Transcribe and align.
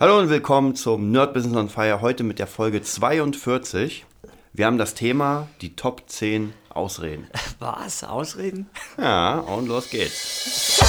Hallo 0.00 0.18
und 0.18 0.30
willkommen 0.30 0.74
zum 0.76 1.10
Nerd 1.10 1.34
Business 1.34 1.58
on 1.58 1.68
Fire, 1.68 2.00
heute 2.00 2.24
mit 2.24 2.38
der 2.38 2.46
Folge 2.46 2.80
42. 2.80 4.06
Wir 4.54 4.64
haben 4.64 4.78
das 4.78 4.94
Thema 4.94 5.46
die 5.60 5.76
Top 5.76 6.04
10 6.06 6.54
Ausreden. 6.70 7.28
Was? 7.58 8.02
Ausreden? 8.02 8.70
Ja, 8.96 9.40
und 9.40 9.68
los 9.68 9.90
geht's. 9.90 10.80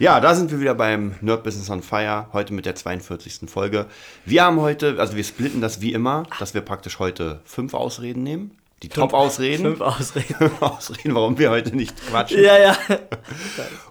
Ja, 0.00 0.20
da 0.20 0.32
sind 0.36 0.52
wir 0.52 0.60
wieder 0.60 0.76
beim 0.76 1.16
Nerd 1.22 1.42
Business 1.42 1.68
on 1.70 1.82
Fire, 1.82 2.28
heute 2.32 2.54
mit 2.54 2.66
der 2.66 2.76
42. 2.76 3.50
Folge. 3.50 3.86
Wir 4.24 4.44
haben 4.44 4.60
heute, 4.60 4.94
also 5.00 5.16
wir 5.16 5.24
splitten 5.24 5.60
das 5.60 5.80
wie 5.80 5.92
immer, 5.92 6.22
dass 6.38 6.54
wir 6.54 6.60
praktisch 6.60 7.00
heute 7.00 7.40
fünf 7.44 7.74
Ausreden 7.74 8.22
nehmen. 8.22 8.56
Die 8.84 8.88
Top-Ausreden. 8.88 9.62
Fünf 9.62 9.80
Ausreden. 9.80 10.34
Fünf 10.36 10.62
Ausreden, 10.62 11.14
warum 11.16 11.36
wir 11.36 11.50
heute 11.50 11.74
nicht 11.74 12.00
quatschen. 12.06 12.44
ja, 12.44 12.56
ja. 12.56 12.76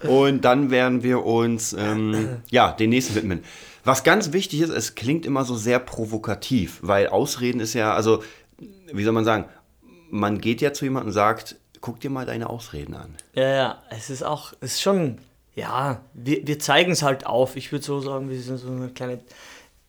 Und 0.07 0.45
dann 0.45 0.71
werden 0.71 1.03
wir 1.03 1.25
uns 1.25 1.73
ähm, 1.73 2.37
ja, 2.49 2.71
den 2.71 2.91
nächsten 2.91 3.15
widmen. 3.15 3.43
Was 3.83 4.05
ganz 4.05 4.31
wichtig 4.31 4.61
ist, 4.61 4.69
es 4.69 4.95
klingt 4.95 5.25
immer 5.25 5.43
so 5.43 5.57
sehr 5.57 5.79
provokativ, 5.79 6.79
weil 6.83 7.07
Ausreden 7.07 7.59
ist 7.59 7.73
ja, 7.73 7.93
also, 7.93 8.23
wie 8.93 9.03
soll 9.03 9.11
man 9.11 9.25
sagen, 9.25 9.43
man 10.09 10.39
geht 10.39 10.61
ja 10.61 10.71
zu 10.71 10.85
jemandem 10.85 11.07
und 11.07 11.13
sagt, 11.13 11.57
guck 11.81 11.99
dir 11.99 12.09
mal 12.09 12.25
deine 12.25 12.49
Ausreden 12.49 12.95
an. 12.95 13.13
Ja, 13.33 13.49
ja. 13.49 13.81
Es 13.89 14.09
ist 14.09 14.23
auch, 14.23 14.53
es 14.61 14.75
ist 14.75 14.81
schon, 14.81 15.17
ja, 15.57 16.01
wir, 16.13 16.45
wir 16.45 16.59
zeigen 16.59 16.91
es 16.91 17.01
halt 17.01 17.25
auf. 17.25 17.55
Ich 17.55 17.71
würde 17.71 17.83
so 17.83 17.99
sagen, 17.99 18.29
wir 18.29 18.39
sind 18.39 18.57
so 18.57 18.69
eine 18.69 18.89
kleine 18.89 19.19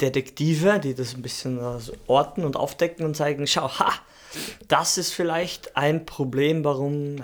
Detektive, 0.01 0.81
die 0.81 0.95
das 0.95 1.15
ein 1.15 1.21
bisschen 1.21 1.59
äh, 1.59 1.79
so 1.79 1.93
orten 2.07 2.45
und 2.45 2.57
aufdecken 2.57 3.05
und 3.05 3.15
zeigen, 3.15 3.47
schau, 3.47 3.69
ha, 3.79 3.93
das 4.67 4.97
ist 4.97 5.13
vielleicht 5.13 5.77
ein 5.77 6.07
Problem, 6.07 6.65
warum 6.65 7.17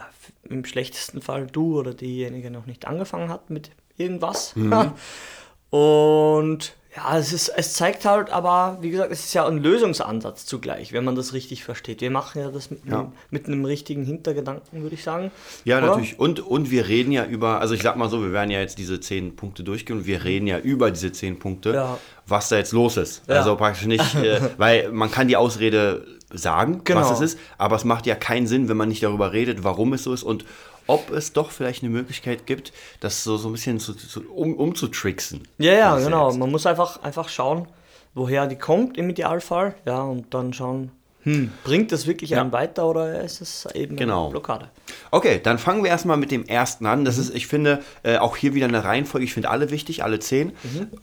im 0.43 0.67
schlechtesten 0.67 1.23
Fall 1.23 1.47
du 1.47 1.79
oder 1.79 1.95
diejenige 1.95 2.51
noch 2.51 2.67
nicht 2.67 2.87
angefangen 2.87 3.31
hat 3.31 3.49
mit 3.49 3.71
irgendwas. 3.97 4.55
Und 5.71 6.77
ja, 6.97 7.19
es, 7.19 7.33
ist, 7.33 7.49
es 7.49 7.73
zeigt 7.73 8.05
halt 8.05 8.31
aber, 8.31 8.79
wie 8.81 8.91
gesagt, 8.91 9.11
es 9.11 9.25
ist 9.25 9.35
ja 9.35 9.47
ein 9.47 9.59
Lösungsansatz 9.59 10.47
zugleich, 10.47 10.93
wenn 10.93 11.05
man 11.05 11.17
das 11.17 11.33
richtig 11.33 11.65
versteht. 11.65 12.01
Wir 12.01 12.11
machen 12.11 12.41
ja 12.41 12.51
das 12.51 12.71
mit, 12.71 12.85
Ja. 12.87 13.01
einem, 13.01 13.13
mit 13.31 13.47
einem 13.47 13.65
richtigen 13.65 14.05
Hintergedanken, 14.05 14.83
würde 14.83 14.95
ich 14.95 15.03
sagen. 15.03 15.31
Ja, 15.65 15.79
Oder? 15.79 15.89
natürlich. 15.89 16.19
Und, 16.21 16.41
und 16.41 16.71
wir 16.71 16.87
reden 16.87 17.11
ja 17.13 17.25
über, 17.25 17.61
also 17.61 17.75
ich 17.75 17.83
sag 17.83 17.97
mal 17.97 18.09
so, 18.09 18.23
wir 18.23 18.33
werden 18.33 18.51
ja 18.51 18.61
jetzt 18.61 18.79
diese 18.79 19.01
zehn 19.01 19.35
Punkte 19.35 19.65
durchgehen 19.65 19.99
und 19.99 20.07
wir 20.07 20.23
reden 20.25 20.47
ja 20.47 20.59
über 20.59 20.91
diese 20.91 21.11
zehn 21.11 21.39
Punkte, 21.39 21.73
Ja. 21.75 21.99
was 22.27 22.49
da 22.49 22.57
jetzt 22.57 22.73
los 22.73 22.97
ist. 22.97 23.23
Ja. 23.29 23.37
Also 23.37 23.57
praktisch 23.57 23.87
nicht, 23.87 24.15
äh, 24.23 24.41
weil 24.57 24.93
man 24.93 25.11
kann 25.11 25.27
die 25.29 25.37
Ausrede 25.37 26.07
sagen, 26.33 26.81
Genau. 26.85 27.01
was 27.01 27.11
es 27.11 27.21
ist, 27.21 27.39
aber 27.59 27.77
es 27.77 27.85
macht 27.85 28.07
ja 28.07 28.15
keinen 28.15 28.47
Sinn, 28.47 28.69
wenn 28.69 28.77
man 28.77 28.89
nicht 28.89 29.03
darüber 29.03 29.33
redet, 29.33 29.63
warum 29.65 29.93
es 29.95 30.05
so 30.05 30.13
ist 30.13 30.23
und 30.23 30.45
ob 30.87 31.11
es 31.11 31.33
doch 31.33 31.51
vielleicht 31.51 31.83
eine 31.83 31.91
Möglichkeit 31.91 32.47
gibt, 32.47 32.73
das 33.01 33.25
so, 33.25 33.37
so 33.37 33.49
ein 33.49 33.53
bisschen 33.53 33.81
zu, 33.81 33.95
zu, 33.95 34.23
um, 34.31 34.55
umzutricksen. 34.55 35.47
Ja, 35.59 35.73
ja, 35.73 35.99
genau. 35.99 36.33
Man 36.33 36.51
muss 36.51 36.67
einfach, 36.67 37.03
einfach 37.03 37.29
schauen, 37.29 37.69
woher 38.15 38.47
die 38.47 38.57
kommt 38.57 38.97
im 38.97 39.11
Idealfall. 39.11 39.75
Ja, 39.85 40.03
und 40.03 40.33
dann 40.35 40.53
schauen, 40.53 40.91
hm, 41.25 41.51
bringt 41.65 41.91
das 41.93 42.07
wirklich 42.07 42.31
Ja. 42.31 42.41
einen 42.41 42.53
weiter 42.53 42.87
oder 42.89 43.21
ist 43.23 43.41
es 43.41 43.67
eben 43.75 43.97
Genau. 43.97 44.25
eine 44.25 44.31
Blockade? 44.31 44.69
Okay, 45.11 45.41
dann 45.43 45.59
fangen 45.59 45.83
wir 45.83 45.91
erstmal 45.91 46.17
mit 46.17 46.31
dem 46.31 46.45
ersten 46.45 46.87
an. 46.87 47.05
Das 47.05 47.19
ist, 47.19 47.35
ich 47.35 47.47
finde, 47.47 47.83
äh, 48.03 48.19
auch 48.19 48.37
hier 48.37 48.55
wieder 48.55 48.67
eine 48.67 48.85
Reihenfolge. 48.85 49.25
Ich 49.25 49.35
finde 49.35 49.51
alle 49.51 49.71
wichtig, 49.71 50.05
alle 50.05 50.19
zehn. 50.19 50.53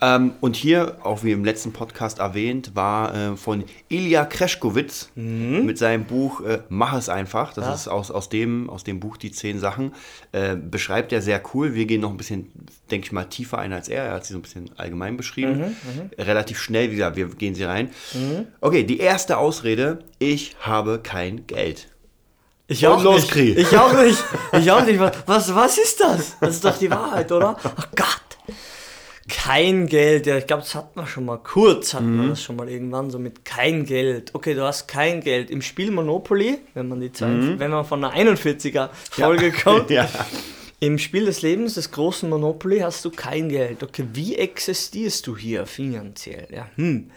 Ähm, 0.02 0.34
und 0.42 0.56
hier, 0.56 0.98
auch 1.04 1.24
wie 1.24 1.32
im 1.32 1.44
letzten 1.44 1.74
Podcast 1.74 2.20
erwähnt, 2.20 2.72
war 2.76 3.14
äh, 3.16 3.36
von 3.38 3.64
Ilya 3.90 4.26
Kreschkowitz 4.26 5.10
mit 5.16 5.78
seinem 5.78 6.06
Buch 6.06 6.42
äh, 6.42 6.60
Mach 6.70 6.94
es 6.94 7.10
einfach. 7.10 7.54
Das 7.54 7.66
Ja. 7.66 7.74
ist 7.74 7.88
aus, 7.88 8.12
aus, 8.12 8.30
dem, 8.30 8.70
aus 8.70 8.84
dem 8.84 9.00
Buch 9.00 9.18
Die 9.18 9.32
zehn 9.32 9.60
Sachen. 9.60 9.94
Äh, 10.32 10.56
beschreibt 10.56 11.12
er 11.12 11.22
sehr 11.22 11.42
cool. 11.54 11.74
Wir 11.74 11.86
gehen 11.86 12.02
noch 12.02 12.12
ein 12.12 12.18
bisschen, 12.18 12.52
denke 12.92 13.06
ich 13.08 13.12
mal, 13.12 13.26
tiefer 13.26 13.58
ein 13.58 13.74
als 13.74 13.90
er. 13.90 14.04
Er 14.06 14.14
hat 14.14 14.26
sie 14.26 14.34
so 14.34 14.40
ein 14.40 14.44
bisschen 14.44 14.70
allgemein 14.78 15.18
beschrieben. 15.18 15.76
Relativ 16.18 16.60
schnell, 16.60 16.92
wie 16.92 16.96
gesagt, 16.96 17.16
wir 17.16 17.28
gehen 17.28 17.56
sie 17.56 17.64
rein. 17.64 17.90
Okay, 18.62 18.84
die 18.84 19.00
erste 19.00 19.38
Ausrede, 19.38 20.00
ich 20.22 20.56
habe 20.62 21.00
kein 21.02 21.48
Geld. 21.48 21.88
Ich 22.68 22.88
auch 22.88 23.04
los, 23.04 23.34
nicht. 23.36 23.58
Ich 23.58 23.78
auch 23.78 23.92
nicht. 24.02 24.24
Ich 24.54 24.72
auch 24.72 24.86
nicht. 24.86 25.00
Was, 25.26 25.54
was 25.54 25.78
ist 25.78 26.00
das? 26.00 26.38
Das 26.40 26.56
ist 26.56 26.64
doch 26.64 26.78
die 26.78 26.90
Wahrheit, 26.92 27.32
oder? 27.32 27.58
Ach 27.64 27.88
Gott. 27.96 28.56
Kein 29.28 29.88
Geld. 29.88 30.26
Ja, 30.26 30.38
ich 30.38 30.48
glaube, 30.48 30.64
das 30.64 30.76
hatten 30.76 31.00
wir 31.00 31.08
schon 31.08 31.26
mal. 31.26 31.38
Kurz 31.38 31.94
hatten 31.94 32.16
Mhm. 32.18 32.22
wir 32.22 32.30
das 32.30 32.44
schon 32.44 32.56
mal 32.56 32.70
irgendwann 32.70 33.10
so 33.12 33.20
mit 33.20 33.46
kein 33.46 33.86
Geld. 33.86 34.32
Okay, 34.34 34.54
du 34.54 34.64
hast 34.64 34.88
kein 34.88 35.22
Geld. 35.22 35.50
Im 35.50 35.62
Spiel 35.62 35.92
Monopoly, 35.92 36.60
wenn 36.74 36.88
man 36.88 37.00
die 37.02 37.12
Zeit, 37.12 37.60
wenn 37.60 37.72
man 37.72 37.86
von 37.86 38.04
einer 38.04 38.14
41er 38.14 38.90
Folge 39.12 39.52
kommt, 39.52 39.90
Mhm. 39.90 39.96
Ja. 39.96 40.10
Im 40.80 40.98
Spiel 40.98 41.26
des 41.26 41.44
Lebens, 41.44 41.76
des 41.76 41.92
großen 41.92 42.28
Monopoly, 42.30 42.80
hast 42.80 43.06
du 43.06 43.12
kein 43.12 43.50
Geld. 43.50 43.84
Okay, 43.84 44.06
wie 44.14 44.36
existierst 44.36 45.28
du 45.28 45.38
hier 45.38 45.66
finanziell? 45.68 46.48
Ja, 46.52 46.68
hm. 46.76 47.12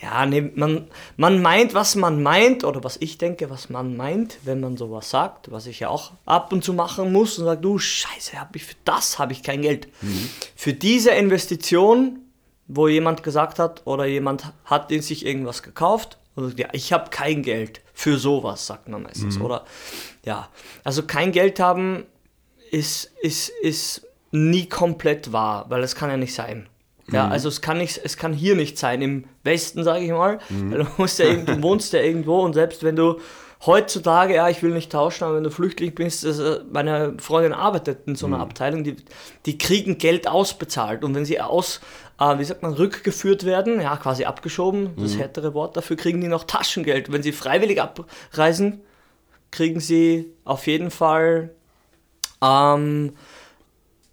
Ja, 0.00 0.24
nee, 0.26 0.52
man, 0.54 0.86
man 1.16 1.42
meint, 1.42 1.74
was 1.74 1.96
man 1.96 2.22
meint, 2.22 2.62
oder 2.62 2.84
was 2.84 2.98
ich 3.00 3.18
denke, 3.18 3.50
was 3.50 3.68
man 3.68 3.96
meint, 3.96 4.38
wenn 4.44 4.60
man 4.60 4.76
sowas 4.76 5.10
sagt, 5.10 5.50
was 5.50 5.66
ich 5.66 5.80
ja 5.80 5.88
auch 5.88 6.12
ab 6.24 6.52
und 6.52 6.62
zu 6.62 6.72
machen 6.72 7.12
muss 7.12 7.36
und 7.38 7.46
sagt, 7.46 7.64
du 7.64 7.78
Scheiße, 7.78 8.38
hab 8.38 8.54
ich, 8.54 8.64
für 8.64 8.76
das 8.84 9.18
habe 9.18 9.32
ich 9.32 9.42
kein 9.42 9.62
Geld. 9.62 9.88
Für 10.54 10.72
diese 10.72 11.10
Investition, 11.10 12.20
wo 12.68 12.86
jemand 12.86 13.24
gesagt 13.24 13.58
hat, 13.58 13.82
oder 13.86 14.04
jemand 14.06 14.52
hat 14.64 14.92
in 14.92 15.02
sich 15.02 15.26
irgendwas 15.26 15.64
gekauft, 15.64 16.18
und 16.36 16.46
sagt, 16.46 16.60
ja, 16.60 16.68
ich 16.72 16.92
habe 16.92 17.10
kein 17.10 17.42
Geld 17.42 17.80
für 17.92 18.18
sowas, 18.18 18.68
sagt 18.68 18.88
man 18.88 19.02
meistens. 19.02 19.40
Oder 19.40 19.64
ja, 20.24 20.48
also 20.84 21.02
kein 21.02 21.32
Geld 21.32 21.58
haben 21.58 22.04
ist, 22.70 23.10
ist, 23.20 23.48
ist 23.48 24.06
nie 24.30 24.68
komplett 24.68 25.32
wahr, 25.32 25.66
weil 25.68 25.82
es 25.82 25.96
kann 25.96 26.10
ja 26.10 26.16
nicht 26.16 26.34
sein. 26.34 26.68
Ja, 27.10 27.28
also 27.28 27.48
es 27.48 27.60
kann 27.60 27.78
nicht, 27.78 28.00
es 28.04 28.16
kann 28.16 28.32
hier 28.32 28.54
nicht 28.54 28.78
sein, 28.78 29.00
im 29.02 29.24
Westen, 29.44 29.82
sage 29.84 30.04
ich 30.04 30.10
mal. 30.10 30.38
Weil 30.48 30.84
Du, 30.84 30.86
musst 30.98 31.18
ja, 31.18 31.32
du 31.34 31.62
wohnst 31.62 31.92
ja 31.92 32.00
irgendwo 32.00 32.40
und 32.40 32.52
selbst 32.52 32.82
wenn 32.82 32.96
du 32.96 33.18
heutzutage, 33.66 34.34
ja, 34.34 34.48
ich 34.48 34.62
will 34.62 34.70
nicht 34.70 34.92
tauschen, 34.92 35.24
aber 35.24 35.36
wenn 35.36 35.44
du 35.44 35.50
Flüchtling 35.50 35.94
bist, 35.94 36.24
das, 36.24 36.38
äh, 36.38 36.60
meine 36.70 37.14
Freundin 37.18 37.52
arbeitet 37.52 38.06
in 38.06 38.14
so 38.14 38.26
einer 38.26 38.38
Abteilung, 38.40 38.84
die, 38.84 38.96
die 39.46 39.58
kriegen 39.58 39.98
Geld 39.98 40.28
ausbezahlt. 40.28 41.02
Und 41.02 41.14
wenn 41.14 41.24
sie 41.24 41.40
aus, 41.40 41.80
äh, 42.20 42.38
wie 42.38 42.44
sagt 42.44 42.62
man, 42.62 42.72
rückgeführt 42.74 43.44
werden, 43.44 43.80
ja, 43.80 43.96
quasi 43.96 44.24
abgeschoben, 44.24 44.90
das 44.96 45.16
härtere 45.18 45.54
Wort 45.54 45.76
dafür, 45.76 45.96
kriegen 45.96 46.20
die 46.20 46.28
noch 46.28 46.44
Taschengeld. 46.44 47.10
Wenn 47.10 47.22
sie 47.22 47.32
freiwillig 47.32 47.82
abreisen, 47.82 48.80
kriegen 49.50 49.80
sie 49.80 50.32
auf 50.44 50.66
jeden 50.66 50.90
Fall 50.92 51.50
ähm, 52.42 53.14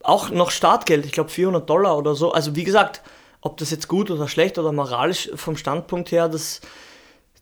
auch 0.06 0.30
noch 0.30 0.52
Startgeld, 0.52 1.06
ich 1.06 1.12
glaube 1.12 1.30
400 1.30 1.70
Dollar 1.70 1.98
oder 1.98 2.16
so. 2.16 2.32
Also 2.32 2.56
wie 2.56 2.64
gesagt, 2.64 3.02
ob 3.42 3.58
das 3.58 3.72
jetzt 3.72 3.88
gut 3.88 4.10
oder 4.12 4.28
schlecht 4.28 4.58
oder 4.58 4.72
moralisch 4.72 5.30
vom 5.36 5.58
Standpunkt 5.58 6.12
her, 6.12 6.30
das 6.30 6.62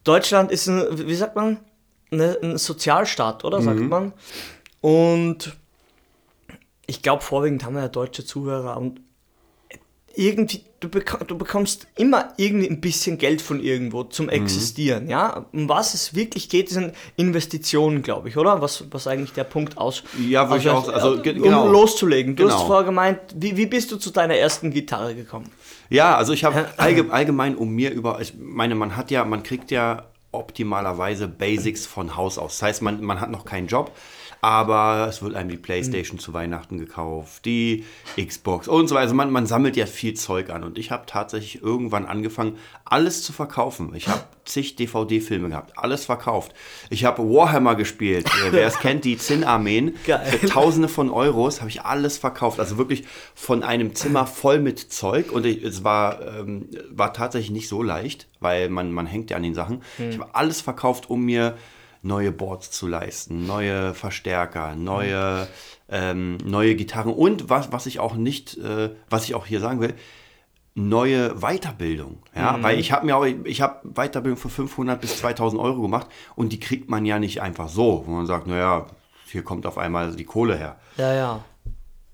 Deutschland 0.04 0.52
ist 0.52 0.68
ein, 0.68 0.86
wie 1.08 1.16
sagt 1.16 1.36
man, 1.36 1.60
eine, 2.12 2.38
ein 2.42 2.58
Sozialstaat, 2.58 3.46
oder 3.46 3.62
sagt 3.62 3.80
man. 3.80 4.14
Und 4.82 5.56
ich 6.86 7.02
glaube, 7.02 7.24
vorwiegend 7.24 7.64
haben 7.64 7.76
wir 7.76 7.84
ja 7.84 7.88
deutsche 7.88 8.26
Zuhörer 8.26 8.78
und 8.78 9.00
irgendwie, 10.16 10.62
du, 10.80 10.90
bek 10.90 11.18
du 11.28 11.38
bekommst 11.38 11.88
immer 11.96 12.34
irgendwie 12.38 12.70
ein 12.70 12.82
bisschen 12.82 13.18
Geld 13.18 13.42
von 13.42 13.60
irgendwo 13.60 14.04
zum 14.04 14.30
Existieren, 14.30 15.10
ja. 15.10 15.46
Um 15.52 15.68
was 15.70 15.94
es 15.96 16.14
wirklich 16.14 16.50
geht, 16.50 16.70
sind 16.70 16.94
Investitionen, 17.16 18.02
glaube 18.04 18.30
ich, 18.30 18.38
oder? 18.38 18.62
Was, 18.62 18.84
was 18.92 19.08
eigentlich 19.08 19.34
der 19.34 19.44
Punkt 19.46 19.78
aus. 19.78 20.04
Ja, 20.28 20.50
würde 20.50 20.62
ich 20.62 20.70
auch- 20.70 20.88
also, 20.88 21.14
um 21.14 21.22
genau. 21.24 21.68
loszulegen. 21.68 22.36
Du 22.36 22.44
Genau. 22.44 22.56
hast 22.56 22.66
vorher 22.68 22.84
gemeint, 22.86 23.20
wie, 23.36 23.58
wie 23.58 23.66
bist 23.66 23.92
du 23.92 23.98
zu 23.98 24.12
deiner 24.12 24.36
ersten 24.36 24.72
Gitarre 24.72 25.16
gekommen? 25.16 25.50
Ja, 25.90 26.16
also 26.16 26.34
ich 26.34 26.44
habe 26.44 26.68
allge 26.78 27.12
allgemein 27.12 27.56
um 27.56 27.70
mir 27.70 27.92
über, 27.92 28.20
ich 28.22 28.34
meine, 28.40 28.76
man 28.76 28.96
hat 28.96 29.10
ja, 29.12 29.26
man 29.26 29.42
kriegt 29.44 29.72
ja 29.72 30.06
optimalerweise 30.32 31.28
Basics 31.28 31.86
von 31.86 32.16
Haus 32.16 32.38
aus. 32.38 32.54
Das 32.58 32.62
heißt, 32.64 32.82
man, 32.82 33.02
man 33.04 33.20
hat 33.22 33.32
noch 33.32 33.46
keinen 33.46 33.68
Job, 33.68 33.92
Aber 34.44 35.08
es 35.08 35.22
wird 35.22 35.36
einem 35.36 35.48
die 35.48 35.56
Playstation 35.56 36.20
zu 36.20 36.34
Weihnachten 36.34 36.78
gekauft, 36.78 37.46
die 37.46 37.86
Xbox 38.18 38.68
und 38.68 38.90
so 38.90 38.96
weiter. 38.96 39.04
Also 39.04 39.16
man, 39.16 39.32
man 39.32 39.46
sammelt 39.46 39.78
ja 39.78 39.86
viel 39.86 40.16
Zeug 40.16 40.50
an. 40.50 40.66
Und 40.66 40.78
ich 40.78 40.92
habe 40.92 41.06
tatsächlich 41.06 41.64
irgendwann 41.64 42.06
angefangen, 42.06 42.58
alles 42.84 43.24
zu 43.24 43.32
verkaufen. 43.32 43.96
Ich 43.96 44.10
habe 44.10 44.24
zig 44.44 44.76
DVD-Filme 44.76 45.48
gehabt, 45.48 45.78
alles 45.78 46.04
verkauft. 46.04 46.54
Ich 46.90 47.06
habe 47.06 47.24
Warhammer 47.24 47.76
gespielt. 47.76 48.28
Äh, 48.28 48.52
Wer 48.52 48.68
es 48.68 48.80
kennt, 48.82 49.06
die 49.06 49.18
Zinn-Armeen. 49.18 49.96
Für 50.26 50.46
Tausende 50.46 50.90
von 50.90 51.10
Euros 51.10 51.62
habe 51.62 51.70
ich 51.70 51.84
alles 51.84 52.18
verkauft. 52.18 52.60
Also 52.60 52.78
wirklich 52.78 53.06
von 53.36 53.64
einem 53.64 53.96
Zimmer 53.96 54.28
voll 54.28 54.60
mit 54.60 54.78
Zeug. 54.78 55.32
Und 55.32 55.46
ich, 55.46 55.64
es 55.64 55.86
war, 55.86 56.20
ähm, 56.22 56.68
war 56.90 57.14
tatsächlich 57.14 57.52
nicht 57.52 57.70
so 57.70 57.82
leicht, 57.82 58.28
weil 58.42 58.68
man, 58.68 58.92
man 58.92 59.06
hängt 59.06 59.30
ja 59.30 59.38
an 59.38 59.44
den 59.44 59.56
Sachen. 59.56 59.84
Ich 59.98 60.20
habe 60.20 60.36
alles 60.36 60.60
verkauft, 60.60 61.10
um 61.10 61.24
mir 61.24 61.56
neue 62.04 62.32
Boards 62.32 62.70
zu 62.70 62.88
leisten, 62.88 63.48
neue 63.48 63.94
Verstärker, 63.94 64.76
neue, 64.76 65.48
ähm, 65.90 66.38
neue 66.44 66.76
Gitarren 66.76 67.14
und 67.14 67.50
was, 67.50 67.72
was 67.72 67.86
ich 67.86 68.00
auch 68.00 68.16
nicht, 68.16 68.58
äh, 68.58 68.92
was 69.10 69.24
ich 69.24 69.36
auch 69.36 69.46
hier 69.46 69.60
sagen 69.60 69.80
will, 69.80 69.96
neue 70.76 71.36
Weiterbildung. 71.36 72.24
Ja, 72.36 72.62
weil 72.62 72.80
ich 72.80 72.92
habe 72.92 73.06
mir 73.06 73.16
auch, 73.16 73.26
ich 73.26 73.62
habe 73.62 73.88
Weiterbildung 73.88 74.38
für 74.38 74.50
500 74.50 75.00
bis 75.00 75.18
2000 75.20 75.62
Euro 75.62 75.82
gemacht 75.82 76.08
und 76.36 76.52
die 76.52 76.60
kriegt 76.60 76.90
man 76.90 77.06
ja 77.06 77.20
nicht 77.20 77.42
einfach 77.42 77.70
so, 77.70 78.04
wo 78.06 78.12
man 78.12 78.26
sagt, 78.26 78.48
naja, 78.48 78.88
hier 79.28 79.44
kommt 79.44 79.66
auf 79.66 79.78
einmal 79.78 80.16
die 80.16 80.26
Kohle 80.26 80.58
her. 80.58 80.78
Ja, 80.98 81.14
ja. 81.14 81.46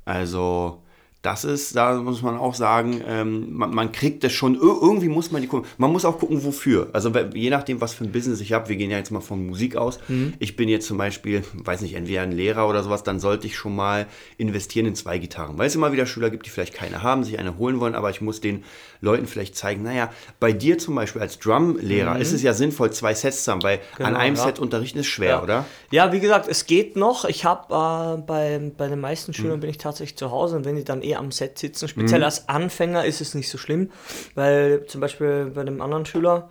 Also 0.06 0.84
das 1.22 1.44
ist, 1.44 1.76
da 1.76 1.96
muss 1.96 2.22
man 2.22 2.38
auch 2.38 2.56
sagen, 2.56 3.02
ähm, 3.06 3.52
man, 3.54 3.74
man 3.74 3.92
kriegt 3.92 4.24
das 4.24 4.32
schon, 4.32 4.56
ir- 4.56 4.82
irgendwie 4.82 5.10
muss 5.10 5.32
man 5.32 5.42
die 5.42 5.50
Kohle, 5.50 5.64
man 5.78 5.92
muss 5.92 6.06
auch 6.06 6.18
gucken, 6.18 6.44
wofür. 6.46 6.88
Also 6.94 7.12
je 7.34 7.50
nachdem, 7.50 7.82
was 7.82 7.94
für 7.94 8.06
ein 8.06 8.12
Business 8.14 8.40
ich 8.40 8.54
habe, 8.54 8.70
wir 8.70 8.78
gehen 8.78 8.90
ja 8.90 8.98
jetzt 8.98 9.12
mal 9.12 9.20
von 9.20 9.46
Musik 9.46 9.76
aus. 9.76 10.00
Ich 10.40 10.56
bin 10.56 10.70
jetzt 10.70 10.88
zum 10.88 10.98
Beispiel, 10.98 11.44
weiß 11.54 11.82
nicht, 11.82 11.96
entweder 11.96 12.22
ein 12.22 12.32
Lehrer 12.32 12.70
oder 12.70 12.84
sowas, 12.84 13.04
dann 13.04 13.20
sollte 13.20 13.48
ich 13.48 13.58
schon 13.58 13.76
mal 13.76 14.06
investieren 14.38 14.86
in 14.86 14.96
zwei 14.96 15.18
Gitarren. 15.18 15.58
Weil 15.58 15.68
es 15.68 15.76
immer 15.76 15.92
wieder 15.92 16.06
Schüler 16.06 16.30
gibt, 16.30 16.46
die 16.46 16.50
vielleicht 16.52 16.74
keine 16.74 17.04
haben, 17.04 17.26
sich 17.26 17.38
eine 17.38 17.58
holen 17.58 17.82
wollen, 17.82 17.96
aber 17.96 18.10
ich 18.10 18.22
muss 18.22 18.40
den 18.40 18.64
Leuten 19.02 19.28
vielleicht 19.28 19.58
zeigen, 19.58 19.84
naja, 19.84 20.10
bei 20.40 20.54
dir 20.54 20.78
zum 20.78 20.96
Beispiel 20.96 21.22
als 21.22 21.38
Drum-Lehrer 21.40 22.18
ist 22.20 22.32
es 22.34 22.42
ja 22.44 22.54
sinnvoll, 22.54 22.92
zwei 22.92 23.14
Sets 23.14 23.44
zu 23.44 23.52
haben, 23.52 23.64
weil 23.64 23.80
an 23.98 24.08
Genau, 24.08 24.20
einem 24.20 24.36
ja. 24.36 24.44
Set 24.44 24.60
unterrichten 24.60 25.00
ist 25.00 25.08
schwer, 25.08 25.30
Ja. 25.30 25.44
oder? 25.44 25.66
Ja, 25.92 26.12
wie 26.14 26.20
gesagt, 26.22 26.48
es 26.50 26.66
geht 26.66 26.96
noch. 26.96 27.26
Ich 27.26 27.44
habe 27.46 27.74
äh, 27.74 28.22
bei, 28.22 28.72
bei 28.78 28.88
den 28.88 29.00
meisten 29.02 29.34
Schülern 29.34 29.60
bin 29.60 29.70
ich 29.70 29.78
tatsächlich 29.78 30.18
zu 30.18 30.32
Hause 30.32 30.56
und 30.58 30.66
wenn 30.66 30.76
die 30.76 30.84
dann 30.84 31.02
eh 31.10 31.16
am 31.16 31.32
Set 31.32 31.58
sitzen, 31.58 31.88
speziell 31.88 32.24
als 32.24 32.50
Anfänger 32.50 33.06
ist 33.06 33.22
es 33.22 33.34
nicht 33.36 33.50
so 33.50 33.58
schlimm, 33.58 33.92
weil 34.36 34.86
zum 34.86 35.02
Beispiel 35.02 35.52
bei 35.54 35.64
dem 35.64 35.82
anderen 35.82 36.06
Schüler 36.06 36.50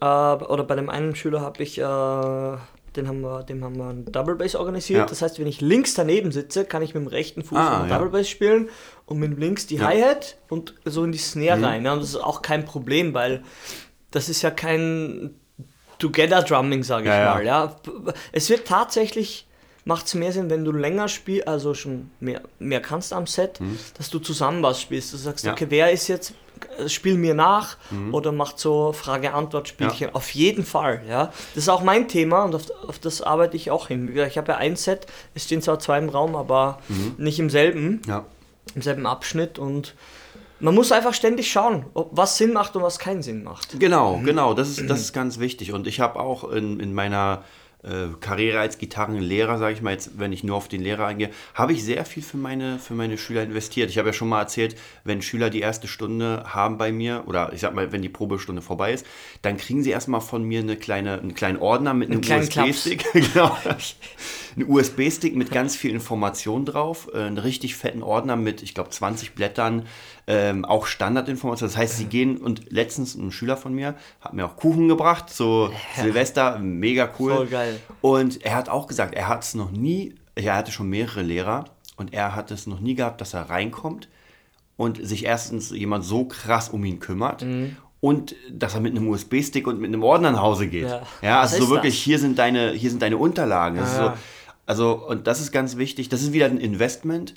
äh, 0.00 0.04
oder 0.04 0.64
bei 0.64 0.74
dem 0.76 0.88
einen 0.90 1.14
Schüler 1.16 1.40
habe 1.40 1.62
ich, 1.62 1.78
äh, 1.78 1.82
den 1.82 3.08
haben 3.08 3.20
wir, 3.22 3.42
dem 3.42 3.64
haben 3.64 3.76
wir 3.76 3.86
einen 3.88 4.04
Double 4.12 4.36
Bass 4.36 4.54
organisiert. 4.54 4.98
Ja. 5.00 5.06
Das 5.06 5.20
heißt, 5.22 5.38
wenn 5.40 5.46
ich 5.46 5.60
links 5.60 5.94
daneben 5.94 6.30
sitze, 6.32 6.64
kann 6.64 6.82
ich 6.82 6.94
mit 6.94 7.02
dem 7.02 7.08
rechten 7.08 7.42
Fuß 7.42 7.58
Ah, 7.58 7.80
einen 7.80 7.90
ja. 7.90 7.98
Double 7.98 8.10
Bass 8.10 8.28
spielen 8.28 8.68
und 9.06 9.18
mit 9.18 9.32
dem 9.32 9.38
links 9.38 9.66
die 9.66 9.76
Ja. 9.76 9.86
Hi-Hat 9.86 10.36
und 10.48 10.74
so 10.84 11.02
in 11.04 11.12
die 11.12 11.18
Snare 11.18 11.60
rein. 11.62 11.84
Ja, 11.84 11.92
und 11.92 12.00
das 12.00 12.10
ist 12.10 12.16
auch 12.16 12.40
kein 12.42 12.64
Problem, 12.64 13.12
weil 13.14 13.42
das 14.12 14.28
ist 14.28 14.42
ja 14.42 14.50
kein 14.50 15.34
Together 15.98 16.42
Drumming, 16.42 16.82
sage 16.84 17.04
ich 17.04 17.08
mal. 17.10 17.44
Ja. 17.44 17.76
Es 18.32 18.48
wird 18.50 18.66
tatsächlich, 18.66 19.46
macht 19.84 20.06
es 20.06 20.14
mehr 20.14 20.32
Sinn, 20.32 20.48
wenn 20.50 20.64
du 20.64 20.72
länger 20.72 21.08
spielst, 21.08 21.46
also 21.46 21.74
schon 21.74 22.10
mehr, 22.20 22.40
mehr 22.58 22.80
kannst 22.80 23.12
am 23.12 23.26
Set, 23.26 23.58
dass 23.98 24.08
du 24.10 24.18
zusammen 24.18 24.62
was 24.62 24.80
spielst. 24.80 25.12
Du 25.12 25.16
sagst, 25.16 25.44
Mhm. 25.44 25.48
Ja. 25.48 25.52
okay, 25.52 25.66
wer 25.68 25.92
ist 25.92 26.08
jetzt, 26.08 26.32
äh, 26.78 26.88
spiel 26.88 27.14
mir 27.16 27.34
nach 27.34 27.76
oder 28.12 28.32
macht 28.32 28.58
so 28.58 28.92
Frage-Antwort-Spielchen. 28.92 30.14
Auf 30.14 30.30
jeden 30.30 30.64
Fall, 30.64 31.02
ja. 31.08 31.26
Das 31.54 31.64
ist 31.64 31.68
auch 31.68 31.82
mein 31.82 32.08
Thema 32.08 32.44
und 32.44 32.54
auf, 32.54 32.62
auf 32.88 32.98
das 32.98 33.20
arbeite 33.22 33.56
ich 33.56 33.70
auch 33.70 33.88
hin. 33.88 34.14
Ich 34.16 34.38
habe 34.38 34.52
ja 34.52 34.58
ein 34.58 34.76
Set, 34.76 35.06
es 35.34 35.44
stehen 35.44 35.62
zwar 35.62 35.78
zwei 35.78 35.98
im 35.98 36.08
Raum, 36.08 36.36
aber 36.36 36.78
Mhm. 36.88 37.14
nicht 37.18 37.38
im 37.38 37.50
selben, 37.50 38.00
Ja. 38.06 38.24
im 38.74 38.82
selben 38.82 39.06
Abschnitt 39.06 39.58
und 39.58 39.94
man 40.60 40.74
muss 40.74 40.92
einfach 40.92 41.12
ständig 41.12 41.50
schauen, 41.52 41.84
ob 41.94 42.10
was 42.12 42.38
Sinn 42.38 42.52
macht 42.54 42.74
und 42.76 42.82
was 42.82 42.98
keinen 42.98 43.22
Sinn 43.22 43.42
macht. 43.44 43.78
Genau, 43.78 44.20
genau, 44.24 44.54
das 44.54 44.70
ist, 44.70 44.88
das 44.88 45.00
ist 45.00 45.12
ganz 45.12 45.38
wichtig. 45.38 45.72
Und 45.72 45.86
ich 45.86 46.00
habe 46.00 46.18
auch 46.20 46.44
in, 46.50 46.80
in 46.80 46.94
meiner 46.94 47.42
äh, 47.84 48.08
Karriere 48.20 48.60
als 48.60 48.78
Gitarrenlehrer, 48.78 49.58
sage 49.58 49.74
ich 49.74 49.82
mal 49.82 49.92
jetzt, 49.92 50.18
wenn 50.18 50.32
ich 50.32 50.44
nur 50.44 50.56
auf 50.56 50.68
den 50.68 50.80
Lehrer 50.80 51.06
eingehe, 51.06 51.30
habe 51.54 51.72
ich 51.72 51.84
sehr 51.84 52.04
viel 52.04 52.22
für 52.22 52.36
meine, 52.36 52.78
für 52.78 52.94
meine 52.94 53.18
Schüler 53.18 53.42
investiert. 53.42 53.90
Ich 53.90 53.98
habe 53.98 54.08
ja 54.08 54.12
schon 54.12 54.28
mal 54.28 54.40
erzählt, 54.40 54.76
wenn 55.04 55.22
Schüler 55.22 55.50
die 55.50 55.60
erste 55.60 55.86
Stunde 55.86 56.44
haben 56.46 56.78
bei 56.78 56.92
mir, 56.92 57.24
oder 57.26 57.52
ich 57.52 57.60
sag 57.60 57.74
mal, 57.74 57.92
wenn 57.92 58.02
die 58.02 58.08
Probestunde 58.08 58.62
vorbei 58.62 58.92
ist, 58.92 59.06
dann 59.42 59.56
kriegen 59.56 59.82
sie 59.82 59.90
erstmal 59.90 60.20
von 60.20 60.44
mir 60.44 60.60
eine 60.60 60.76
kleine, 60.76 61.20
einen 61.20 61.34
kleinen 61.34 61.58
Ordner 61.58 61.94
mit 61.94 62.10
einem 62.10 62.20
kleinen 62.20 62.48
USB-Stick. 62.48 63.04
genau. 63.12 63.56
Ein 64.56 64.68
USB-Stick 64.68 65.34
mit 65.34 65.50
ganz 65.50 65.76
viel 65.76 65.90
Information 65.90 66.64
drauf, 66.64 67.08
äh, 67.12 67.18
einen 67.18 67.38
richtig 67.38 67.76
fetten 67.76 68.02
Ordner 68.02 68.36
mit, 68.36 68.62
ich 68.62 68.74
glaube, 68.74 68.90
20 68.90 69.34
Blättern, 69.34 69.86
ähm, 70.26 70.64
auch 70.64 70.86
Standardinformationen. 70.86 71.72
Das 71.72 71.78
heißt, 71.78 71.96
sie 71.96 72.06
gehen 72.06 72.38
und 72.38 72.70
letztens 72.70 73.14
ein 73.14 73.32
Schüler 73.32 73.56
von 73.56 73.74
mir 73.74 73.94
hat 74.20 74.32
mir 74.32 74.46
auch 74.46 74.56
Kuchen 74.56 74.88
gebracht, 74.88 75.30
so 75.30 75.70
Silvester, 75.96 76.58
mega 76.58 77.10
cool. 77.18 77.34
Voll 77.34 77.46
geil. 77.46 77.80
Und 78.00 78.44
er 78.44 78.56
hat 78.56 78.68
auch 78.68 78.86
gesagt, 78.86 79.14
er 79.14 79.28
hat 79.28 79.42
es 79.42 79.54
noch 79.54 79.70
nie, 79.70 80.14
er 80.34 80.56
hatte 80.56 80.72
schon 80.72 80.88
mehrere 80.88 81.22
Lehrer 81.22 81.64
und 81.96 82.12
er 82.12 82.34
hat 82.34 82.50
es 82.50 82.66
noch 82.66 82.80
nie 82.80 82.94
gehabt, 82.94 83.20
dass 83.20 83.34
er 83.34 83.50
reinkommt 83.50 84.08
und 84.76 85.04
sich 85.06 85.24
erstens 85.24 85.70
jemand 85.70 86.04
so 86.04 86.24
krass 86.24 86.68
um 86.68 86.84
ihn 86.84 87.00
kümmert. 87.00 87.42
Mhm. 87.42 87.76
Und 88.00 88.34
dass 88.50 88.74
er 88.74 88.80
mit 88.80 88.94
einem 88.94 89.08
USB-Stick 89.08 89.66
und 89.66 89.80
mit 89.80 89.88
einem 89.88 90.02
Ordner 90.02 90.32
nach 90.32 90.42
Hause 90.42 90.66
geht. 90.66 90.88
Ja. 90.88 91.02
Ja, 91.22 91.40
also 91.40 91.64
so 91.64 91.70
wirklich, 91.70 91.94
das? 91.94 92.04
hier 92.04 92.18
sind 92.18 92.38
deine, 92.38 92.72
hier 92.72 92.90
sind 92.90 93.00
deine 93.00 93.16
Unterlagen. 93.16 93.78
Ja. 93.78 93.86
so, 93.86 94.12
also, 94.66 94.92
und 94.94 95.26
das 95.26 95.40
ist 95.40 95.52
ganz 95.52 95.76
wichtig. 95.76 96.08
Das 96.08 96.22
ist 96.22 96.32
wieder 96.32 96.46
ein 96.46 96.58
Investment. 96.58 97.34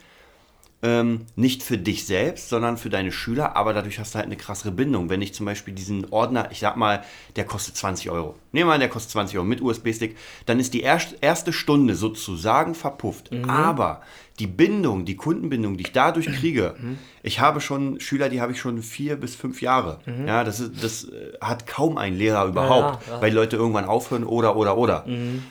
Ähm, 0.84 1.26
nicht 1.36 1.64
für 1.64 1.80
dich 1.80 2.06
selbst, 2.06 2.50
sondern 2.50 2.78
für 2.78 2.92
deine 2.92 3.12
Schüler, 3.12 3.56
aber 3.56 3.74
dadurch 3.74 3.98
hast 3.98 4.14
du 4.14 4.18
halt 4.18 4.28
eine 4.28 4.36
krassere 4.36 4.70
Bindung. 4.70 5.10
Wenn 5.10 5.24
ich 5.24 5.34
zum 5.34 5.48
Beispiel 5.48 5.74
diesen 5.74 6.12
Ordner, 6.12 6.50
ich 6.52 6.60
sag 6.60 6.78
mal, 6.78 7.04
der 7.36 7.46
kostet 7.46 7.76
20 7.78 8.12
Euro. 8.12 8.36
Nehmen 8.52 8.70
wir 8.70 8.76
an, 8.76 8.80
der 8.80 8.90
kostet 8.90 9.12
20 9.14 9.38
Euro 9.38 9.48
mit 9.48 9.60
USB-Stick, 9.60 10.16
dann 10.46 10.60
ist 10.60 10.76
die 10.76 10.82
erst, 10.82 11.16
erste 11.22 11.52
Stunde 11.52 11.96
sozusagen 11.96 12.76
verpufft. 12.76 13.32
Aber 13.50 14.02
die 14.40 14.48
Bindung, 14.48 15.06
die 15.06 15.16
Kundenbindung, 15.16 15.78
die 15.78 15.84
ich 15.84 15.92
dadurch 15.92 16.28
kriege, 16.28 16.76
ich 17.24 17.40
habe 17.40 17.60
schon 17.60 18.00
Schüler, 18.00 18.30
die 18.30 18.40
habe 18.40 18.52
ich 18.52 18.60
schon 18.60 18.82
vier 18.84 19.16
bis 19.16 19.36
fünf 19.36 19.62
Jahre. 19.62 20.00
Ja, 20.28 20.44
das, 20.44 20.60
ist, 20.60 20.84
das 20.84 21.06
äh, 21.06 21.34
hat 21.42 21.66
kaum 21.66 21.98
ein 21.98 22.16
Lehrer 22.16 22.46
überhaupt, 22.46 23.08
ja. 23.08 23.20
weil 23.20 23.32
die 23.32 23.36
Leute 23.36 23.56
irgendwann 23.56 23.86
aufhören 23.86 24.24
oder 24.24 24.56
oder 24.56 24.78
oder. 24.78 25.06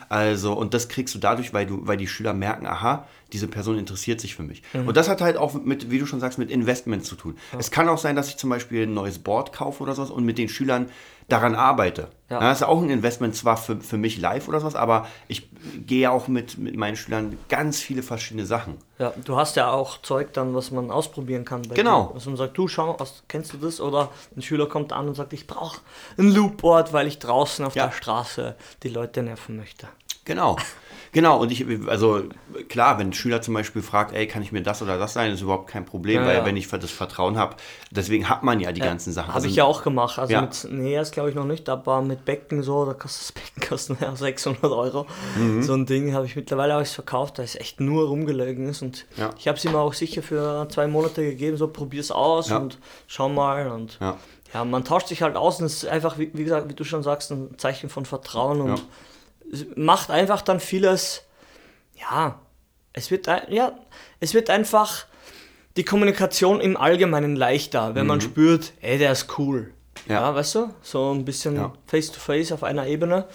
Also, 0.07 0.53
und 0.53 0.73
das 0.73 0.87
kriegst 0.87 1.13
du 1.15 1.19
dadurch, 1.19 1.53
weil 1.53 1.65
du, 1.65 1.85
weil 1.85 1.97
die 1.97 2.07
Schüler 2.07 2.33
merken, 2.33 2.65
aha, 2.65 3.05
diese 3.33 3.47
Person 3.47 3.77
interessiert 3.77 4.21
sich 4.21 4.35
für 4.35 4.43
mich. 4.43 4.63
Und 4.73 4.95
das 4.95 5.09
hat 5.09 5.21
halt 5.21 5.35
auch 5.37 5.53
mit, 5.53 5.91
wie 5.91 5.99
du 5.99 6.05
schon 6.05 6.21
sagst, 6.21 6.37
mit 6.37 6.49
Investment 6.49 7.03
zu 7.03 7.15
tun. 7.15 7.37
Es 7.59 7.71
kann 7.71 7.89
auch 7.89 7.97
sein, 7.97 8.15
dass 8.15 8.29
ich 8.29 8.37
zum 8.37 8.49
Beispiel 8.49 8.83
ein 8.83 8.93
neues 8.93 9.19
Board 9.19 9.51
kaufe 9.51 9.83
oder 9.83 9.95
sowas 9.95 10.11
und 10.11 10.23
mit 10.23 10.37
den 10.37 10.47
Schülern 10.47 10.87
daran 11.27 11.55
arbeite. 11.55 12.07
Ja. 12.29 12.39
Das 12.39 12.59
ist 12.61 12.63
auch 12.67 12.81
ein 12.81 12.89
Investment 12.89 13.35
zwar 13.35 13.57
für, 13.57 13.77
für 13.81 13.97
mich 13.97 14.17
live 14.17 14.47
oder 14.47 14.59
sowas, 14.59 14.75
aber 14.75 15.07
ich 15.27 15.49
gehe 15.85 16.09
auch 16.11 16.27
mit, 16.27 16.57
mit 16.57 16.75
meinen 16.75 16.95
Schülern 16.95 17.37
ganz 17.49 17.79
viele 17.79 18.03
verschiedene 18.03 18.45
Sachen. 18.45 18.77
Ja, 18.97 19.13
du 19.25 19.35
hast 19.37 19.55
ja 19.55 19.71
auch 19.71 20.01
Zeug 20.01 20.33
dann, 20.33 20.53
was 20.55 20.71
man 20.71 20.89
ausprobieren 20.91 21.45
kann. 21.45 21.61
bei 21.63 21.75
Genau. 21.75 22.07
dir. 22.07 22.15
Was 22.15 22.25
man 22.25 22.37
sagt, 22.37 22.57
du 22.57 22.67
schau, 22.67 22.95
was, 22.99 23.23
kennst 23.27 23.53
du 23.53 23.57
das? 23.57 23.79
Oder 23.81 24.09
ein 24.35 24.41
Schüler 24.41 24.67
kommt 24.67 24.93
an 24.93 25.07
und 25.07 25.15
sagt, 25.15 25.33
ich 25.33 25.47
brauche 25.47 25.79
ein 26.17 26.33
Loopboard, 26.33 26.93
weil 26.93 27.07
ich 27.07 27.19
draußen 27.19 27.63
auf 27.65 27.75
Ja. 27.75 27.85
der 27.87 27.91
Straße 27.93 28.55
die 28.83 28.89
Leute 28.89 29.21
nerven 29.23 29.55
möchte. 29.57 29.87
Genau. 30.25 30.55
Genau, 31.11 31.39
und 31.39 31.51
ich, 31.51 31.65
also 31.87 32.23
klar, 32.69 32.99
wenn 32.99 33.09
ein 33.09 33.13
Schüler 33.13 33.41
zum 33.41 33.53
Beispiel 33.53 33.81
fragt, 33.81 34.13
ey, 34.13 34.27
kann 34.27 34.41
ich 34.41 34.51
mir 34.51 34.61
das 34.61 34.81
oder 34.81 34.97
das 34.97 35.13
sein, 35.13 35.31
ist 35.31 35.41
überhaupt 35.41 35.67
kein 35.67 35.85
Problem, 35.85 36.21
Ja, 36.21 36.27
weil 36.27 36.35
ja. 36.37 36.45
wenn 36.45 36.57
ich 36.57 36.67
das 36.69 36.91
Vertrauen 36.91 37.37
habe, 37.37 37.55
deswegen 37.91 38.29
hat 38.29 38.43
man 38.43 38.59
ja 38.59 38.71
die 38.71 38.81
ganzen 38.81 39.13
Sachen. 39.13 39.27
Habe 39.29 39.35
Also, 39.37 39.47
ich 39.47 39.55
ja 39.55 39.63
auch 39.63 39.83
gemacht. 39.83 40.19
Also 40.19 40.33
Ja. 40.33 40.41
mit 40.41 40.67
Neas 40.69 41.11
glaube 41.11 41.29
ich 41.29 41.35
noch 41.35 41.45
nicht, 41.45 41.67
aber 41.69 42.01
mit 42.01 42.25
Becken 42.25 42.61
so, 42.63 42.85
da 42.85 42.93
kostet 42.93 43.21
das 43.23 43.31
Becken 43.31 43.67
kostet 43.69 44.01
ja 44.01 44.15
600 44.15 44.63
Euro. 44.71 45.05
Mhm. 45.37 45.63
So 45.63 45.73
ein 45.73 45.85
Ding 45.85 46.13
habe 46.13 46.25
ich 46.25 46.35
mittlerweile 46.35 46.81
ich 46.81 46.89
verkauft, 46.89 47.39
da 47.39 47.43
es 47.43 47.55
echt 47.55 47.79
nur 47.79 48.07
rumgelegen 48.07 48.67
ist 48.69 48.81
und 48.81 49.05
Ja. 49.17 49.29
ich 49.37 49.47
habe 49.47 49.57
es 49.57 49.65
ihm 49.65 49.75
auch 49.75 49.93
sicher 49.93 50.21
für 50.21 50.67
zwei 50.69 50.87
Monate 50.87 51.23
gegeben, 51.23 51.57
so 51.57 51.67
probier's 51.67 52.11
aus 52.11 52.49
Ja. 52.49 52.57
und 52.57 52.77
schau 53.07 53.29
mal 53.29 53.67
und 53.69 53.97
Ja. 54.01 54.17
ja, 54.53 54.65
man 54.65 54.83
tauscht 54.83 55.07
sich 55.07 55.21
halt 55.21 55.35
aus 55.35 55.59
und 55.59 55.65
es 55.65 55.83
ist 55.83 55.89
einfach, 55.89 56.17
wie, 56.17 56.29
wie 56.33 56.43
gesagt, 56.43 56.69
wie 56.69 56.73
du 56.73 56.83
schon 56.83 57.03
sagst, 57.03 57.31
ein 57.31 57.57
Zeichen 57.57 57.89
von 57.89 58.05
Vertrauen 58.05 58.61
und 58.61 58.67
Ja. 58.69 58.73
es 58.75 58.81
macht 59.75 60.09
einfach 60.11 60.41
dann 60.41 60.59
vieles, 60.59 61.23
ja, 61.99 62.39
es 62.93 63.11
wird, 63.11 63.27
ja, 63.49 63.71
es 64.19 64.33
wird 64.33 64.49
einfach 64.49 65.05
die 65.75 65.83
Kommunikation 65.85 66.59
im 66.59 66.75
Allgemeinen 66.77 67.35
leichter, 67.35 67.93
wenn 67.95 68.07
man 68.07 68.19
spürt, 68.21 68.73
ey, 68.81 68.97
der 68.97 69.11
ist 69.11 69.37
cool. 69.37 69.61
Mhm. 69.61 70.11
Ja. 70.11 70.21
Ja, 70.21 70.35
weißt 70.35 70.55
du? 70.55 70.69
So 70.81 71.11
ein 71.13 71.25
bisschen 71.25 71.55
Ja. 71.55 71.73
face 71.85 72.11
to 72.11 72.19
face 72.19 72.51
auf 72.51 72.63
einer 72.63 72.87
Ebene. 72.87 73.27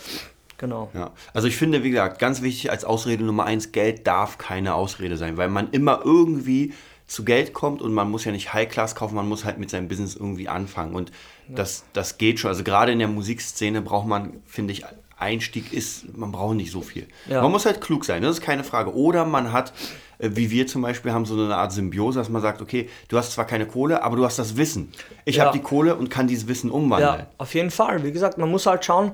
Genau. 0.59 0.91
Ja, 0.95 1.11
also 1.35 1.49
ich 1.49 1.57
finde, 1.57 1.83
wie 1.83 1.91
gesagt, 1.91 2.19
ganz 2.21 2.41
wichtig 2.41 2.71
als 2.71 2.85
Ausrede 2.85 3.25
Nummer 3.25 3.45
eins, 3.45 3.73
Geld 3.73 4.07
darf 4.07 4.39
keine 4.39 4.75
Ausrede 4.75 5.17
sein, 5.17 5.37
weil 5.37 5.49
man 5.49 5.71
immer 5.71 6.03
irgendwie 6.05 6.73
zu 7.09 7.25
Geld 7.25 7.53
kommt 7.53 7.83
und 7.83 7.93
man 7.93 8.09
muss 8.11 8.25
ja 8.25 8.33
nicht 8.33 8.55
High-Class 8.55 8.95
kaufen, 8.95 9.17
man 9.17 9.29
muss 9.29 9.45
halt 9.45 9.59
mit 9.59 9.71
seinem 9.71 9.89
Business 9.89 10.15
irgendwie 10.15 10.49
anfangen 10.49 10.95
und 10.95 11.11
das, 11.49 11.85
das 11.93 12.17
geht 12.17 12.39
schon. 12.39 12.49
Also 12.49 12.63
gerade 12.65 12.93
in 12.93 13.01
der 13.01 13.09
Musikszene 13.09 13.83
braucht 13.83 14.07
man, 14.07 14.41
finde 14.47 14.73
ich, 14.73 14.85
Einstieg 15.23 15.73
ist, 15.73 16.17
man 16.17 16.31
braucht 16.33 16.57
nicht 16.57 16.71
so 16.71 16.83
viel. 16.83 17.07
Ja. 17.29 17.41
Man 17.43 17.51
muss 17.51 17.65
halt 17.65 17.81
klug 17.81 18.05
sein, 18.05 18.23
das 18.23 18.37
ist 18.39 18.43
keine 18.43 18.65
Frage. 18.65 18.95
Oder 18.95 19.25
man 19.25 19.53
hat, 19.53 19.73
äh, 20.19 20.29
wie 20.33 20.51
wir 20.51 20.67
zum 20.67 20.83
Beispiel 20.83 21.13
haben, 21.13 21.25
so 21.25 21.35
eine 21.35 21.57
Art 21.57 21.73
Symbiose, 21.73 22.19
dass 22.19 22.29
man 22.29 22.43
sagt, 22.43 22.61
okay, 22.61 22.89
du 23.09 23.17
hast 23.17 23.33
zwar 23.33 23.47
keine 23.47 23.67
Kohle, 23.67 24.03
aber 24.03 24.17
du 24.17 24.25
hast 24.25 24.39
das 24.39 24.57
Wissen. 24.57 24.93
Ich 25.25 25.37
Ja. 25.37 25.47
habe 25.47 25.57
die 25.57 25.63
Kohle 25.63 25.97
und 25.97 26.11
kann 26.11 26.27
dieses 26.27 26.47
Wissen 26.49 26.71
umwandeln. 26.71 27.21
Ja, 27.21 27.27
auf 27.39 27.55
jeden 27.55 27.71
Fall. 27.71 28.03
Wie 28.05 28.13
gesagt, 28.13 28.37
man 28.39 28.51
muss 28.51 28.67
halt 28.67 28.85
schauen, 28.85 29.13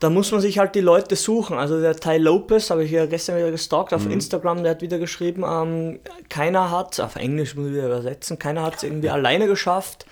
da 0.00 0.10
muss 0.10 0.32
man 0.32 0.40
sich 0.40 0.58
halt 0.58 0.74
die 0.74 0.80
Leute 0.80 1.16
suchen. 1.16 1.56
Also 1.56 1.80
der 1.80 1.96
Ty 1.96 2.18
Lopez, 2.18 2.68
habe 2.70 2.84
ich 2.84 2.90
ja 2.90 3.06
gestern 3.06 3.36
wieder 3.38 3.50
gestalkt 3.50 3.92
Mhm. 3.92 3.96
auf 3.96 4.06
Instagram, 4.10 4.62
der 4.62 4.72
hat 4.72 4.82
wieder 4.82 4.98
geschrieben, 4.98 5.44
ähm, 5.48 6.00
keiner 6.28 6.70
hat, 6.70 7.00
auf 7.00 7.16
Englisch 7.16 7.54
muss 7.54 7.66
ich 7.68 7.72
wieder 7.74 7.86
übersetzen, 7.86 8.38
keiner 8.38 8.62
hat 8.62 8.76
es 8.76 8.82
irgendwie 8.82 9.08
alleine 9.08 9.46
geschafft. 9.46 10.04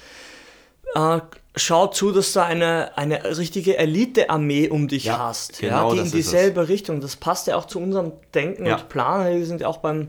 Äh, 0.95 1.19
schau 1.57 1.87
zu, 1.89 2.13
dass 2.13 2.33
du 2.33 2.43
eine, 2.43 2.97
eine 2.97 3.37
richtige 3.37 3.77
Elite-Armee 3.77 4.69
um 4.69 4.89
dich 4.89 5.05
Ja, 5.05 5.19
hast, 5.19 5.59
genau 5.61 5.89
ja, 5.89 5.95
die 5.95 5.99
in 6.01 6.07
ist 6.07 6.15
es. 6.15 6.17
dieselbe 6.25 6.69
Richtung. 6.69 7.01
Das 7.01 7.17
passt 7.17 7.47
ja 7.47 7.57
auch 7.57 7.67
zu 7.67 7.79
unserem 7.79 8.13
Denken 8.35 8.67
Ja. 8.67 8.77
und 8.77 8.89
Plan. 8.89 9.27
Wir 9.37 9.45
sind 9.47 9.61
ja 9.61 9.67
auch 9.69 9.79
beim, 9.79 10.09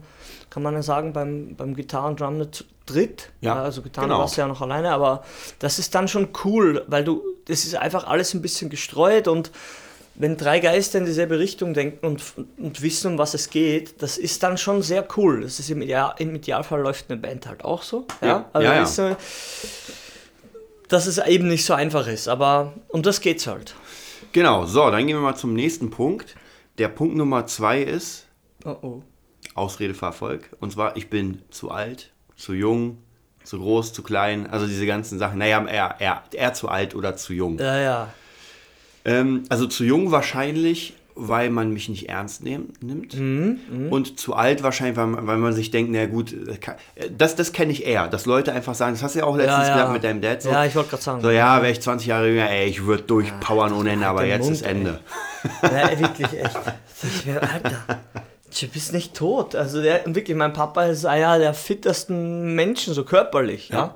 kann 0.49 0.63
man 0.63 0.73
ja 0.73 0.81
sagen, 0.81 1.11
beim, 1.13 1.55
beim 1.55 1.75
Gitarren 1.75 2.15
Drum 2.15 2.37
nicht 2.37 2.65
dritt. 2.85 3.29
Ja, 3.41 3.61
also 3.61 3.81
Gitarren 3.81 4.09
genau. 4.09 4.21
warst 4.21 4.37
du 4.37 4.41
ja 4.41 4.47
noch 4.47 4.61
alleine, 4.61 4.91
aber 4.91 5.23
das 5.59 5.79
ist 5.79 5.95
dann 5.95 6.07
schon 6.07 6.29
cool, 6.43 6.83
weil 6.87 7.03
du, 7.03 7.21
das 7.47 7.65
ist 7.65 7.75
einfach 7.75 8.05
alles 8.07 8.33
ein 8.33 8.41
bisschen 8.41 8.69
gestreut 8.69 9.27
und 9.27 9.51
wenn 10.15 10.37
drei 10.37 10.59
Geister 10.59 10.99
in 10.99 11.05
dieselbe 11.05 11.39
Richtung 11.39 11.73
denken 11.73 12.05
und, 12.05 12.21
und 12.59 12.81
wissen, 12.83 13.13
um 13.13 13.17
was 13.17 13.33
es 13.33 13.49
geht, 13.49 14.01
das 14.03 14.17
ist 14.19 14.43
dann 14.43 14.59
schon 14.59 14.83
sehr 14.83 15.07
cool. 15.17 15.41
Das 15.41 15.59
ist 15.59 15.71
im, 15.71 15.81
Ideal, 15.81 16.13
im 16.19 16.35
Idealfall 16.35 16.81
läuft 16.81 17.05
eine 17.09 17.19
Band 17.19 17.47
halt 17.47 17.65
auch 17.65 17.81
so. 17.81 18.05
Ja, 18.21 18.27
Ja, 18.27 18.45
also 18.53 18.67
ja, 18.67 18.75
ja. 18.75 18.83
Ist, 18.83 18.95
so, 18.95 19.15
dass 20.93 21.07
es 21.07 21.17
eben 21.17 21.47
nicht 21.47 21.65
so 21.65 21.73
einfach 21.73 22.07
ist, 22.07 22.27
aber 22.27 22.73
um 22.89 23.01
das 23.01 23.19
geht's 23.19 23.47
halt. 23.47 23.75
Genau, 24.31 24.65
so, 24.65 24.89
dann 24.89 25.05
gehen 25.05 25.17
wir 25.17 25.21
mal 25.21 25.35
zum 25.35 25.53
nächsten 25.53 25.89
Punkt. 25.89 26.35
Der 26.77 26.87
Punkt 26.87 27.15
Nummer 27.15 27.45
zwei 27.45 27.81
ist 27.81 28.27
Oh 28.65 28.77
oh. 28.81 29.01
Ausrede 29.55 29.93
für 29.93 30.05
Erfolg. 30.05 30.49
Und 30.59 30.71
zwar, 30.71 30.95
ich 30.95 31.09
bin 31.09 31.41
zu 31.49 31.69
alt, 31.69 32.11
zu 32.35 32.53
jung, 32.53 32.97
zu 33.43 33.59
groß, 33.59 33.93
zu 33.93 34.01
klein. 34.03 34.47
Also 34.47 34.67
diese 34.67 34.85
ganzen 34.85 35.19
Sachen. 35.19 35.37
Naja, 35.37 35.65
eher, 35.65 35.95
eher, 35.99 36.23
eher 36.31 36.53
zu 36.53 36.69
alt 36.69 36.95
oder 36.95 37.15
zu 37.15 37.33
jung. 37.33 37.59
Ja, 37.59 37.77
ja. 37.77 38.13
Ähm, 39.05 39.43
also 39.49 39.67
zu 39.67 39.83
jung 39.83 40.11
wahrscheinlich, 40.11 40.93
weil 41.15 41.49
man 41.49 41.71
mich 41.71 41.89
nicht 41.89 42.09
ernst 42.09 42.43
nehm, 42.43 42.69
nimmt. 42.81 43.13
Mhm, 43.17 43.87
Und 43.91 44.19
zu 44.19 44.33
alt 44.35 44.63
wahrscheinlich, 44.63 44.97
weil 44.97 45.07
man, 45.07 45.27
weil 45.27 45.37
man 45.37 45.53
sich 45.53 45.69
denkt, 45.71 45.91
na 45.93 46.05
gut, 46.07 46.35
das, 47.17 47.35
das 47.35 47.51
kenne 47.53 47.71
ich 47.71 47.85
eher. 47.85 48.07
Dass 48.07 48.25
Leute 48.25 48.51
einfach 48.53 48.73
sagen, 48.75 48.93
das 48.93 49.03
hast 49.03 49.15
du 49.15 49.19
ja 49.19 49.25
auch 49.25 49.35
letztens 49.37 49.59
Ja, 49.59 49.67
ja. 49.67 49.73
gesagt 49.73 49.93
mit 49.93 50.03
deinem 50.03 50.21
Dad. 50.21 50.41
So, 50.41 50.49
Ja, 50.49 50.65
ich 50.65 50.75
wollte 50.75 50.89
gerade 50.91 51.03
sagen. 51.03 51.21
so 51.21 51.29
ja, 51.29 51.61
wäre 51.61 51.71
ich 51.71 51.81
20 51.81 52.07
Jahre 52.07 52.29
jünger, 52.29 52.49
ey, 52.49 52.67
ich 52.67 52.83
würde 52.85 53.03
durchpowern 53.03 53.73
ohne 53.73 53.91
Ende, 53.91 54.05
halt 54.05 54.17
aber 54.17 54.25
jetzt 54.25 54.43
Mund, 54.43 54.55
ist 54.55 54.61
ey. 54.63 54.71
Ende. 54.71 54.99
Ja, 55.61 55.99
wirklich, 55.99 56.33
echt. 56.39 56.59
Ich 57.03 57.25
wär, 57.27 57.41
Alter, 57.43 57.83
du 58.59 58.67
bist 58.67 58.93
nicht 58.93 59.13
tot. 59.13 59.55
Also 59.55 59.81
der, 59.81 60.01
wirklich, 60.05 60.35
mein 60.37 60.53
Papa 60.53 60.85
ist 60.85 61.05
einer 61.05 61.37
der 61.37 61.53
fittesten 61.53 62.55
Menschen, 62.55 62.93
so 62.93 63.03
körperlich, 63.03 63.69
ja. 63.69 63.77
Ja. 63.77 63.95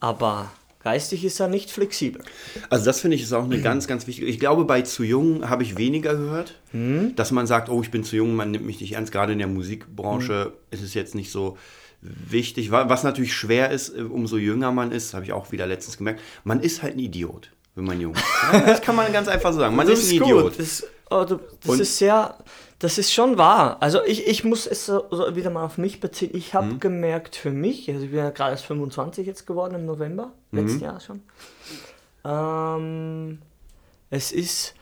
Aber 0.00 0.50
geistig 0.82 1.24
ist 1.24 1.40
er 1.40 1.48
nicht 1.48 1.70
flexibel. 1.70 2.22
Also 2.70 2.84
das 2.84 3.00
finde 3.00 3.16
ich 3.16 3.22
ist 3.22 3.32
auch 3.32 3.44
eine 3.44 3.60
ganz, 3.60 3.86
ganz 3.86 4.06
wichtige. 4.06 4.26
Ich 4.26 4.38
glaube, 4.38 4.64
bei 4.64 4.82
zu 4.82 5.02
jung 5.02 5.48
habe 5.50 5.62
ich 5.62 5.76
weniger 5.76 6.14
gehört, 6.14 6.54
Mhm. 6.72 7.14
dass 7.16 7.30
man 7.32 7.46
sagt, 7.46 7.68
oh, 7.68 7.82
ich 7.82 7.90
bin 7.90 8.04
zu 8.04 8.16
jung, 8.16 8.34
man 8.36 8.50
nimmt 8.50 8.64
mich 8.66 8.80
nicht 8.80 8.92
ernst. 8.92 9.10
Gerade 9.12 9.32
in 9.32 9.38
der 9.38 9.48
Musikbranche 9.48 10.52
ist 10.70 10.82
es 10.82 10.94
jetzt 10.94 11.14
nicht 11.14 11.30
so 11.30 11.56
wichtig. 12.00 12.70
Wa- 12.70 12.88
Was 12.88 13.02
natürlich 13.02 13.34
schwer 13.34 13.70
ist, 13.70 13.90
äh, 13.96 14.02
umso 14.02 14.36
jünger 14.36 14.70
man 14.72 14.92
ist, 14.92 15.14
habe 15.14 15.24
ich 15.24 15.32
auch 15.32 15.50
wieder 15.52 15.66
letztens 15.66 15.96
gemerkt, 15.98 16.20
man 16.44 16.60
ist 16.60 16.82
halt 16.82 16.94
ein 16.96 17.00
Idiot, 17.00 17.50
wenn 17.74 17.84
man 17.84 18.00
jung 18.00 18.14
ist. 18.14 18.22
Das 18.66 18.80
kann 18.82 18.94
man 18.96 19.12
ganz 19.12 19.28
einfach 19.28 19.52
so 19.52 19.58
sagen. 19.60 19.74
Man 19.74 19.86
das 19.86 19.98
ist 20.00 20.10
ein 20.12 20.16
Idiot. 20.22 20.58
Das, 20.58 20.86
oh, 21.10 21.24
das 21.24 21.78
ist 21.80 21.98
sehr, 21.98 22.36
das 22.80 22.96
ist 22.98 23.12
schon 23.12 23.38
wahr. 23.38 23.76
Also 23.80 24.02
ich, 24.04 24.26
ich 24.28 24.44
muss 24.44 24.66
es 24.66 24.86
so, 24.86 25.04
so 25.10 25.34
wieder 25.34 25.50
mal 25.50 25.64
auf 25.64 25.78
mich 25.78 25.98
beziehen. 26.00 26.30
Ich 26.34 26.54
habe 26.54 26.66
Mhm. 26.74 26.80
gemerkt 26.80 27.34
für 27.36 27.50
mich, 27.50 27.90
also 27.90 28.04
ich 28.04 28.10
bin 28.10 28.18
ja 28.20 28.30
gerade 28.30 28.52
erst 28.52 28.66
25 28.66 29.26
jetzt 29.26 29.46
geworden 29.46 29.74
im 29.74 29.84
November, 29.86 30.32
Mhm. 30.52 30.60
letzten 30.60 30.84
Jahr 30.84 31.00
schon. 31.00 31.22
Ähm, 32.24 33.38
es 34.10 34.32
ist, 34.32 34.74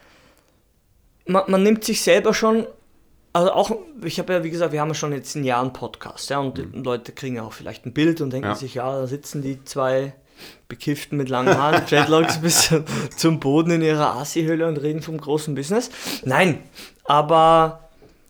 man, 1.27 1.45
man 1.49 1.63
nimmt 1.63 1.85
sich 1.85 2.03
selber 2.03 2.35
schon, 2.35 2.67
also 3.33 3.53
auch, 3.53 3.71
ich 4.03 4.19
habe 4.19 4.33
ja, 4.33 4.45
wie 4.45 4.51
gesagt, 4.51 4.73
wir 4.73 4.81
haben 4.81 4.89
ja 4.89 4.95
schon 4.95 5.13
jetzt 5.13 5.35
ein 5.37 5.45
Jahr 5.45 5.61
einen 5.63 5.73
Podcast, 5.73 6.31
ja, 6.31 6.39
und 6.39 6.59
die 6.59 6.63
Leute 6.79 7.13
kriegen 7.13 7.37
ja 7.37 7.43
auch 7.45 7.53
vielleicht 7.53 7.87
ein 7.87 7.93
Bild 7.93 8.21
und 8.21 8.31
denken 8.33 8.49
Mhm. 8.49 8.53
Ja. 8.55 8.59
sich, 8.59 8.75
ja, 8.75 8.91
da 9.01 9.07
sitzen 9.07 9.43
die 9.43 9.63
zwei 9.65 10.15
Bekifften 10.69 11.17
mit 11.17 11.29
langen 11.29 11.57
Haaren, 11.57 11.83
Dreadlocks 11.89 12.41
bis 12.41 12.75
zum 13.17 13.41
Boden 13.41 13.71
in 13.71 13.83
ihrer 13.83 14.17
Asi-Höhle 14.17 14.67
und 14.69 14.77
reden 14.79 15.03
vom 15.03 15.19
großen 15.19 15.55
Business. 15.55 15.91
Nein, 16.25 16.59
aber 17.05 17.86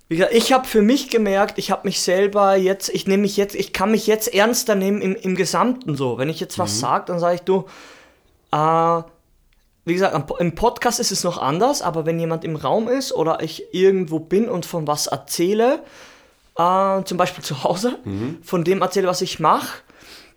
wie 0.09 0.17
gesagt, 0.17 0.35
ich 0.35 0.53
habe 0.53 0.67
für 0.67 0.83
mich 0.83 1.11
gemerkt, 1.11 1.59
ich 1.59 1.71
habe 1.71 1.87
mich 1.87 2.01
selber 2.01 2.55
jetzt, 2.57 2.89
ich 2.91 3.07
nehme 3.07 3.23
mich 3.23 3.37
jetzt, 3.37 3.55
ich 3.55 3.73
kann 3.73 3.91
mich 3.91 4.07
jetzt 4.07 4.33
ernster 4.33 4.75
nehmen 4.75 5.01
im, 5.01 5.17
im 5.17 5.35
Gesamten 5.35 5.97
so. 5.97 6.17
Wenn 6.19 6.29
ich 6.29 6.39
jetzt 6.39 6.59
was 6.59 6.79
sage, 6.79 7.07
dann 7.07 7.19
sage 7.19 7.37
ich, 7.37 7.41
du, 7.43 7.65
äh, 8.53 9.03
wie 9.85 9.93
gesagt, 9.93 10.31
im 10.41 10.55
Podcast 10.55 11.01
ist 11.01 11.13
es 11.13 11.25
noch 11.25 11.39
anders, 11.39 11.83
aber 11.83 12.07
wenn 12.07 12.21
jemand 12.21 12.45
im 12.45 12.57
Raum 12.57 12.89
ist 12.89 13.13
oder 13.13 13.43
ich 13.43 13.73
irgendwo 13.75 14.21
bin 14.21 14.49
und 14.49 14.67
von 14.67 14.87
was 14.87 15.09
erzähle, 15.09 15.83
äh, 16.57 17.03
zum 17.05 17.19
Beispiel 17.19 17.43
zu 17.43 17.65
Hause, 17.65 17.99
von 18.43 18.65
dem 18.65 18.83
erzähle, 18.83 19.09
was 19.09 19.23
ich 19.23 19.41
mache, 19.41 19.83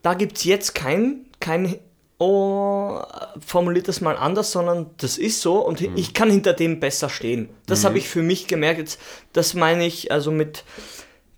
da 0.02 0.14
gibt 0.16 0.38
es 0.38 0.46
jetzt 0.46 0.76
kein, 0.76 1.26
kein 1.40 1.80
oh, 2.20 3.00
formuliert 3.46 3.88
das 3.88 4.02
mal 4.02 4.16
anders, 4.18 4.52
sondern 4.52 4.88
das 4.98 5.18
ist 5.18 5.42
so 5.42 5.58
und 5.66 5.82
ich 5.82 6.14
kann 6.14 6.30
hinter 6.30 6.54
dem 6.54 6.80
besser 6.80 7.10
stehen. 7.10 7.50
Das 7.66 7.84
habe 7.86 7.98
ich 7.98 8.08
für 8.10 8.22
mich 8.22 8.48
gemerkt. 8.48 8.80
Jetzt, 8.80 9.00
das 9.34 9.54
meine 9.54 9.86
ich 9.86 10.12
also 10.12 10.32
mit, 10.32 10.64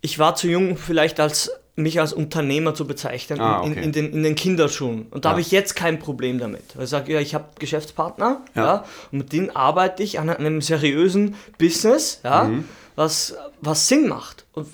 ich 0.01 0.19
war 0.19 0.35
zu 0.35 0.47
jung 0.47 0.75
vielleicht 0.77 1.19
als 1.19 1.51
mich 1.77 1.99
als 2.01 2.11
Unternehmer 2.11 2.75
zu 2.75 2.85
bezeichnen 2.85 3.39
Ah, 3.39 3.63
in, 3.63 3.71
okay. 3.71 3.83
in, 3.83 3.91
den, 3.93 4.11
in 4.11 4.23
den 4.23 4.35
Kinderschuhen. 4.35 5.07
Und 5.09 5.23
da 5.23 5.29
Ja. 5.29 5.31
habe 5.31 5.41
ich 5.41 5.51
jetzt 5.51 5.73
kein 5.75 5.99
Problem 5.99 6.37
damit. 6.37 6.75
Weil 6.75 6.83
ich 6.83 6.89
sage, 6.89 7.13
ja, 7.13 7.19
ich 7.21 7.33
habe 7.33 7.45
Geschäftspartner 7.59 8.41
ja. 8.55 8.63
Ja. 8.65 8.85
und 9.11 9.19
mit 9.19 9.31
denen 9.33 9.55
arbeite 9.55 10.03
ich 10.03 10.19
an 10.19 10.29
einem 10.29 10.61
seriösen 10.61 11.35
Business, 11.57 12.19
ja, 12.25 12.43
Mhm. 12.43 12.65
was, 12.95 13.35
was 13.61 13.87
Sinn 13.87 14.07
macht. 14.09 14.45
Und 14.51 14.67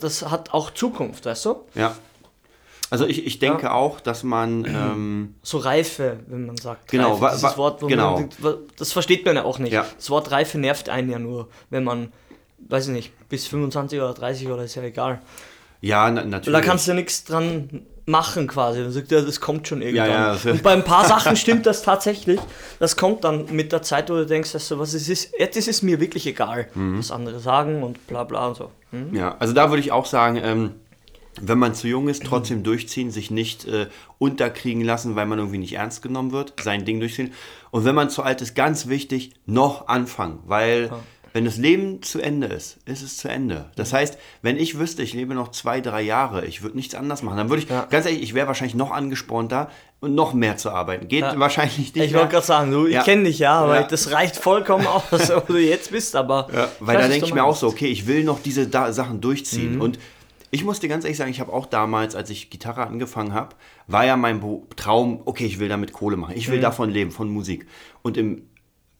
das 0.00 0.22
hat 0.30 0.52
auch 0.52 0.70
Zukunft, 0.72 1.24
weißt 1.24 1.46
du? 1.46 1.56
Ja. 1.74 1.96
Also 2.92 3.06
ich, 3.06 3.26
ich 3.26 3.38
denke 3.38 3.72
auch, 3.72 4.00
dass 4.00 4.22
man... 4.22 4.64
Ähm, 4.68 5.34
So 5.42 5.58
Reife, 5.58 6.18
wenn 6.28 6.46
man 6.46 6.56
sagt. 6.56 6.88
Genau, 6.90 7.14
Reife, 7.14 7.36
dieses 7.36 7.56
Wort, 7.56 7.82
wo 7.82 7.86
genau. 7.86 8.20
man, 8.38 8.54
das 8.78 8.92
versteht 8.92 9.24
man 9.24 9.36
ja 9.36 9.44
auch 9.44 9.58
nicht. 9.58 9.72
Ja. 9.72 9.86
Das 9.96 10.10
Wort 10.10 10.30
Reife 10.30 10.58
nervt 10.58 10.88
einen 10.88 11.10
ja 11.10 11.18
nur, 11.18 11.48
wenn 11.70 11.84
man, 11.84 12.12
weiß 12.68 12.88
ich 12.88 12.92
nicht, 12.92 13.28
bis 13.28 13.46
25 13.46 13.98
oder 13.98 14.12
30 14.14 14.48
oder 14.48 14.64
ist 14.64 14.74
ja 14.74 14.82
egal. 14.82 15.20
ja, 15.80 16.10
na, 16.10 16.20
Da 16.22 16.28
natürlich. 16.28 16.62
kannst 16.62 16.86
du 16.88 16.94
nichts 16.94 17.24
dran 17.24 17.82
machen 18.04 18.48
quasi. 18.48 18.80
Man 18.80 18.90
sagt, 18.92 19.10
ja, 19.12 19.20
das 19.20 19.40
kommt 19.40 19.68
schon 19.68 19.80
irgendwann. 19.80 20.10
Ja, 20.10 20.34
ja, 20.34 20.50
Und 20.50 20.62
bei 20.62 20.72
ein 20.72 20.84
paar 20.84 21.04
Sachen 21.06 21.36
stimmt 21.36 21.66
das 21.66 21.82
tatsächlich. 21.82 22.40
Das 22.80 22.96
kommt 22.96 23.22
dann 23.24 23.46
mit 23.54 23.70
der 23.72 23.82
Zeit, 23.82 24.10
wo 24.10 24.14
du 24.14 24.26
denkst, 24.26 24.52
du, 24.52 24.78
was 24.78 24.92
es 24.94 25.08
ist, 25.08 25.32
jetzt 25.38 25.56
ist 25.56 25.68
es 25.68 25.82
mir 25.82 26.00
wirklich 26.00 26.26
egal, 26.26 26.66
Mhm. 26.74 26.98
was 26.98 27.10
andere 27.12 27.38
sagen 27.40 27.82
und 27.82 28.04
bla 28.08 28.24
bla 28.24 28.48
und 28.48 28.56
so. 28.56 28.70
Hm? 28.90 29.14
Ja, 29.14 29.36
also 29.38 29.54
da 29.54 29.70
würde 29.70 29.80
ich 29.80 29.92
auch 29.92 30.06
sagen, 30.06 30.36
ähm, 30.42 30.72
wenn 31.40 31.58
man 31.58 31.74
zu 31.74 31.88
jung 31.88 32.08
ist, 32.08 32.24
trotzdem 32.24 32.62
durchziehen, 32.62 33.10
sich 33.10 33.30
nicht 33.30 33.64
äh, 33.66 33.86
unterkriegen 34.18 34.82
lassen, 34.82 35.16
weil 35.16 35.26
man 35.26 35.38
irgendwie 35.38 35.58
nicht 35.58 35.74
ernst 35.74 36.02
genommen 36.02 36.32
wird, 36.32 36.54
sein 36.62 36.84
Ding 36.84 37.00
durchziehen. 37.00 37.32
Und 37.70 37.84
wenn 37.84 37.94
man 37.94 38.10
zu 38.10 38.22
alt 38.22 38.42
ist, 38.42 38.54
ganz 38.54 38.86
wichtig, 38.88 39.32
noch 39.46 39.88
anfangen, 39.88 40.40
weil 40.46 40.90
wenn 41.34 41.46
das 41.46 41.56
Leben 41.56 42.02
zu 42.02 42.20
Ende 42.20 42.46
ist, 42.48 42.76
ist 42.84 43.00
es 43.02 43.16
zu 43.16 43.28
Ende. 43.28 43.70
Das 43.76 43.94
heißt, 43.94 44.18
wenn 44.42 44.58
ich 44.58 44.78
wüsste, 44.78 45.02
ich 45.02 45.14
lebe 45.14 45.32
noch 45.32 45.50
zwei, 45.50 45.80
drei 45.80 46.02
Jahre, 46.02 46.44
ich 46.44 46.62
würde 46.62 46.76
nichts 46.76 46.94
anders 46.94 47.22
machen, 47.22 47.38
dann 47.38 47.48
würde 47.48 47.62
ich, 47.62 47.70
Ja. 47.70 47.86
ganz 47.88 48.04
ehrlich, 48.04 48.20
ich 48.22 48.34
wäre 48.34 48.46
wahrscheinlich 48.48 48.74
noch 48.74 48.90
angespornter 48.90 49.70
und 50.00 50.14
noch 50.14 50.34
mehr 50.34 50.58
zu 50.58 50.70
arbeiten. 50.70 51.08
Geht 51.08 51.22
Ja. 51.22 51.38
wahrscheinlich 51.38 51.78
nicht 51.78 51.96
Ich 51.96 52.12
wollte 52.12 52.28
gerade 52.32 52.44
sagen, 52.46 52.70
du, 52.70 52.86
ich 52.86 52.92
Ja. 52.92 53.02
kenne 53.04 53.24
dich 53.24 53.38
ja, 53.38 53.54
aber 53.60 53.76
Ja. 53.76 53.82
das 53.84 54.10
reicht 54.12 54.36
vollkommen 54.36 54.86
aus, 54.86 55.04
wo 55.46 55.54
du 55.54 55.58
jetzt 55.58 55.90
bist, 55.90 56.14
aber. 56.14 56.48
Ja, 56.54 56.68
weil 56.80 56.98
da 56.98 57.08
denke 57.08 57.24
ich 57.24 57.32
mir 57.32 57.44
auch 57.44 57.56
so, 57.56 57.68
okay, 57.68 57.86
ich 57.86 58.06
will 58.06 58.24
noch 58.24 58.42
diese 58.42 58.66
da 58.66 58.92
Sachen 58.92 59.16
Mhm. 59.16 59.20
durchziehen. 59.22 59.80
Und 59.80 59.98
ich 60.52 60.62
muss 60.64 60.78
dir 60.80 60.88
ganz 60.88 61.04
ehrlich 61.04 61.16
sagen, 61.16 61.30
ich 61.30 61.40
habe 61.40 61.52
auch 61.52 61.66
damals, 61.66 62.14
als 62.14 62.30
ich 62.30 62.48
Gitarre 62.50 62.86
angefangen 62.86 63.32
habe, 63.32 63.56
war 63.88 64.04
ja 64.06 64.16
mein 64.16 64.38
Bo 64.40 64.66
Traum, 64.76 65.22
okay, 65.24 65.46
ich 65.46 65.58
will 65.58 65.68
damit 65.68 65.92
Kohle 65.92 66.16
machen. 66.16 66.34
Ich 66.36 66.48
will 66.48 66.58
Mhm. 66.58 66.62
davon 66.62 66.90
leben, 66.90 67.10
von 67.10 67.28
Musik. 67.28 67.66
Und 68.02 68.16
im, 68.16 68.42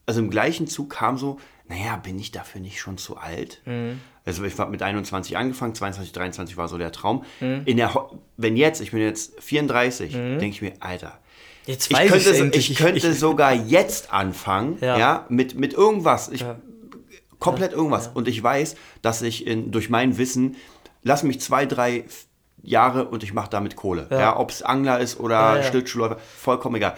also 0.05 0.19
im 0.19 0.29
gleichen 0.29 0.67
Zug 0.67 0.89
kam 0.89 1.17
so, 1.17 1.37
naja, 1.69 1.95
bin 1.95 2.19
ich 2.19 2.31
dafür 2.31 2.59
nicht 2.59 2.79
schon 2.79 2.97
zu 2.97 3.15
alt? 3.17 3.61
Mhm. 3.65 4.01
Also 4.25 4.43
ich 4.43 4.57
habe 4.57 4.71
mit 4.71 4.81
21 4.81 5.37
angefangen, 5.37 5.75
22, 5.75 6.11
23 6.11 6.57
war 6.57 6.67
so 6.67 6.77
der 6.77 6.91
Traum. 6.91 7.23
Mhm. 7.39 7.61
In 7.65 7.77
der, 7.77 7.93
wenn 8.35 8.57
jetzt, 8.57 8.81
ich 8.81 8.91
bin 8.91 8.99
jetzt 9.01 9.39
34, 9.41 10.11
denke 10.11 10.47
ich 10.47 10.61
mir, 10.61 10.73
Alter, 10.81 11.19
Jetzt 11.65 11.89
ich 11.91 11.97
könnte, 11.97 12.35
endlich. 12.35 12.71
ich 12.71 12.77
könnte 12.77 13.13
sogar 13.13 13.53
jetzt 13.53 14.11
anfangen, 14.11 14.77
Ja. 14.81 14.97
ja, 14.97 15.25
mit, 15.29 15.55
mit 15.57 15.71
irgendwas. 15.73 16.27
Ich, 16.29 16.41
Ja. 16.41 16.57
komplett 17.39 17.71
irgendwas. 17.73 18.07
Und 18.07 18.27
ich 18.27 18.41
weiß, 18.41 18.75
dass 19.01 19.21
ich 19.21 19.45
in, 19.47 19.71
durch 19.71 19.89
mein 19.89 20.17
Wissen, 20.17 20.55
lass 21.03 21.23
mich 21.23 21.39
zwei, 21.41 21.65
drei 21.65 22.05
Jahre 22.61 23.05
und 23.05 23.23
ich 23.23 23.33
mache 23.33 23.49
damit 23.49 23.75
Kohle. 23.75 24.07
Ja. 24.09 24.37
Ob 24.37 24.49
es 24.51 24.61
Angler 24.63 24.99
ist 24.99 25.19
oder 25.19 25.35
Ja, 25.35 25.55
ja. 25.57 25.63
Schlittschuhläufer, 25.63 26.17
vollkommen 26.17 26.75
egal. 26.75 26.95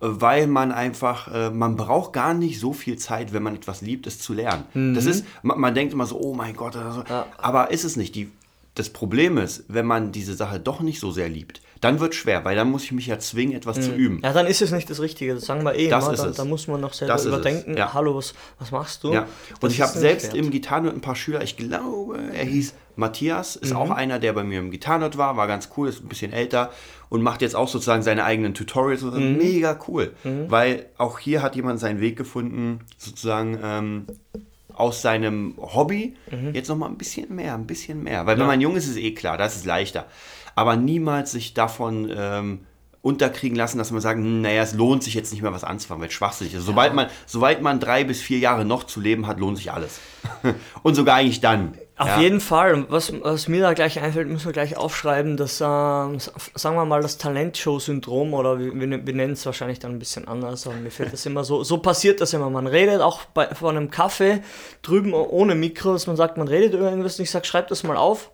weil 0.00 0.46
man 0.48 0.72
einfach, 0.72 1.32
äh, 1.32 1.50
man 1.50 1.76
braucht 1.76 2.12
gar 2.12 2.34
nicht 2.34 2.58
so 2.58 2.72
viel 2.72 2.96
Zeit, 2.98 3.32
wenn 3.32 3.42
man 3.44 3.54
etwas 3.54 3.82
liebt, 3.82 4.06
es 4.08 4.18
zu 4.18 4.32
lernen. 4.32 4.94
Das 4.94 5.04
ist, 5.06 5.24
man, 5.42 5.60
man 5.60 5.74
denkt 5.74 5.92
immer 5.92 6.06
so, 6.06 6.18
oh 6.20 6.34
mein 6.34 6.56
Gott, 6.56 6.72
so. 6.74 7.04
Ja. 7.08 7.26
aber 7.38 7.70
ist 7.70 7.84
es 7.84 7.96
nicht. 7.96 8.14
Die, 8.16 8.32
das 8.74 8.88
Problem 8.90 9.36
ist, 9.36 9.64
wenn 9.68 9.84
man 9.86 10.12
diese 10.12 10.34
Sache 10.34 10.58
doch 10.58 10.80
nicht 10.80 10.98
so 10.98 11.10
sehr 11.10 11.28
liebt, 11.28 11.60
dann 11.82 12.00
wird 12.00 12.14
schwer, 12.14 12.44
weil 12.44 12.56
dann 12.56 12.70
muss 12.70 12.84
ich 12.84 12.92
mich 12.92 13.06
ja 13.06 13.18
zwingen, 13.18 13.54
etwas 13.56 13.80
zu 13.80 13.92
üben. 13.92 14.20
Ja, 14.22 14.32
dann 14.32 14.46
ist 14.46 14.62
es 14.62 14.70
nicht 14.70 14.88
das 14.88 15.00
Richtige. 15.00 15.34
Das 15.34 15.44
sagen 15.44 15.62
wir 15.64 15.74
eh 15.74 15.88
Das 15.88 16.04
immer. 16.04 16.14
ist 16.14 16.20
Da, 16.22 16.28
es. 16.28 16.36
da 16.36 16.44
muss 16.44 16.68
man 16.68 16.80
noch 16.80 16.92
selber 16.94 17.12
Das 17.12 17.22
es, 17.22 17.26
überdenken. 17.28 17.76
ja. 17.76 17.92
Hallo, 17.92 18.14
was, 18.14 18.34
was 18.58 18.70
machst 18.70 19.02
du? 19.04 19.12
Ja. 19.12 19.22
Und 19.22 19.28
Das 19.62 19.72
ich 19.74 19.80
habe 19.82 19.92
selbst 19.98 20.28
wert. 20.28 20.36
im 20.36 20.50
Gitarrenort 20.50 20.94
ein 20.94 21.00
paar 21.00 21.16
Schüler, 21.16 21.42
ich 21.42 21.56
glaube, 21.56 22.18
er 22.32 22.44
hieß 22.44 22.74
Matthias, 22.96 23.56
ist 23.56 23.70
Mhm. 23.70 23.76
auch 23.76 23.90
einer, 23.90 24.18
der 24.20 24.32
bei 24.32 24.44
mir 24.44 24.60
im 24.60 24.70
Gitarrenort 24.70 25.18
war, 25.18 25.36
war 25.36 25.46
ganz 25.48 25.68
cool, 25.76 25.88
ist 25.88 26.02
ein 26.02 26.08
bisschen 26.08 26.32
älter 26.32 26.70
und 27.08 27.20
macht 27.22 27.42
jetzt 27.42 27.56
auch 27.56 27.68
sozusagen 27.68 28.02
seine 28.02 28.24
eigenen 28.24 28.54
Tutorials. 28.54 29.02
Und 29.02 29.14
Mhm. 29.32 29.36
Mega 29.38 29.78
cool, 29.88 30.12
weil 30.48 30.86
auch 30.98 31.18
hier 31.18 31.42
hat 31.42 31.56
jemand 31.56 31.80
seinen 31.80 32.00
Weg 32.00 32.16
gefunden, 32.16 32.78
sozusagen 32.96 33.58
ähm, 33.62 34.06
aus 34.74 35.02
seinem 35.02 35.54
Hobby 35.58 36.14
Mhm. 36.30 36.54
jetzt 36.54 36.68
nochmal 36.68 36.88
ein 36.90 36.98
bisschen 36.98 37.34
mehr, 37.34 37.54
ein 37.54 37.66
bisschen 37.66 38.02
mehr. 38.02 38.26
Weil 38.26 38.38
wenn 38.38 38.46
man 38.46 38.60
jung 38.60 38.76
ist, 38.76 38.84
ist 38.84 38.92
es 38.92 38.96
eh 38.96 39.12
klar, 39.14 39.36
das 39.38 39.56
ist 39.56 39.64
leichter. 39.66 40.06
Aber 40.54 40.76
niemals 40.76 41.32
sich 41.32 41.54
davon 41.54 42.10
ähm, 42.14 42.60
unterkriegen 43.00 43.56
lassen, 43.56 43.78
dass 43.78 43.90
man 43.90 44.00
sagt, 44.00 44.18
hm, 44.18 44.42
naja, 44.42 44.62
es 44.62 44.74
lohnt 44.74 45.02
sich 45.02 45.14
jetzt 45.14 45.32
nicht 45.32 45.42
mehr 45.42 45.52
was 45.52 45.64
anzufangen, 45.64 46.00
weil 46.02 46.08
es 46.08 46.14
schwachsinnig 46.14 46.54
ist. 46.54 46.64
Sobald, 46.64 46.94
man, 46.94 47.08
sobald 47.26 47.60
man 47.62 47.80
drei 47.80 48.04
bis 48.04 48.20
vier 48.20 48.38
Jahre 48.38 48.64
noch 48.64 48.84
zu 48.84 49.00
leben 49.00 49.26
hat, 49.26 49.40
lohnt 49.40 49.56
sich 49.58 49.72
alles. 49.72 49.98
Und 50.82 50.94
sogar 50.94 51.16
eigentlich 51.16 51.40
dann. 51.40 51.74
Auf 52.02 52.08
ja. 52.08 52.20
jeden 52.20 52.40
Fall. 52.40 52.74
Und 52.74 52.90
Was, 52.90 53.12
was 53.22 53.46
mir 53.46 53.62
da 53.62 53.74
gleich 53.74 54.00
einfällt, 54.00 54.26
müssen 54.26 54.46
wir 54.46 54.52
gleich 54.52 54.76
aufschreiben, 54.76 55.36
dass, 55.36 55.60
ähm, 55.60 56.18
sagen 56.18 56.74
wir 56.74 56.84
mal, 56.84 57.00
das 57.00 57.16
Talentshow-Syndrom 57.16 58.34
oder 58.34 58.58
wir, 58.58 58.74
wir, 58.74 59.06
wir 59.06 59.14
nennen 59.14 59.34
es 59.34 59.46
wahrscheinlich 59.46 59.78
dann 59.78 59.92
ein 59.92 59.98
bisschen 60.00 60.26
anders, 60.26 60.66
aber 60.66 60.74
mir 60.74 60.90
fällt 60.90 61.12
das 61.12 61.24
immer 61.26 61.44
so, 61.44 61.62
so 61.62 61.78
passiert 61.78 62.20
das 62.20 62.32
immer. 62.32 62.50
Man 62.50 62.66
redet 62.66 63.00
auch 63.00 63.24
bei, 63.26 63.54
vor 63.54 63.70
einem 63.70 63.92
Kaffee 63.92 64.42
drüben 64.82 65.14
ohne 65.14 65.54
Mikro, 65.54 65.92
dass 65.92 66.08
man 66.08 66.16
sagt, 66.16 66.38
man 66.38 66.48
redet 66.48 66.74
über 66.74 66.90
irgendwas 66.90 67.20
und 67.20 67.22
ich 67.22 67.30
sage, 67.30 67.44
schreib 67.44 67.68
das 67.68 67.84
mal 67.84 67.96
auf. 67.96 68.30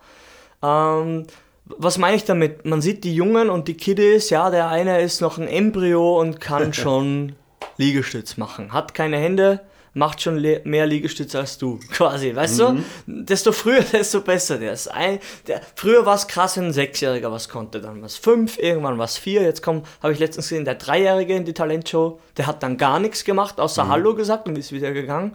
Ähm, 0.62 1.26
was 1.66 1.98
meine 1.98 2.16
ich 2.16 2.25
damit? 2.25 2.64
Man 2.64 2.80
sieht 2.80 3.04
die 3.04 3.14
Jungen 3.14 3.50
und 3.50 3.68
die 3.68 3.76
Kiddies, 3.76 4.30
ja, 4.30 4.48
der 4.48 4.68
eine 4.68 5.02
ist 5.02 5.20
noch 5.20 5.37
ein 5.37 5.46
Embryo 5.46 6.18
und 6.18 6.40
kann 6.40 6.72
schon 6.72 7.34
Liegestütz 7.76 8.38
machen. 8.38 8.72
Hat 8.72 8.94
keine 8.94 9.18
Hände, 9.18 9.60
macht 9.98 10.22
schon 10.22 10.40
mehr 10.64 10.86
Liegestütz 10.86 11.34
als 11.34 11.58
du, 11.58 11.78
quasi, 11.90 12.34
weißt 12.34 12.60
du? 12.60 12.84
Desto 13.06 13.52
früher, 13.52 13.80
desto 13.92 14.20
besser. 14.20 14.58
Der 14.58 14.72
ist 14.72 14.88
ein, 14.88 15.18
der, 15.46 15.60
früher 15.74 16.06
war 16.06 16.14
es 16.14 16.26
krass, 16.28 16.56
wenn 16.56 16.66
ein 16.66 16.72
Sechsjähriger 16.72 17.30
was 17.30 17.48
konnte, 17.48 17.80
dann 17.80 18.00
war 18.00 18.06
es 18.06 18.16
fünf, 18.16 18.58
irgendwann 18.58 18.96
war 18.96 19.04
es 19.04 19.18
vier, 19.18 19.42
jetzt 19.42 19.62
kommt, 19.62 19.86
habe 20.02 20.12
ich 20.12 20.18
letztens 20.18 20.48
gesehen, 20.48 20.64
der 20.64 20.76
Dreijährige 20.76 21.34
in 21.34 21.44
die 21.44 21.52
Talentshow, 21.52 22.20
der 22.36 22.46
hat 22.46 22.62
dann 22.62 22.78
gar 22.78 23.00
nichts 23.00 23.24
gemacht, 23.24 23.60
außer 23.60 23.88
Hallo 23.88 24.14
gesagt 24.14 24.48
und 24.48 24.56
ist 24.56 24.72
wieder 24.72 24.92
gegangen. 24.92 25.34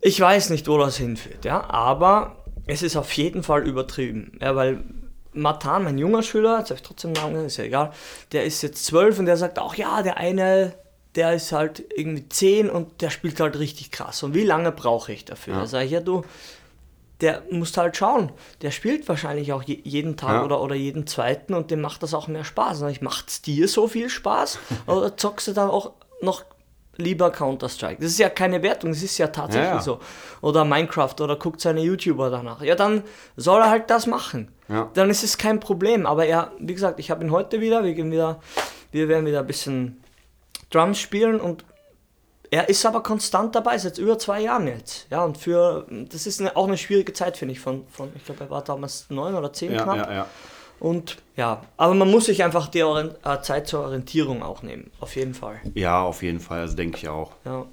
Ich 0.00 0.18
weiß 0.18 0.50
nicht, 0.50 0.68
wo 0.68 0.78
das 0.78 0.96
hinführt, 0.96 1.44
ja, 1.44 1.68
aber 1.68 2.36
es 2.66 2.82
ist 2.82 2.96
auf 2.96 3.12
jeden 3.12 3.42
Fall 3.42 3.66
übertrieben, 3.66 4.38
ja, 4.40 4.54
weil 4.54 4.84
Matan, 5.32 5.84
mein 5.84 5.98
junger 5.98 6.22
Schüler, 6.22 6.58
jetzt 6.58 6.70
habe 6.70 6.80
ich 6.80 6.86
trotzdem 6.86 7.12
Namen, 7.12 7.44
ist 7.44 7.56
ja 7.56 7.64
egal, 7.64 7.92
der 8.32 8.44
ist 8.44 8.62
jetzt 8.62 8.84
zwölf 8.84 9.18
und 9.18 9.26
der 9.26 9.36
sagt 9.36 9.58
auch, 9.58 9.74
ja, 9.74 10.02
der 10.02 10.16
eine, 10.16 10.74
der 11.16 11.34
ist 11.34 11.52
halt 11.52 11.82
irgendwie 11.96 12.28
zehn 12.28 12.70
und 12.70 13.00
der 13.02 13.10
spielt 13.10 13.40
halt 13.40 13.58
richtig 13.58 13.90
krass. 13.90 14.22
Und 14.22 14.34
wie 14.34 14.44
lange 14.44 14.70
brauche 14.72 15.12
ich 15.12 15.24
dafür? 15.24 15.54
Da 15.54 15.66
sage 15.66 15.86
ich, 15.86 15.90
ja, 15.90 16.00
du, 16.00 16.22
der 17.20 17.42
muss 17.50 17.76
halt 17.76 17.96
schauen. 17.96 18.32
Der 18.62 18.70
spielt 18.70 19.08
wahrscheinlich 19.08 19.52
auch 19.52 19.62
je, 19.62 19.80
jeden 19.82 20.16
Tag 20.16 20.30
Ja. 20.34 20.44
oder, 20.44 20.60
oder 20.62 20.74
jeden 20.74 21.06
zweiten 21.06 21.52
und 21.54 21.70
dem 21.70 21.80
macht 21.80 22.02
das 22.02 22.14
auch 22.14 22.28
mehr 22.28 22.44
Spaß. 22.44 22.82
Und 22.82 22.88
ich, 22.90 23.02
macht's 23.02 23.42
dir 23.42 23.68
so 23.68 23.88
viel 23.88 24.08
Spaß? 24.08 24.58
oder 24.86 25.16
zockst 25.16 25.48
du 25.48 25.52
dann 25.52 25.68
auch 25.68 25.92
noch 26.22 26.44
lieber 26.96 27.30
Counter-Strike? 27.30 28.00
Das 28.00 28.12
ist 28.12 28.18
ja 28.18 28.28
keine 28.30 28.62
Wertung, 28.62 28.90
das 28.92 29.02
ist 29.02 29.18
ja 29.18 29.26
tatsächlich 29.26 29.68
Ja, 29.68 29.76
ja. 29.76 29.82
so. 29.82 29.98
Oder 30.40 30.64
Minecraft 30.64 31.14
oder 31.20 31.36
guckt 31.36 31.60
seine 31.60 31.80
YouTuber 31.82 32.30
danach. 32.30 32.62
Ja, 32.62 32.74
dann 32.76 33.02
soll 33.36 33.60
er 33.60 33.68
halt 33.70 33.90
das 33.90 34.06
machen. 34.06 34.52
Ja. 34.68 34.88
Dann 34.94 35.10
ist 35.10 35.24
es 35.24 35.36
kein 35.36 35.60
Problem. 35.60 36.06
Aber 36.06 36.24
er, 36.24 36.52
wie 36.60 36.72
gesagt, 36.74 37.00
ich 37.00 37.10
habe 37.10 37.24
ihn 37.24 37.32
heute 37.32 37.60
wieder, 37.60 37.84
wir 37.84 37.94
gehen 37.94 38.12
wieder, 38.12 38.40
wir 38.92 39.08
werden 39.08 39.26
wieder 39.26 39.40
ein 39.40 39.46
bisschen 39.46 39.99
Drums 40.70 40.98
spielen 40.98 41.40
und 41.40 41.64
er 42.52 42.68
ist 42.68 42.84
aber 42.84 43.02
konstant 43.02 43.54
dabei, 43.54 43.78
seit 43.78 43.98
über 43.98 44.18
zwei 44.18 44.40
Jahren 44.40 44.66
jetzt. 44.66 45.06
Ja, 45.10 45.24
und 45.24 45.38
für, 45.38 45.86
das 46.10 46.26
ist 46.26 46.40
eine, 46.40 46.56
auch 46.56 46.66
eine 46.66 46.76
schwierige 46.78 47.12
Zeit, 47.12 47.36
finde 47.36 47.52
ich, 47.52 47.60
von, 47.60 47.86
von, 47.90 48.10
ich 48.16 48.24
glaube, 48.24 48.44
er 48.44 48.50
war 48.50 48.62
damals 48.64 49.06
neun 49.08 49.34
oder 49.34 49.52
zehn 49.52 49.72
Ja, 49.72 49.82
knapp. 49.82 49.96
ja, 50.08 50.12
ja. 50.12 50.26
Und 50.80 51.18
ja, 51.36 51.62
aber 51.76 51.94
man 51.94 52.10
muss 52.10 52.24
sich 52.24 52.42
einfach 52.42 52.66
die 52.68 52.82
Orient 52.82 53.14
äh, 53.24 53.40
Zeit 53.42 53.68
zur 53.68 53.80
Orientierung 53.84 54.42
auch 54.42 54.62
nehmen, 54.62 54.90
auf 54.98 55.14
jeden 55.14 55.34
Fall. 55.34 55.60
Ja, 55.74 56.02
auf 56.02 56.22
jeden 56.22 56.40
Fall, 56.40 56.60
also 56.60 56.74
denke 56.74 56.96
ich 56.98 57.08
auch. 57.08 57.32
Ja. 57.44 57.66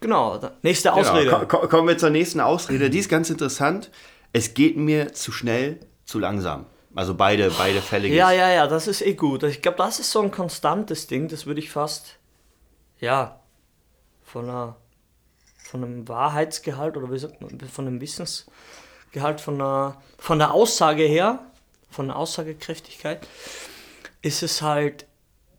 Genau, 0.00 0.38
nächste 0.62 0.92
Ausrede. 0.92 1.24
Genau. 1.30 1.38
Ko- 1.46 1.58
ko- 1.60 1.68
Kommen 1.68 1.88
wir 1.88 1.96
zur 1.98 2.10
nächsten 2.10 2.40
Ausrede. 2.40 2.90
Die 2.90 2.98
ist 2.98 3.08
ganz 3.08 3.30
interessant. 3.30 3.90
Es 4.34 4.52
geht 4.52 4.76
mir 4.76 5.14
zu 5.14 5.32
schnell, 5.32 5.80
zu 6.04 6.18
langsam. 6.18 6.66
Also 6.94 7.14
beide, 7.14 7.50
beide 7.56 7.80
Fälle 7.80 8.08
Ja, 8.08 8.30
ja, 8.30 8.50
ja, 8.52 8.66
das 8.66 8.86
ist 8.86 9.00
eh 9.00 9.14
gut. 9.14 9.42
Ich 9.44 9.62
glaube, 9.62 9.78
das 9.78 9.98
ist 9.98 10.10
so 10.10 10.20
ein 10.20 10.30
konstantes 10.30 11.06
Ding, 11.06 11.28
das 11.28 11.46
würde 11.46 11.60
ich 11.60 11.70
fast, 11.70 12.18
ja, 13.04 13.38
von, 14.24 14.48
einer, 14.48 14.76
von 15.58 15.84
einem 15.84 16.08
Wahrheitsgehalt 16.08 16.96
oder 16.96 17.12
wie 17.12 17.18
sagt 17.18 17.40
man, 17.40 17.60
von 17.60 17.86
einem 17.86 18.00
Wissensgehalt, 18.00 19.40
von, 19.40 19.54
einer, 19.54 20.02
von 20.18 20.38
der 20.38 20.52
Aussage 20.52 21.04
her, 21.04 21.40
von 21.90 22.08
der 22.08 22.16
Aussagekräftigkeit, 22.16 23.26
ist 24.22 24.42
es 24.42 24.62
halt 24.62 25.06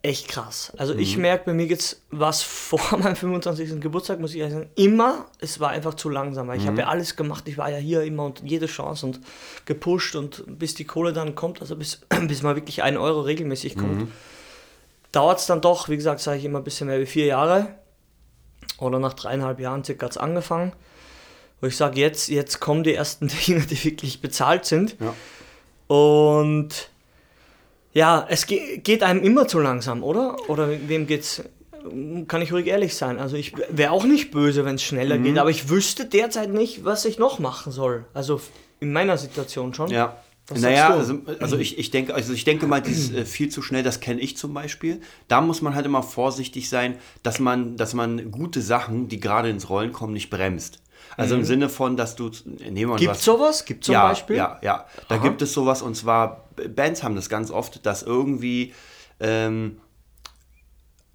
echt 0.01 0.27
krass. 0.27 0.71
Also 0.77 0.93
ich 0.93 1.17
merke, 1.17 1.45
bei 1.45 1.53
mir 1.53 1.67
geht's 1.67 2.01
was 2.11 2.43
vor 2.43 2.79
meinem 2.99 3.15
25. 3.15 3.79
Geburtstag, 3.79 4.19
muss 4.19 4.33
ich 4.33 4.39
ehrlich 4.39 4.53
sagen, 4.53 4.69
immer, 4.75 5.25
es 5.39 5.59
war 5.59 5.69
einfach 5.69 5.95
zu 5.95 6.09
langsam, 6.09 6.47
weil 6.47 6.59
ich 6.59 6.67
habe 6.67 6.81
ja 6.81 6.87
alles 6.87 7.15
gemacht, 7.15 7.47
ich 7.47 7.57
war 7.57 7.71
ja 7.71 7.77
hier 7.77 8.03
immer 8.03 8.25
und 8.25 8.41
jede 8.43 8.67
Chance 8.67 9.05
und 9.05 9.19
gepusht 9.65 10.15
und 10.15 10.43
bis 10.59 10.75
die 10.75 10.85
Kohle 10.85 11.13
dann 11.13 11.33
kommt, 11.33 11.61
also 11.61 11.75
bis, 11.75 12.01
bis 12.27 12.43
mal 12.43 12.55
wirklich 12.55 12.83
ein 12.83 12.97
Euro 12.97 13.21
regelmäßig 13.21 13.77
kommt, 13.77 14.09
dauert 15.15 15.39
es 15.39 15.45
dann 15.45 15.61
doch, 15.61 15.89
wie 15.89 15.95
gesagt, 15.95 16.19
sage 16.19 16.37
ich 16.39 16.45
immer 16.45 16.59
ein 16.59 16.63
bisschen 16.63 16.87
mehr 16.87 16.99
wie 16.99 17.05
vier 17.05 17.25
Jahre 17.25 17.67
oder 18.79 18.99
nach 18.99 19.13
dreieinhalb 19.13 19.59
Jahren 19.59 19.83
circa 19.83 20.07
hat's 20.07 20.17
angefangen, 20.17 20.73
wo 21.61 21.67
ich 21.67 21.77
sage, 21.77 21.99
jetzt, 21.99 22.27
jetzt 22.29 22.59
kommen 22.59 22.83
die 22.83 22.93
ersten 22.93 23.27
Dinge, 23.47 23.61
die 23.61 23.81
wirklich 23.83 24.21
bezahlt 24.21 24.65
sind. 24.65 24.97
Ja. 24.99 25.13
Und 25.95 26.89
ja, 27.93 28.25
es 28.29 28.45
ge 28.47 28.77
geht 28.79 29.03
einem 29.03 29.23
immer 29.23 29.47
zu 29.47 29.59
langsam, 29.59 30.03
oder? 30.03 30.35
Oder 30.49 30.69
wem 30.87 31.07
geht's? 31.07 31.43
Kann 32.27 32.41
ich 32.41 32.51
ruhig 32.51 32.65
ehrlich 32.65 32.95
sein. 32.95 33.19
Also 33.19 33.37
ich 33.37 33.53
wäre 33.69 33.91
auch 33.91 34.05
nicht 34.05 34.31
böse, 34.31 34.65
wenn 34.65 34.75
es 34.75 34.83
schneller 34.83 35.17
Mhm. 35.17 35.23
geht, 35.23 35.37
aber 35.37 35.51
ich 35.51 35.69
wüsste 35.69 36.05
derzeit 36.05 36.49
nicht, 36.49 36.83
was 36.83 37.05
ich 37.05 37.19
noch 37.19 37.37
machen 37.37 37.71
soll. 37.71 38.05
Also 38.13 38.41
in 38.79 38.91
meiner 38.91 39.17
Situation 39.17 39.73
schon. 39.73 39.91
Ja. 39.91 40.17
Was 40.47 40.61
naja, 40.61 40.89
also, 40.93 41.21
also 41.39 41.57
ich, 41.57 41.79
ich 41.79 41.89
denke, 41.89 42.13
also 42.13 42.31
ich 42.31 42.43
denke 42.43 42.67
mal, 42.67 42.79
dieses 42.81 43.11
äh, 43.11 43.25
viel 43.25 43.49
zu 43.49 43.63
schnell, 43.63 43.81
das 43.81 43.99
kenne 43.99 44.21
ich 44.21 44.37
zum 44.37 44.53
Beispiel. 44.53 45.01
Da 45.27 45.41
muss 45.41 45.61
man 45.63 45.73
halt 45.73 45.87
immer 45.87 46.03
vorsichtig 46.03 46.69
sein, 46.69 46.97
dass 47.23 47.39
man, 47.39 47.77
dass 47.77 47.95
man 47.95 48.29
gute 48.31 48.61
Sachen, 48.61 49.07
die 49.07 49.19
gerade 49.19 49.49
ins 49.49 49.69
Rollen 49.69 49.91
kommen, 49.91 50.13
nicht 50.13 50.29
bremst. 50.29 50.81
Also 51.17 51.35
im 51.35 51.45
Sinne 51.45 51.69
von, 51.69 51.97
dass 51.97 52.15
du, 52.15 52.29
nehmen 52.59 52.75
wir 52.75 52.87
mal 52.87 52.99
Gibt 52.99 53.11
was- 53.11 53.23
sowas? 53.23 53.65
Gibt 53.65 53.85
zum 53.85 53.93
ja, 53.93 54.07
Beispiel? 54.07 54.35
Ja, 54.35 54.59
ja. 54.61 54.85
Da 55.07 55.15
Aha. 55.15 55.23
gibt 55.23 55.41
es 55.41 55.53
sowas 55.53 55.81
und 55.81 55.95
zwar, 55.95 56.49
Bands 56.75 57.01
haben 57.03 57.15
das 57.15 57.29
ganz 57.29 57.49
oft, 57.51 57.85
dass 57.85 58.03
irgendwie 58.03 58.73
ähm, 59.19 59.77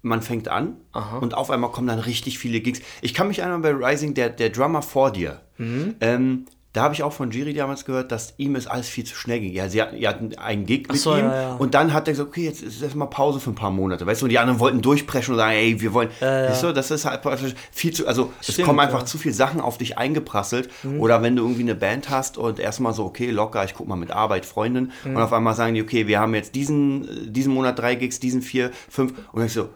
man 0.01 0.21
fängt 0.21 0.47
an 0.47 0.77
Aha. 0.93 1.19
und 1.19 1.35
auf 1.35 1.51
einmal 1.51 1.71
kommen 1.71 1.87
dann 1.87 1.99
richtig 1.99 2.39
viele 2.39 2.59
Gigs. 2.61 2.81
Ich 3.01 3.13
kann 3.13 3.27
mich 3.27 3.43
einmal 3.43 3.59
bei 3.59 3.71
Rising, 3.91 4.13
der, 4.13 4.29
der 4.29 4.49
Drummer 4.49 4.81
vor 4.81 5.11
dir, 5.11 5.41
Mhm. 5.57 5.95
ähm, 6.01 6.45
da 6.73 6.83
habe 6.83 6.93
ich 6.93 7.03
auch 7.03 7.11
von 7.11 7.31
Jiri 7.31 7.53
damals 7.53 7.83
gehört, 7.83 8.13
dass 8.13 8.33
ihm 8.37 8.55
es 8.55 8.65
alles 8.65 8.87
viel 8.87 9.03
zu 9.03 9.13
schnell 9.13 9.41
ging. 9.41 9.51
Ja, 9.51 9.67
sie 9.67 9.81
hatten, 9.81 10.37
einen 10.37 10.65
Gig 10.65 10.87
mit 10.87 10.97
so, 10.97 11.13
ihm 11.13 11.25
ja, 11.25 11.41
ja. 11.41 11.55
und 11.55 11.73
dann 11.73 11.91
hat 11.91 12.07
er 12.07 12.13
gesagt, 12.13 12.29
okay, 12.29 12.45
jetzt 12.45 12.63
ist 12.63 12.81
erstmal 12.81 13.09
Pause 13.09 13.41
für 13.41 13.49
ein 13.49 13.55
paar 13.55 13.71
Monate. 13.71 14.05
Weißt 14.05 14.21
du, 14.21 14.25
und 14.25 14.29
die 14.29 14.39
anderen 14.39 14.59
wollten 14.61 14.81
durchpreschen 14.81 15.33
und 15.33 15.39
sagen, 15.39 15.53
ey, 15.53 15.81
wir 15.81 15.93
wollen. 15.93 16.09
Ja. 16.21 16.49
Weißt 16.49 16.63
du, 16.63 16.73
das 16.73 16.89
ist 16.89 17.03
halt 17.05 17.21
viel 17.71 17.91
zu, 17.91 18.07
also 18.07 18.31
es 18.39 18.53
Stimmt, 18.53 18.67
kommen 18.67 18.79
einfach. 18.79 19.01
Mhm. 19.01 19.05
zu 19.07 19.17
viele 19.17 19.33
Sachen 19.33 19.59
auf 19.59 19.77
dich 19.77 19.97
eingeprasselt. 19.97 20.69
Oder 20.99 21.21
wenn 21.21 21.35
du 21.35 21.43
irgendwie 21.43 21.61
eine 21.61 21.75
Band 21.75 22.09
hast 22.09 22.37
und 22.37 22.59
erstmal 22.59 22.93
so, 22.93 23.05
okay, 23.05 23.31
locker, 23.31 23.65
ich 23.65 23.73
guck 23.73 23.87
mal 23.87 23.97
mit 23.97 24.11
Arbeit, 24.11 24.45
Freundin. 24.45 24.91
Mhm. 25.03 25.15
Und 25.15 25.21
auf 25.21 25.33
einmal 25.33 25.55
sagen 25.55 25.73
die, 25.73 25.81
okay, 25.81 26.07
wir 26.07 26.19
haben 26.19 26.33
jetzt 26.35 26.55
diesen, 26.55 27.33
diesen 27.33 27.53
Monat 27.53 27.79
drei 27.79 27.95
Gigs, 27.95 28.19
diesen 28.19 28.41
vier, 28.41 28.71
fünf. 28.89 29.11
Und 29.31 29.39
dann 29.39 29.47
ich 29.47 29.53
so, 29.53 29.69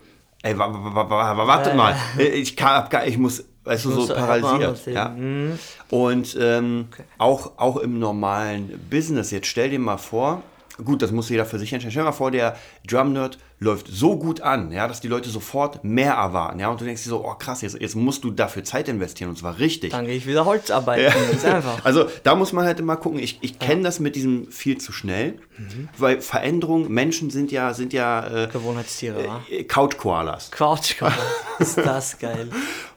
ey, 0.44 0.58
wa, 0.58 0.72
wa, 0.72 0.96
wa, 0.96 1.10
wa, 1.10 1.38
wa, 1.38 1.48
wartet 1.48 1.76
mal. 1.76 1.96
Ich 2.18 2.56
kann, 2.56 2.88
ich 3.06 3.18
muss, 3.18 3.44
weißt 3.66 3.86
du, 3.86 3.92
so 3.92 4.14
paralysiert. 4.14 4.86
Ja. 4.88 5.10
Mhm. 5.10 5.60
Und 5.90 6.38
ähm, 6.40 6.88
auch, 7.18 7.54
auch 7.58 7.78
im 7.78 8.00
normalen 8.00 8.80
Business, 8.90 9.32
jetzt 9.32 9.48
stell 9.48 9.70
dir 9.70 9.80
mal 9.80 9.98
vor, 9.98 10.42
gut, 10.84 11.02
das 11.02 11.12
muss 11.12 11.30
jeder 11.30 11.46
für 11.46 11.60
sich 11.60 11.72
entscheiden. 11.72 11.92
Stell 11.92 12.04
dir 12.04 12.10
mal 12.10 12.12
vor, 12.16 12.32
der 12.32 12.56
Drum 12.88 13.14
Nerd 13.14 13.38
läuft 13.60 13.88
so 13.88 14.18
gut 14.18 14.42
an, 14.42 14.72
ja, 14.72 14.88
dass 14.88 15.00
die 15.00 15.08
Leute 15.08 15.30
sofort 15.30 15.84
mehr 15.84 16.14
erwarten, 16.16 16.60
ja, 16.60 16.68
und 16.70 16.82
du 16.82 16.86
denkst 16.86 17.04
dir 17.04 17.10
so, 17.10 17.24
oh 17.26 17.34
krass, 17.36 17.62
jetzt, 17.62 17.80
jetzt 17.80 17.96
musst 17.96 18.24
du 18.26 18.32
dafür 18.32 18.66
Zeit 18.66 18.90
investieren 18.90 19.30
und 19.30 19.38
zwar 19.38 19.60
richtig. 19.60 19.92
Dann 19.92 20.06
gehe 20.06 20.16
ich 20.16 20.28
wieder 20.28 20.44
Holz 20.46 20.70
arbeiten. 20.72 21.14
Ganz 21.32 21.46
einfach. 21.46 21.80
Also 21.86 22.06
da 22.24 22.36
muss 22.36 22.52
man 22.52 22.66
halt 22.66 22.80
immer 22.80 22.98
gucken. 22.98 23.20
Ich, 23.20 23.38
ich 23.42 23.60
kenne 23.60 23.84
das 23.84 24.00
mit 24.00 24.16
diesem 24.16 24.52
viel 24.52 24.78
zu 24.78 24.92
schnell, 24.92 25.40
Mhm. 25.58 25.88
weil 25.98 26.20
Veränderungen, 26.20 26.92
Menschen 26.92 27.30
sind 27.30 27.50
ja, 27.50 27.74
sind 27.74 27.94
ja 27.94 28.44
äh, 28.44 28.48
Gewohnheitstiere, 28.52 29.42
äh, 29.50 29.64
Couch-Koalas. 29.64 30.52
Couch, 30.52 30.96
ist 31.60 31.78
das 31.78 32.20
geil. 32.20 32.50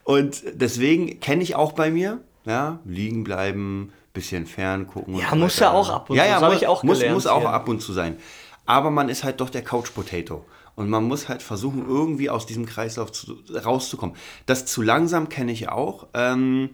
Und 0.02 0.42
deswegen 0.54 1.20
kenne 1.20 1.44
ich 1.44 1.54
auch 1.54 1.70
bei 1.72 1.90
mir, 1.92 2.18
ja, 2.46 2.80
liegen 2.84 3.22
bleiben, 3.22 3.92
bisschen 4.12 4.46
fern 4.46 4.86
gucken. 4.86 5.14
und 5.14 5.20
Ja, 5.20 5.34
muss 5.34 5.56
weiter. 5.60 5.72
ja 5.72 5.78
auch 5.78 5.90
ab 5.90 6.10
und 6.10 6.16
ja, 6.16 6.24
zu, 6.24 6.28
ja, 6.28 6.40
hab 6.40 6.50
muss, 6.50 6.62
ich 6.62 6.66
auch 6.66 6.82
muss, 6.82 6.98
gelernt 6.98 7.14
muss 7.14 7.26
auch 7.26 7.44
ab 7.44 7.68
und 7.68 7.80
zu 7.80 7.92
sein. 7.92 8.18
Aber 8.66 8.90
man 8.90 9.08
ist 9.08 9.24
halt 9.24 9.40
doch 9.40 9.50
der 9.50 9.62
Couch-Potato. 9.62 10.44
Und 10.74 10.88
man 10.90 11.04
muss 11.04 11.28
halt 11.28 11.42
versuchen, 11.42 11.84
irgendwie 11.88 12.30
aus 12.30 12.46
diesem 12.46 12.64
Kreislauf 12.64 13.10
zu, 13.10 13.36
rauszukommen. 13.52 14.14
Das 14.46 14.64
zu 14.64 14.80
langsam 14.80 15.28
kenne 15.28 15.50
ich 15.50 15.68
auch. 15.68 16.06
Ähm, 16.14 16.70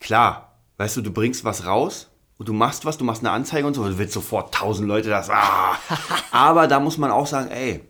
klar, 0.00 0.52
weißt 0.76 0.98
du, 0.98 1.00
du 1.00 1.10
bringst 1.10 1.44
was 1.44 1.64
raus 1.64 2.10
und 2.36 2.48
du 2.48 2.52
machst 2.52 2.84
was, 2.84 2.98
du 2.98 3.04
machst 3.04 3.22
eine 3.22 3.30
Anzeige 3.30 3.66
und 3.66 3.72
so, 3.72 3.84
du 3.88 3.96
willst 3.96 4.12
sofort 4.12 4.52
tausend 4.52 4.86
Leute 4.86 5.08
das. 5.08 5.30
Ah. 5.30 5.78
Aber 6.30 6.66
da 6.66 6.78
muss 6.78 6.98
man 6.98 7.10
auch 7.10 7.26
sagen, 7.26 7.50
ey, 7.50 7.80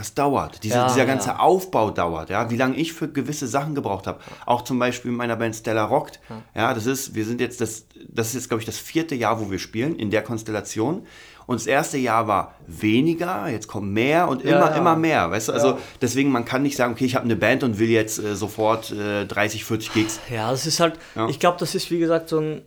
das 0.00 0.14
dauert. 0.14 0.62
Diese, 0.64 0.74
Ja, 0.76 0.86
dieser 0.88 0.98
ja. 1.00 1.04
ganze 1.04 1.38
Aufbau 1.38 1.90
dauert. 1.90 2.30
Ja, 2.30 2.50
wie 2.50 2.56
lange 2.56 2.76
ich 2.76 2.92
für 2.92 3.08
gewisse 3.08 3.46
Sachen 3.46 3.74
gebraucht 3.74 4.06
habe. 4.06 4.18
Auch 4.46 4.62
zum 4.62 4.78
Beispiel 4.78 5.10
in 5.10 5.16
meiner 5.16 5.36
Band 5.36 5.54
Stella 5.54 5.84
Rockt. 5.84 6.20
Ja, 6.54 6.72
das 6.74 6.86
ist, 6.86 7.14
wir 7.14 7.24
sind 7.24 7.40
jetzt 7.40 7.60
das, 7.60 7.86
das 8.08 8.28
ist 8.28 8.34
jetzt 8.34 8.48
glaube 8.48 8.60
ich 8.62 8.66
das 8.66 8.78
vierte 8.78 9.14
Jahr, 9.14 9.40
wo 9.40 9.50
wir 9.50 9.58
spielen 9.58 9.96
in 9.96 10.10
der 10.10 10.22
Konstellation. 10.22 11.06
Und 11.46 11.58
das 11.60 11.66
erste 11.66 11.98
Jahr 11.98 12.28
war 12.28 12.54
weniger, 12.66 13.48
jetzt 13.48 13.66
kommt 13.66 13.90
mehr 13.92 14.28
und 14.28 14.44
Ja, 14.44 14.56
immer, 14.56 14.70
ja. 14.70 14.76
immer 14.76 14.96
mehr. 14.96 15.30
Weißt 15.30 15.48
du, 15.48 15.52
also 15.52 15.68
Ja. 15.70 15.78
deswegen, 16.00 16.30
man 16.30 16.44
kann 16.44 16.62
nicht 16.62 16.76
sagen, 16.76 16.92
okay, 16.92 17.04
ich 17.04 17.14
habe 17.16 17.24
eine 17.24 17.34
Band 17.36 17.62
und 17.64 17.78
will 17.78 17.88
jetzt 17.90 18.18
äh, 18.20 18.36
sofort 18.36 18.92
äh, 18.92 19.26
30, 19.26 19.64
40 19.64 19.92
Gigs. 19.92 20.20
Ja, 20.30 20.50
das 20.50 20.66
ist 20.66 20.78
halt, 20.80 20.94
Ja. 21.16 21.28
ich 21.28 21.40
glaube, 21.40 21.56
das 21.58 21.74
ist 21.74 21.90
wie 21.90 21.98
gesagt 21.98 22.28
so 22.28 22.38
ein, 22.38 22.62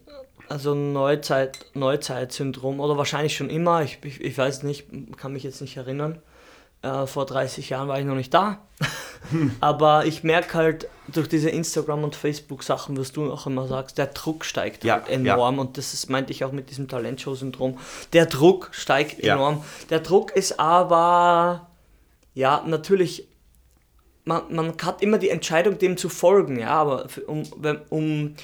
also 0.50 0.74
ein 0.74 0.91
Neuzeit, 0.93 1.65
Neuzeitsyndrom 1.74 2.80
oder 2.82 2.98
wahrscheinlich 2.98 3.36
schon 3.36 3.50
immer. 3.50 3.82
Ich, 3.84 4.00
ich, 4.04 4.19
ich 4.22 4.38
weiß 4.38 4.63
nicht, 4.63 4.86
kann 5.17 5.34
mich 5.34 5.43
jetzt 5.43 5.62
nicht 5.62 5.78
erinnern. 5.78 6.19
Äh, 6.84 7.08
vor 7.08 7.26
30 7.26 7.69
Jahren 7.69 7.88
war 7.88 8.00
ich 8.00 8.06
noch 8.06 8.15
nicht 8.15 8.34
da. 8.34 8.60
Aber 9.62 10.06
ich 10.06 10.24
merke 10.24 10.54
halt 10.56 10.88
durch 11.08 11.30
diese 11.30 11.50
Instagram- 11.50 12.04
und 12.04 12.15
Facebook-Sachen, 12.15 12.98
was 12.98 13.13
du 13.13 13.32
auch 13.32 13.48
immer 13.48 13.67
sagst, 13.67 13.98
der 13.98 14.08
Druck 14.08 14.43
steigt 14.46 14.84
Ja, 14.84 14.96
halt 14.96 15.10
enorm. 15.10 15.60
Und 15.60 15.78
das 15.78 15.93
ist, 15.93 16.10
meinte 16.10 16.32
ich 16.32 16.43
auch 16.43 16.52
mit 16.52 16.69
diesem 16.69 16.88
Talentshow-Syndrom. 16.89 17.78
Der 18.12 18.26
Druck 18.26 18.69
steigt 18.74 19.24
Ja. 19.24 19.36
enorm. 19.36 19.63
Der 19.89 20.02
Druck 20.02 20.36
ist 20.36 20.60
aber, 20.60 21.67
ja, 22.34 22.63
natürlich 22.67 23.28
man, 24.26 24.41
man 24.50 24.74
hat 24.84 25.02
immer 25.02 25.17
die 25.17 25.30
Entscheidung, 25.30 25.78
dem 25.78 25.98
zu 25.98 26.10
folgen, 26.10 26.60
ja, 26.60 26.69
aber 26.69 27.10
für, 27.10 27.22
um, 27.22 27.43
um 27.89 28.36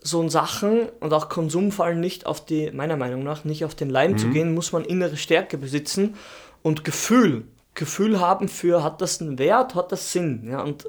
so 0.00 0.28
Sachen 0.28 0.88
und 1.00 1.12
auch 1.12 1.28
Konsumfallen 1.28 2.00
nicht 2.00 2.26
auf 2.26 2.44
die, 2.44 2.72
meiner 2.72 2.96
Meinung 2.96 3.22
nach, 3.22 3.44
nicht 3.44 3.64
auf 3.64 3.74
den 3.76 3.88
Leim 3.88 4.18
zu 4.18 4.30
gehen, 4.30 4.52
muss 4.52 4.72
man 4.72 4.84
innere 4.84 5.16
Stärke 5.16 5.58
besitzen 5.58 6.16
und 6.62 6.82
Gefühl. 6.84 7.44
Gefühl 7.74 8.20
haben 8.20 8.48
für, 8.48 8.82
hat 8.82 9.00
das 9.00 9.20
einen 9.20 9.38
Wert, 9.38 9.74
hat 9.74 9.92
das 9.92 10.12
Sinn, 10.12 10.48
ja, 10.50 10.62
und 10.62 10.86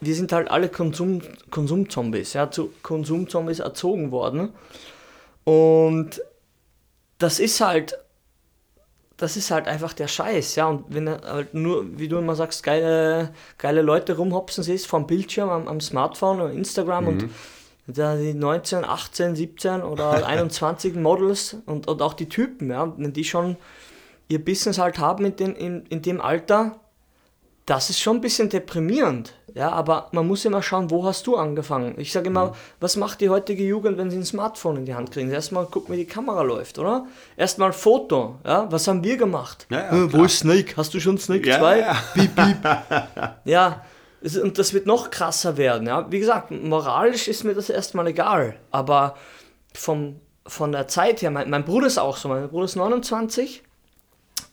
wir 0.00 0.14
sind 0.14 0.32
halt 0.32 0.50
alle 0.50 0.68
Konsum, 0.68 1.22
Konsumzombies, 1.50 2.34
ja, 2.34 2.50
zu 2.50 2.72
Konsumzombies 2.82 3.60
erzogen 3.60 4.10
worden. 4.10 4.50
Und 5.44 6.20
das 7.18 7.38
ist 7.38 7.60
halt 7.60 7.98
das 9.16 9.36
ist 9.36 9.50
halt 9.50 9.66
einfach 9.66 9.92
der 9.94 10.08
Scheiß, 10.08 10.56
ja. 10.56 10.66
Und 10.66 10.84
wenn 10.88 11.08
halt 11.08 11.54
nur, 11.54 11.98
wie 11.98 12.08
du 12.08 12.18
immer 12.18 12.34
sagst, 12.34 12.62
geile, 12.62 13.32
geile 13.58 13.82
Leute 13.82 14.16
rumhopsen 14.16 14.62
siehst 14.62 14.86
vom 14.86 15.06
Bildschirm 15.06 15.48
am, 15.48 15.68
am 15.68 15.80
Smartphone 15.80 16.40
oder 16.40 16.52
Instagram 16.52 17.08
und 17.08 17.30
da 17.86 18.16
die 18.16 18.34
19, 18.34 18.84
18, 18.84 19.36
17 19.36 19.82
oder 19.82 20.26
21 20.26 20.96
Models 20.96 21.56
und, 21.66 21.88
und 21.88 22.02
auch 22.02 22.14
die 22.14 22.28
Typen, 22.28 22.70
ja, 22.70 22.92
wenn 22.96 23.12
die 23.12 23.24
schon 23.24 23.56
ihr 24.28 24.44
Business 24.44 24.78
halt 24.78 24.98
haben 24.98 25.24
in, 25.24 25.36
den, 25.36 25.54
in, 25.54 25.86
in 25.86 26.02
dem 26.02 26.20
Alter, 26.20 26.76
das 27.64 27.90
ist 27.90 28.00
schon 28.00 28.18
ein 28.18 28.20
bisschen 28.20 28.48
deprimierend. 28.48 29.34
Ja, 29.54 29.70
aber 29.70 30.08
man 30.12 30.26
muss 30.26 30.44
immer 30.44 30.62
schauen, 30.62 30.90
wo 30.90 31.04
hast 31.04 31.26
du 31.26 31.36
angefangen? 31.36 31.94
Ich 31.98 32.12
sage 32.12 32.28
immer, 32.28 32.54
was 32.78 32.96
macht 32.96 33.20
die 33.22 33.30
heutige 33.30 33.64
Jugend, 33.64 33.96
wenn 33.96 34.10
sie 34.10 34.18
ein 34.18 34.24
Smartphone 34.24 34.76
in 34.76 34.84
die 34.84 34.94
Hand 34.94 35.10
kriegen? 35.12 35.30
Erstmal 35.30 35.64
gucken, 35.64 35.94
wie 35.94 35.98
die 35.98 36.04
Kamera 36.04 36.42
läuft, 36.42 36.78
oder? 36.78 37.06
Erstmal 37.38 37.72
Foto, 37.72 38.36
ja? 38.44 38.70
Was 38.70 38.86
haben 38.86 39.02
wir 39.02 39.16
gemacht? 39.16 39.66
Ja, 39.70 39.80
ja, 39.80 40.04
Äh, 40.04 40.12
wo 40.12 40.24
ist 40.24 40.40
Snake? 40.40 40.76
Hast 40.76 40.92
du 40.92 41.00
schon 41.00 41.16
Snake 41.18 41.48
Ja, 41.48 41.58
2? 41.58 41.78
ja. 41.80 41.96
Piep, 42.14 42.36
piep. 42.36 42.56
ja, 43.46 43.82
und 44.42 44.58
das 44.58 44.74
wird 44.74 44.86
noch 44.86 45.10
krasser 45.10 45.56
werden, 45.56 45.86
ja? 45.88 46.06
Wie 46.10 46.18
gesagt, 46.20 46.50
moralisch 46.50 47.26
ist 47.26 47.42
mir 47.44 47.54
das 47.54 47.70
erstmal 47.70 48.06
egal, 48.08 48.56
aber 48.70 49.16
vom, 49.74 50.20
von 50.46 50.70
der 50.72 50.86
Zeit 50.86 51.22
her, 51.22 51.30
mein, 51.30 51.48
mein 51.48 51.64
Bruder 51.64 51.86
ist 51.86 51.98
auch 51.98 52.16
so, 52.18 52.28
mein 52.28 52.48
Bruder 52.48 52.66
ist 52.66 52.76
29 52.76 53.62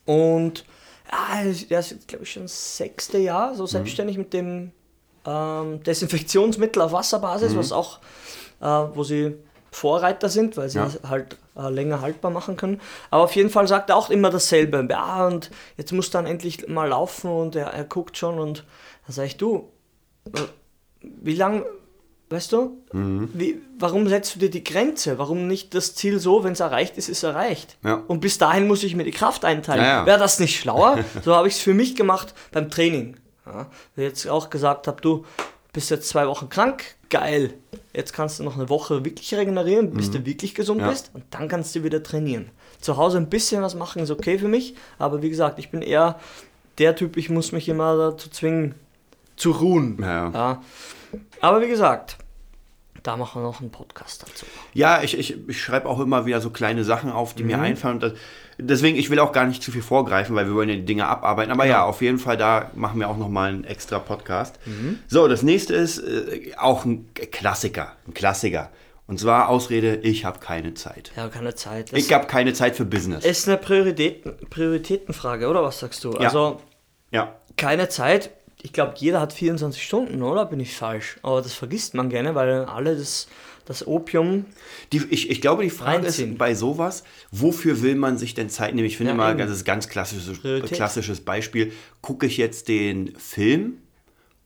und 0.05 0.65
ja, 1.11 1.43
der 1.69 1.79
ist, 1.79 2.07
glaube 2.07 2.23
ich, 2.23 2.31
schon 2.31 2.43
das 2.43 2.77
sechste 2.77 3.17
Jahr 3.17 3.55
so 3.55 3.65
selbstständig 3.65 4.17
mit 4.17 4.33
dem 4.33 4.71
ähm, 5.25 5.83
Desinfektionsmittel 5.83 6.81
auf 6.81 6.91
Wasserbasis, 6.91 7.55
was 7.55 7.71
auch, 7.71 7.99
äh, 8.61 8.65
wo 8.65 9.03
sie 9.03 9.35
Vorreiter 9.71 10.29
sind, 10.29 10.57
weil 10.57 10.69
sie 10.69 10.79
Ja. 10.79 10.89
halt 11.07 11.37
äh, 11.55 11.69
länger 11.69 12.01
haltbar 12.01 12.31
machen 12.31 12.57
können. 12.57 12.79
Aber 13.09 13.23
auf 13.23 13.35
jeden 13.35 13.49
Fall 13.49 13.67
sagt 13.67 13.89
er 13.89 13.95
auch 13.97 14.09
immer 14.09 14.29
dasselbe. 14.29 14.85
Ja, 14.89 15.27
und 15.27 15.49
jetzt 15.77 15.91
muss 15.91 16.09
dann 16.09 16.25
endlich 16.25 16.67
mal 16.67 16.89
laufen 16.89 17.29
und 17.29 17.55
er, 17.55 17.67
er 17.67 17.83
guckt 17.83 18.17
schon 18.17 18.39
und 18.39 18.63
dann 19.05 19.13
sage 19.13 19.27
ich, 19.27 19.37
du, 19.37 19.69
äh, 20.33 20.39
wie 21.01 21.35
lang, 21.35 21.65
weißt 22.33 22.51
du, 22.51 22.77
Mhm. 22.91 23.29
wie, 23.33 23.61
warum 23.79 24.07
setzt 24.09 24.35
du 24.35 24.39
dir 24.39 24.49
die 24.49 24.63
Grenze? 24.63 25.17
Warum 25.17 25.47
nicht 25.47 25.73
das 25.73 25.95
Ziel 25.95 26.19
so, 26.19 26.43
wenn 26.43 26.53
es 26.53 26.59
erreicht 26.59 26.97
ist, 26.97 27.07
ist 27.09 27.23
erreicht? 27.23 27.77
Ja. 27.83 28.03
Und 28.07 28.19
bis 28.19 28.37
dahin 28.37 28.67
muss 28.67 28.83
ich 28.83 28.95
mir 28.95 29.03
die 29.05 29.11
Kraft 29.11 29.45
einteilen. 29.45 29.83
Ja, 29.83 29.99
ja. 30.01 30.05
Wäre 30.05 30.19
das 30.19 30.39
nicht 30.39 30.59
schlauer? 30.59 30.99
so 31.23 31.35
habe 31.35 31.47
ich 31.47 31.53
es 31.55 31.59
für 31.61 31.73
mich 31.73 31.95
gemacht 31.95 32.33
beim 32.51 32.69
Training. 32.69 33.15
Ja, 33.45 33.67
jetzt 33.95 34.27
auch 34.27 34.49
gesagt 34.49 34.87
habe, 34.87 35.01
du 35.01 35.25
bist 35.73 35.89
jetzt 35.89 36.07
zwei 36.09 36.27
Wochen 36.27 36.49
krank, 36.49 36.83
geil. 37.09 37.53
Jetzt 37.93 38.13
kannst 38.13 38.39
du 38.39 38.43
noch 38.43 38.55
eine 38.57 38.69
Woche 38.69 39.03
wirklich 39.05 39.33
regenerieren, 39.35 39.91
bis 39.91 40.11
du 40.11 40.25
wirklich 40.25 40.53
gesund 40.55 40.79
Mhm. 40.81 40.85
Ja. 40.85 40.91
bist 40.91 41.11
und 41.13 41.23
dann 41.31 41.47
kannst 41.47 41.75
du 41.75 41.83
wieder 41.83 42.01
trainieren. 42.03 42.49
Zu 42.79 42.97
Hause 42.97 43.17
ein 43.17 43.29
bisschen 43.29 43.61
was 43.61 43.75
machen 43.75 44.01
ist 44.03 44.11
okay 44.11 44.37
für 44.39 44.47
mich, 44.47 44.75
aber 44.99 45.21
wie 45.21 45.29
gesagt, 45.29 45.57
ich 45.59 45.71
bin 45.71 45.81
eher 45.81 46.19
der 46.79 46.95
Typ, 46.95 47.17
ich 47.17 47.29
muss 47.29 47.51
mich 47.51 47.69
immer 47.69 47.95
dazu 47.97 48.29
zwingen, 48.29 48.75
zu 49.35 49.51
ruhen. 49.51 49.97
Ja. 50.01 50.61
Aber 51.41 51.61
wie 51.61 51.67
gesagt, 51.67 52.17
da 53.03 53.17
machen 53.17 53.41
wir 53.41 53.47
noch 53.47 53.59
einen 53.61 53.69
Podcast 53.71 54.23
dazu. 54.23 54.45
Ja, 54.73 55.03
ich, 55.03 55.17
ich, 55.17 55.47
ich 55.47 55.61
schreibe 55.61 55.87
auch 55.89 55.99
immer 55.99 56.25
wieder 56.25 56.39
so 56.41 56.49
kleine 56.49 56.83
Sachen 56.83 57.11
auf, 57.11 57.33
die 57.33 57.43
mir 57.43 57.57
Mhm. 57.57 57.63
einfallen. 57.63 57.95
Und 57.95 58.03
das, 58.03 58.13
deswegen, 58.57 58.97
ich 58.97 59.09
will 59.09 59.19
auch 59.19 59.31
gar 59.33 59.45
nicht 59.45 59.61
zu 59.61 59.71
viel 59.71 59.81
vorgreifen, 59.81 60.35
weil 60.35 60.47
wir 60.47 60.55
wollen 60.55 60.69
ja 60.69 60.75
die 60.75 60.85
Dinge 60.85 61.05
abarbeiten. 61.07 61.51
Aber 61.51 61.63
Genau. 61.63 61.75
ja, 61.75 61.83
auf 61.85 62.01
jeden 62.01 62.17
Fall, 62.17 62.37
da 62.37 62.71
machen 62.75 62.99
wir 62.99 63.09
auch 63.09 63.17
nochmal 63.17 63.49
einen 63.49 63.63
extra 63.65 63.99
Podcast. 63.99 64.57
Mhm. 64.65 64.99
So, 65.07 65.27
das 65.27 65.43
nächste 65.43 65.75
ist 65.75 65.99
äh, 65.99 66.53
auch 66.57 66.85
ein 66.85 67.09
Klassiker, 67.13 67.93
ein 68.07 68.13
Klassiker. 68.13 68.69
Und 69.05 69.19
zwar 69.19 69.49
Ausrede, 69.49 69.97
ich 69.97 70.23
habe 70.23 70.39
keine 70.39 70.73
Zeit. 70.75 71.11
Ja, 71.17 71.27
keine 71.27 71.53
Zeit. 71.55 71.91
Das 71.91 71.99
Ich 71.99 72.13
habe 72.13 72.25
keine 72.25 72.53
Zeit 72.53 72.77
für 72.77 72.85
Business. 72.85 73.25
ist 73.25 73.49
eine 73.49 73.57
Prioritäten, 73.57 74.37
Prioritätenfrage, 74.49 75.47
oder 75.49 75.61
was 75.61 75.79
sagst 75.79 76.03
du? 76.05 76.11
Ja. 76.13 76.19
Also, 76.19 76.61
Ja, 77.11 77.35
keine 77.57 77.89
Zeit. 77.89 78.29
Ich 78.65 78.71
glaube, 78.73 78.93
jeder 78.97 79.19
hat 79.19 79.33
24 79.33 79.83
Stunden, 79.83 80.23
oder? 80.23 80.45
Bin 80.45 80.59
ich 80.61 80.73
falsch? 80.75 81.17
Aber 81.21 81.41
das 81.41 81.53
vergisst 81.53 81.93
man 81.95 82.09
gerne, 82.09 82.33
weil 82.33 82.63
alle 82.65 82.95
das, 82.95 83.27
das 83.65 83.85
Opium. 83.85 84.45
Die, 84.93 85.03
ich, 85.09 85.29
ich 85.29 85.41
glaube, 85.41 85.63
die 85.63 85.69
Frage 85.69 86.05
Reinziehen. 86.05 86.31
ist 86.31 86.37
bei 86.37 86.55
sowas, 86.55 87.03
wofür 87.29 87.81
will 87.81 87.95
man 87.95 88.17
sich 88.17 88.33
denn 88.35 88.49
Zeit 88.49 88.73
nehmen? 88.73 88.87
Ich 88.87 88.95
finde 88.97 89.11
Ja, 89.11 89.17
mal, 89.17 89.31
eben. 89.31 89.39
das 89.39 89.51
ist 89.51 89.63
ein 89.63 89.65
ganz 89.65 89.89
klassisches, 89.89 90.39
Priorität. 90.39 90.77
klassisches 90.77 91.19
Beispiel. 91.19 91.73
Gucke 92.01 92.25
ich 92.25 92.37
jetzt 92.37 92.69
den 92.69 93.13
Film 93.17 93.79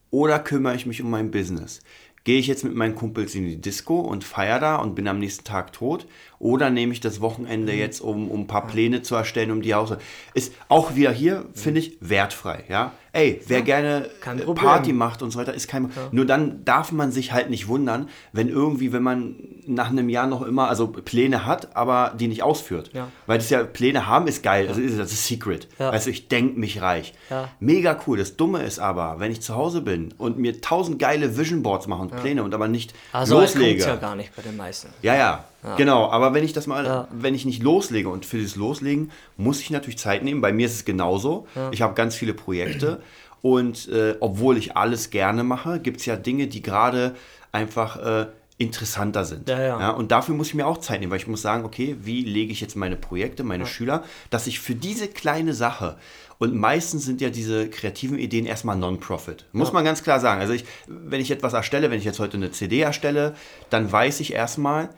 oder 0.09 0.39
kümmere 0.39 0.75
ich 0.75 0.87
mich 0.87 1.01
um 1.03 1.11
mein 1.11 1.29
Business? 1.29 1.81
Gehe 2.23 2.39
ich 2.39 2.47
jetzt 2.47 2.63
mit 2.65 2.75
meinen 2.75 2.95
Kumpels 2.95 3.35
in 3.35 3.45
die 3.45 3.61
Disco 3.61 3.99
und 4.01 4.23
feiere 4.23 4.59
da 4.59 4.75
und 4.77 4.95
bin 4.95 5.07
am 5.07 5.19
nächsten 5.19 5.45
Tag 5.45 5.71
tot? 5.73 6.07
Oder 6.39 6.69
nehme 6.69 6.93
ich 6.93 6.99
das 6.99 7.21
Wochenende 7.21 7.73
Mhm. 7.73 7.79
jetzt, 7.79 7.99
um, 8.01 8.29
um 8.29 8.41
ein 8.41 8.47
paar 8.47 8.67
Pläne 8.67 9.01
zu 9.01 9.15
erstellen, 9.15 9.51
um 9.51 9.61
die 9.61 9.73
Haus... 9.73 9.93
Ist 10.33 10.53
auch 10.69 10.95
wieder 10.95 11.11
hier, 11.11 11.45
finde 11.53 11.79
ich, 11.79 11.97
wertfrei. 11.99 12.63
Ja? 12.69 12.91
Ey, 13.11 13.41
wer 13.47 13.63
gerne 13.63 14.09
kein 14.21 14.39
äh. 14.39 14.43
Party 14.53 14.93
macht 14.93 15.23
und 15.23 15.31
so 15.31 15.39
weiter, 15.39 15.53
ist 15.53 15.67
kein... 15.67 15.91
Nur 16.11 16.25
dann 16.25 16.63
darf 16.65 16.91
man 16.91 17.11
sich 17.11 17.31
halt 17.31 17.49
nicht 17.49 17.67
wundern, 17.67 18.09
wenn 18.33 18.49
irgendwie, 18.49 18.93
wenn 18.93 19.01
man 19.01 19.35
nach 19.65 19.89
einem 19.89 20.09
Jahr 20.09 20.27
noch 20.27 20.43
immer, 20.43 20.69
also 20.69 20.87
Pläne 20.87 21.45
hat, 21.45 21.75
aber 21.75 22.13
die 22.19 22.27
nicht 22.27 22.43
ausführt. 22.43 22.91
Ja. 22.93 23.07
Weil 23.25 23.39
das 23.39 23.49
ja, 23.49 23.63
Pläne 23.63 24.05
haben 24.05 24.27
ist 24.27 24.43
geil, 24.43 24.67
also 24.67 24.79
ist, 24.79 24.99
das 24.99 25.11
ist 25.11 25.25
Secret. 25.25 25.67
Ja. 25.79 25.89
Also 25.89 26.09
ich 26.11 26.27
denke 26.27 26.59
mich 26.59 26.81
reich. 26.81 27.13
Ja. 27.31 27.49
Mega 27.59 27.99
cool. 28.05 28.17
Das 28.19 28.37
Dumme 28.37 28.61
ist 28.63 28.77
aber, 28.79 29.15
wenn 29.19 29.31
ich 29.31 29.41
zu 29.41 29.55
Hause 29.55 29.81
bin 29.81 30.13
und 30.17 30.37
mir 30.37 30.61
tausend 30.61 30.99
geile 30.99 31.37
Vision 31.37 31.63
Boards 31.63 31.87
mache 31.87 32.03
und 32.03 32.15
Pläne 32.15 32.43
und 32.43 32.53
aber 32.53 32.67
nicht 32.67 32.93
Also, 33.11 33.41
das 33.41 33.55
loslege. 33.55 33.81
ja 33.83 33.95
gar 33.95 34.15
nicht 34.15 34.35
bei 34.35 34.43
den 34.43 34.55
meisten. 34.55 34.89
Ja, 35.01 35.15
ja. 35.15 35.45
Genau, 35.75 36.09
aber 36.09 36.33
wenn 36.33 36.43
ich 36.43 36.53
das 36.53 36.67
mal, 36.67 36.85
Ja. 36.85 37.07
wenn 37.11 37.35
ich 37.35 37.45
nicht 37.45 37.61
loslege 37.61 38.09
und 38.09 38.25
für 38.25 38.41
das 38.41 38.55
Loslegen 38.55 39.11
muss 39.35 39.59
ich 39.59 39.69
natürlich 39.69 39.97
Zeit 39.97 40.23
nehmen. 40.23 40.39
Bei 40.41 40.53
mir 40.53 40.65
ist 40.65 40.73
es 40.75 40.85
genauso. 40.85 41.47
Ich 41.71 41.81
habe 41.81 41.93
ganz 41.93 42.15
viele 42.15 42.33
Projekte 42.33 43.01
und 43.41 43.87
äh, 43.89 44.15
obwohl 44.19 44.57
ich 44.57 44.77
alles 44.77 45.09
gerne 45.09 45.43
mache, 45.43 45.79
gibt 45.79 45.99
es 45.99 46.05
ja 46.05 46.15
Dinge, 46.15 46.47
die 46.47 46.61
gerade 46.61 47.15
einfach 47.51 47.97
äh, 47.97 48.27
interessanter 48.57 49.23
sind. 49.25 49.49
Ja, 49.49 49.59
ja. 49.61 49.89
und 49.91 50.11
dafür 50.11 50.33
muss 50.35 50.47
ich 50.47 50.53
mir 50.55 50.65
auch 50.65 50.79
Zeit 50.79 50.99
nehmen, 50.99 51.11
weil 51.11 51.19
ich 51.19 51.27
muss 51.27 51.41
sagen, 51.41 51.63
okay, 51.65 51.95
wie 52.01 52.23
lege 52.23 52.51
ich 52.51 52.59
jetzt 52.61 52.75
meine 52.75 52.95
Projekte, 52.95 53.43
meine 53.43 53.65
Schüler, 53.67 54.03
dass 54.31 54.47
ich 54.47 54.59
für 54.59 54.73
diese 54.73 55.07
kleine 55.07 55.53
Sache 55.53 55.97
und 56.39 56.55
meistens 56.55 57.05
sind 57.05 57.21
ja 57.21 57.29
diese 57.29 57.69
kreativen 57.69 58.17
Ideen 58.17 58.45
erstmal 58.45 58.75
Non-Profit. 58.75 59.45
Muss 59.53 59.73
man 59.73 59.83
ganz 59.85 60.03
klar 60.03 60.19
sagen. 60.19 60.41
Also 60.41 60.53
ich, 60.53 60.65
wenn 60.87 61.21
ich 61.21 61.29
etwas 61.31 61.53
erstelle, 61.53 61.91
wenn 61.91 61.99
ich 61.99 62.05
jetzt 62.05 62.19
heute 62.19 62.37
eine 62.37 62.51
CD 62.51 62.79
erstelle, 62.79 63.35
dann 63.69 63.91
weiß 63.91 64.19
ich 64.21 64.33
erstmal, 64.33 64.89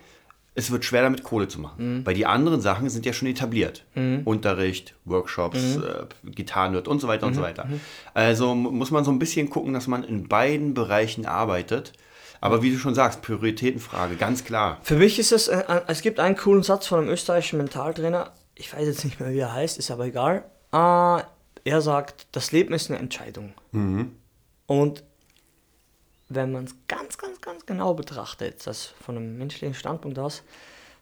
es 0.60 0.70
wird 0.72 0.86
schwer 0.86 1.02
damit 1.02 1.24
Kohle 1.24 1.48
zu 1.48 1.60
machen. 1.60 2.02
Weil 2.06 2.14
die 2.14 2.26
anderen 2.26 2.62
Sachen 2.62 2.90
sind 2.90 3.06
ja 3.06 3.14
schon 3.14 3.28
etabliert. 3.28 3.86
Unterricht, 4.26 4.94
Workshops, 5.06 5.78
äh, 5.78 6.06
Gitarrenwirt 6.30 6.88
und 6.88 7.00
so 7.00 7.08
weiter 7.08 7.26
und 7.28 7.34
so 7.34 7.42
weiter. 7.42 7.68
Also 8.14 8.54
mu- 8.56 8.72
muss 8.72 8.92
man 8.92 9.04
so 9.04 9.12
ein 9.12 9.20
bisschen 9.20 9.50
gucken, 9.50 9.74
dass 9.74 9.88
man 9.88 10.04
in 10.04 10.28
beiden 10.28 10.74
Bereichen 10.74 11.26
arbeitet. 11.26 11.94
Aber 12.42 12.62
wie 12.64 12.72
du 12.72 12.78
schon 12.78 12.96
sagst, 12.96 13.22
Prioritätenfrage, 13.22 14.16
ganz 14.16 14.46
klar. 14.46 14.78
Für 14.84 14.96
mich 14.96 15.20
ist 15.20 15.32
es, 15.34 15.50
äh, 15.50 15.60
äh, 15.68 15.82
es 15.88 16.02
gibt 16.02 16.20
einen 16.22 16.38
coolen 16.38 16.64
Satz 16.64 16.88
von 16.88 17.00
einem 17.00 17.10
österreichischen 17.10 17.58
Mentaltrainer, 17.58 18.32
ich 18.56 18.74
weiß 18.74 18.86
jetzt 18.88 19.04
nicht 19.04 19.20
mehr, 19.20 19.32
wie 19.34 19.40
er 19.40 19.52
heißt, 19.54 19.78
ist 19.78 19.92
aber 19.92 20.06
egal. 20.06 20.46
Äh, 20.72 21.24
er 21.66 21.82
sagt, 21.82 22.28
das 22.32 22.52
Leben 22.54 22.74
ist 22.74 22.90
eine 22.90 23.00
Entscheidung. 23.00 23.54
Und 24.68 25.04
wenn 26.30 26.52
man 26.52 26.66
es 26.66 26.76
ganz, 26.88 27.18
ganz, 27.18 27.42
ganz 27.42 27.66
genau 27.66 27.94
betrachtet, 27.94 28.66
das 28.66 28.86
von 28.86 29.18
einem 29.18 29.38
menschlichen 29.38 29.74
Standpunkt 29.74 30.18
aus, 30.20 30.44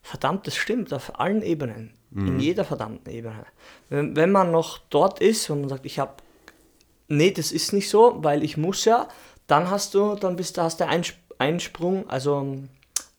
verdammt, 0.02 0.48
das 0.48 0.56
stimmt 0.56 0.94
auf 0.94 1.20
allen 1.20 1.42
Ebenen, 1.42 1.94
in 2.16 2.40
jeder 2.40 2.63
verdammten 2.63 3.12
Ebene. 3.12 3.46
Wenn, 3.90 4.16
wenn 4.16 4.32
man 4.32 4.50
noch 4.52 4.78
dort 4.90 5.20
ist 5.20 5.50
und 5.50 5.60
man 5.62 5.70
sagt, 5.70 5.86
ich 5.86 6.00
habe, 6.00 6.13
nee, 7.10 7.32
das 7.32 7.52
ist 7.52 7.74
nicht 7.74 7.90
so, 7.90 8.20
weil 8.24 8.44
ich 8.44 8.56
muss 8.56 8.86
ja, 8.86 9.10
dann 9.48 9.70
hast 9.70 9.94
du, 9.94 10.16
dann 10.16 10.38
bist 10.38 10.58
du, 10.58 10.62
hast 10.62 10.80
du 10.80 10.88
einen 10.88 11.04
Sp- 11.04 11.20
einen 11.40 11.60
Sprung, 11.60 12.10
also 12.10 12.58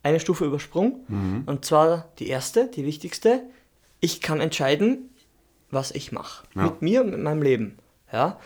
eine 0.03 0.19
Stufe 0.21 0.45
übersprungen. 0.47 1.45
Und 1.47 1.65
zwar 1.65 2.09
die 2.19 2.29
erste, 2.29 2.67
die 2.69 2.85
wichtigste. 2.85 3.43
Ich 4.01 4.21
kann 4.21 4.41
entscheiden, 4.41 5.11
was 5.71 5.91
ich 5.93 6.11
mache. 6.11 6.45
Ja. 6.57 6.63
Mit 6.65 6.83
mir 6.83 7.01
und 7.03 7.11
mit 7.11 7.21
meinem 7.21 7.43
Leben. 7.43 7.79
Ja. 8.13 8.41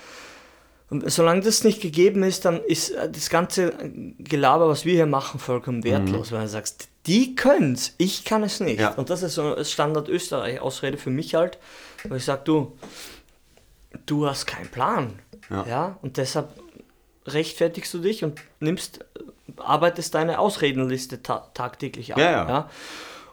Und 0.93 1.11
solange 1.11 1.41
das 1.41 1.65
nicht 1.65 1.81
gegeben 1.81 2.23
ist, 2.23 2.45
dann 2.45 2.63
ist 2.63 2.91
äh, 2.91 3.11
das 3.11 3.31
ganze 3.31 3.73
Gelaber, 4.19 4.69
was 4.69 4.85
wir 4.85 4.93
hier 4.93 5.07
machen, 5.07 5.41
vollkommen 5.41 5.85
wertlos. 5.85 6.33
Weil 6.33 6.43
du 6.43 6.49
sagst, 6.49 6.89
die 7.07 7.35
können's, 7.35 7.95
ich 7.97 8.27
kann 8.27 8.43
es 8.43 8.61
nicht. 8.61 8.79
Ja. 8.79 8.91
Und 8.91 9.09
das 9.09 9.23
ist 9.23 9.37
so 9.37 9.55
eine 9.55 9.65
Standard 9.65 10.11
Österreich-Ausrede 10.11 10.99
für 10.99 11.09
mich 11.09 11.35
halt, 11.35 11.57
weil 12.05 12.19
ich 12.19 12.27
sage, 12.27 12.43
du, 12.45 12.77
du 14.05 14.27
hast 14.29 14.45
keinen 14.45 14.69
Plan. 14.69 15.19
Ja. 15.49 15.67
Ja. 15.67 15.99
Und 16.03 16.19
deshalb 16.19 16.51
rechtfertigst 17.27 17.95
du 17.95 17.99
dich 17.99 18.23
und 18.23 18.43
nimmst, 18.61 19.03
arbeitest 19.57 20.15
deine 20.15 20.41
Ausredenliste 20.41 21.23
ta 21.23 21.49
tagtäglich 21.55 22.13
ab. 22.13 22.19
Ja, 22.19 22.31
ja. 22.31 22.71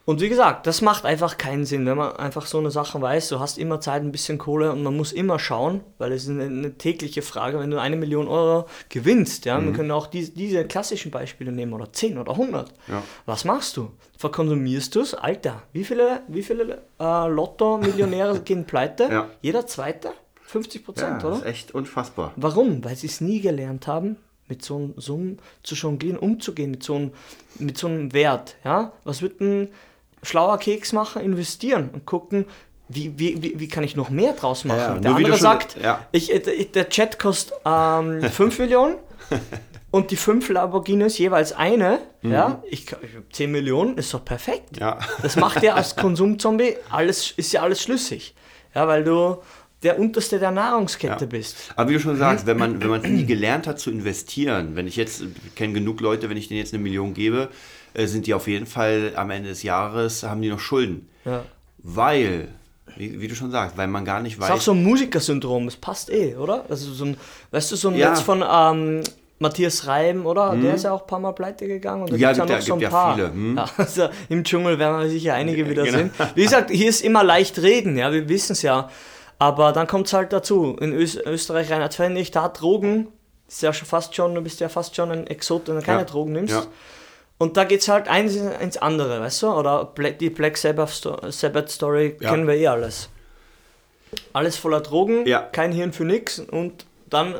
Und 0.09 0.21
wie 0.21 0.29
gesagt, 0.29 0.65
das 0.65 0.81
macht 0.81 1.05
einfach 1.05 1.37
keinen 1.37 1.65
Sinn, 1.65 1.85
wenn 1.85 1.95
man 1.95 2.15
einfach 2.15 2.47
so 2.47 2.57
eine 2.57 2.71
Sache 2.71 2.99
weiß, 2.99 3.29
du 3.29 3.39
hast 3.39 3.59
immer 3.59 3.79
Zeit, 3.79 4.01
ein 4.01 4.11
bisschen 4.11 4.39
Kohle 4.39 4.71
und 4.71 4.81
man 4.81 4.97
muss 4.97 5.11
immer 5.11 5.37
schauen, 5.37 5.81
weil 5.99 6.13
es 6.13 6.23
ist 6.23 6.29
eine, 6.31 6.45
eine 6.45 6.73
tägliche 6.79 7.21
Frage, 7.21 7.59
wenn 7.59 7.69
du 7.69 7.79
eine 7.79 7.95
Million 7.95 8.27
Euro 8.27 8.65
gewinnst, 8.89 9.45
ja, 9.45 9.59
Mhm. 9.59 9.65
wir 9.67 9.73
können 9.73 9.91
auch 9.91 10.07
die, 10.07 10.27
diese 10.33 10.65
klassischen 10.65 11.11
Beispiele 11.11 11.51
nehmen 11.51 11.73
oder 11.73 11.93
10 11.93 12.17
oder 12.17 12.31
100. 12.35 12.73
Ja. 12.87 13.03
Was 13.27 13.45
machst 13.45 13.77
du? 13.77 13.91
Verkonsumierst 14.17 14.95
du 14.95 15.01
es? 15.01 15.13
Alter, 15.13 15.61
wie 15.73 15.83
viele, 15.83 16.21
wie 16.27 16.41
viele 16.41 16.81
äh, 16.99 17.27
Lotto-Millionäre 17.27 18.39
gehen 18.45 18.65
pleite? 18.65 19.03
Ja. 19.11 19.27
Jeder 19.43 19.67
Zweite? 19.67 20.13
50 20.45 20.81
Ja, 20.81 20.85
Prozent, 20.85 21.15
das 21.17 21.23
oder? 21.25 21.35
ist 21.35 21.45
echt 21.45 21.75
unfassbar. 21.75 22.33
Warum? 22.35 22.83
Weil 22.83 22.95
sie 22.95 23.05
es 23.05 23.21
nie 23.21 23.41
gelernt 23.41 23.85
haben, 23.85 24.15
mit 24.47 24.65
so 24.65 24.75
einem 24.77 24.93
Summen 24.97 25.37
zu 25.61 25.75
jonglieren, 25.75 26.17
umzugehen, 26.17 26.71
mit 26.71 26.81
so 26.81 26.95
einem, 26.95 27.11
mit 27.59 27.77
so 27.77 27.85
einem 27.85 28.11
Wert. 28.13 28.55
Ja? 28.63 28.91
Was 29.03 29.21
wird 29.21 29.39
ein 29.41 29.69
schlauer 30.23 30.57
Keks 30.57 30.93
machen? 30.93 31.21
Investieren 31.21 31.89
und 31.93 32.05
gucken, 32.05 32.45
wie, 32.87 33.13
wie, 33.17 33.41
wie, 33.43 33.59
wie 33.59 33.67
kann 33.67 33.83
ich 33.83 33.95
noch 33.95 34.09
mehr 34.09 34.33
draus 34.33 34.65
machen? 34.65 34.79
Ja. 34.79 34.97
Der 34.99 35.11
andere 35.15 35.33
schon- 35.33 35.41
sagt, 35.41 35.77
ja. 35.81 36.05
ich, 36.11 36.31
ich, 36.31 36.71
der 36.71 36.89
Chat 36.89 37.19
kostet 37.19 37.53
ähm, 37.65 38.21
5 38.31 38.57
Millionen 38.59 38.95
und 39.91 40.09
die 40.11 40.15
fünf 40.15 40.49
Lamborghinis 40.49 41.17
jeweils 41.19 41.51
eine. 41.53 41.99
Mhm. 42.23 42.31
Ja? 42.31 42.63
Ich, 42.69 42.81
ich 42.87 42.91
habe 42.91 43.25
10 43.31 43.51
Millionen, 43.51 43.97
ist 43.97 44.13
doch 44.13 44.25
perfekt. 44.25 44.77
Ja. 44.79 44.97
Das 45.21 45.35
macht 45.35 45.61
ja 45.61 45.75
als 45.75 45.95
Konsumzombie 45.95 46.75
alles, 46.89 47.31
ist 47.31 47.51
ja 47.53 47.61
alles 47.61 47.81
schlüssig. 47.83 48.33
Ja, 48.73 48.87
weil 48.87 49.03
du 49.03 49.37
der 49.83 49.97
unterste 49.97 50.39
der 50.39 50.51
Nahrungskette 50.51 51.25
Ja. 51.25 51.29
bist. 51.29 51.55
Aber 51.75 51.89
wie 51.89 51.93
du 51.93 51.99
schon 51.99 52.17
sagst, 52.17 52.45
wenn 52.47 52.57
man, 52.57 52.81
wenn 52.81 52.89
man 52.89 53.01
nie 53.15 53.25
gelernt 53.25 53.65
hat 53.67 53.79
zu 53.79 53.91
investieren, 53.91 54.75
wenn 54.75 54.87
ich 54.87 54.95
jetzt, 54.95 55.23
kenne 55.55 55.73
genug 55.73 56.01
Leute, 56.01 56.29
wenn 56.29 56.37
ich 56.37 56.47
denen 56.49 56.57
jetzt 56.59 56.73
eine 56.73 56.81
Million 56.83 57.13
gebe, 57.13 57.43
äh, 57.43 57.47
sind 57.95 58.27
die 58.27 58.33
auf 58.33 58.47
jeden 58.47 58.65
Fall 58.65 59.13
am 59.15 59.29
Ende 59.31 59.49
des 59.49 59.63
Jahres, 59.63 60.23
haben 60.23 60.41
die 60.41 60.49
noch 60.49 60.59
Schulden. 60.59 61.09
Ja. 61.25 61.43
Weil, 61.79 62.49
wie, 62.97 63.19
wie 63.21 63.27
du 63.27 63.35
schon 63.35 63.51
sagst, 63.51 63.77
weil 63.77 63.87
man 63.87 64.05
gar 64.05 64.21
nicht 64.21 64.37
Das 64.39 64.45
ist 64.45 64.51
auch 64.51 64.55
weiß. 64.57 64.65
so 64.65 64.71
ein 64.73 64.83
Musikersyndrom, 64.83 65.65
das 65.65 65.75
passt 65.77 66.09
eh, 66.09 66.35
oder? 66.35 66.65
Also 66.69 66.91
so 66.91 67.05
ein, 67.05 67.17
weißt 67.51 67.71
du, 67.71 67.75
so 67.75 67.89
ein 67.89 67.95
Ja. 67.95 68.09
Netz 68.09 68.21
von 68.21 68.43
ähm, 68.47 69.03
Matthias 69.39 69.87
Reim, 69.87 70.25
oder? 70.25 70.55
Der 70.57 70.75
ist 70.75 70.83
ja 70.83 70.91
auch 70.91 71.01
ein 71.01 71.07
paar 71.07 71.19
Mal 71.19 71.31
pleite 71.31 71.65
gegangen. 71.67 72.01
Und 72.03 72.11
da. 72.11 72.15
Ja, 72.17 72.33
gibt's 72.33 72.39
gibt 72.39 72.49
ja- 72.49 72.57
noch 72.57 72.65
so 72.65 72.73
ein 72.73 72.79
ja 72.81 72.89
paar. 72.89 73.15
viele, 73.15 73.31
hm. 73.31 73.55
Ja, 73.57 73.69
also 73.77 74.09
Im 74.27 74.43
Dschungel 74.43 74.77
werden 74.79 74.99
wir 75.01 75.09
sicher 75.09 75.33
einige 75.35 75.69
wieder 75.69 75.83
Genau. 75.83 75.97
sehen. 75.97 76.11
Wie 76.35 76.43
gesagt, 76.43 76.69
hier 76.71 76.89
ist 76.89 77.01
immer 77.01 77.23
leicht 77.23 77.57
reden, 77.59 77.97
ja, 77.97 78.11
wir 78.11 78.27
wissen 78.27 78.51
es 78.53 78.61
ja. 78.61 78.89
Aber 79.41 79.71
dann 79.71 79.87
kommt 79.87 80.07
es 80.07 80.13
halt 80.13 80.33
dazu. 80.33 80.75
In 80.81 80.91
Ös 80.91 81.15
Österreich, 81.15 81.71
Reinhard 81.71 81.93
Pfennig, 81.95 82.31
da 82.31 82.49
Drogen, 82.49 83.07
ist 83.47 83.61
ja 83.61 83.71
schon 83.71 83.87
fast 83.87 84.13
schon, 84.13 84.35
du 84.35 84.41
bist 84.41 84.59
ja 84.59 84.67
fast 84.67 84.97
schon 84.97 85.11
ein 85.11 85.25
Exot, 85.27 85.69
wenn 85.69 85.75
du 85.77 85.81
keine. 85.81 86.03
Drogen 86.03 86.33
nimmst. 86.33 86.67
Und 87.39 87.57
da 87.57 87.63
geht 87.63 87.81
es 87.81 87.87
halt 87.87 88.07
eins 88.07 88.35
ins 88.35 88.77
andere, 88.77 89.19
weißt 89.21 89.41
du? 89.43 89.47
Oder 89.47 89.91
die 90.19 90.29
Black 90.29 90.57
Sabbath, 90.57 91.01
Sabbath 91.29 91.69
Story 91.71 92.15
Ja. 92.19 92.29
kennen 92.31 92.47
wir 92.47 92.53
eh 92.55 92.67
alles. 92.67 93.09
Alles 94.33 94.57
voller 94.57 94.81
Drogen, 94.81 95.25
Ja. 95.25 95.41
kein 95.41 95.71
Hirn 95.71 95.91
für 95.93 96.03
nix 96.05 96.39
und 96.39 96.85
dann 97.09 97.39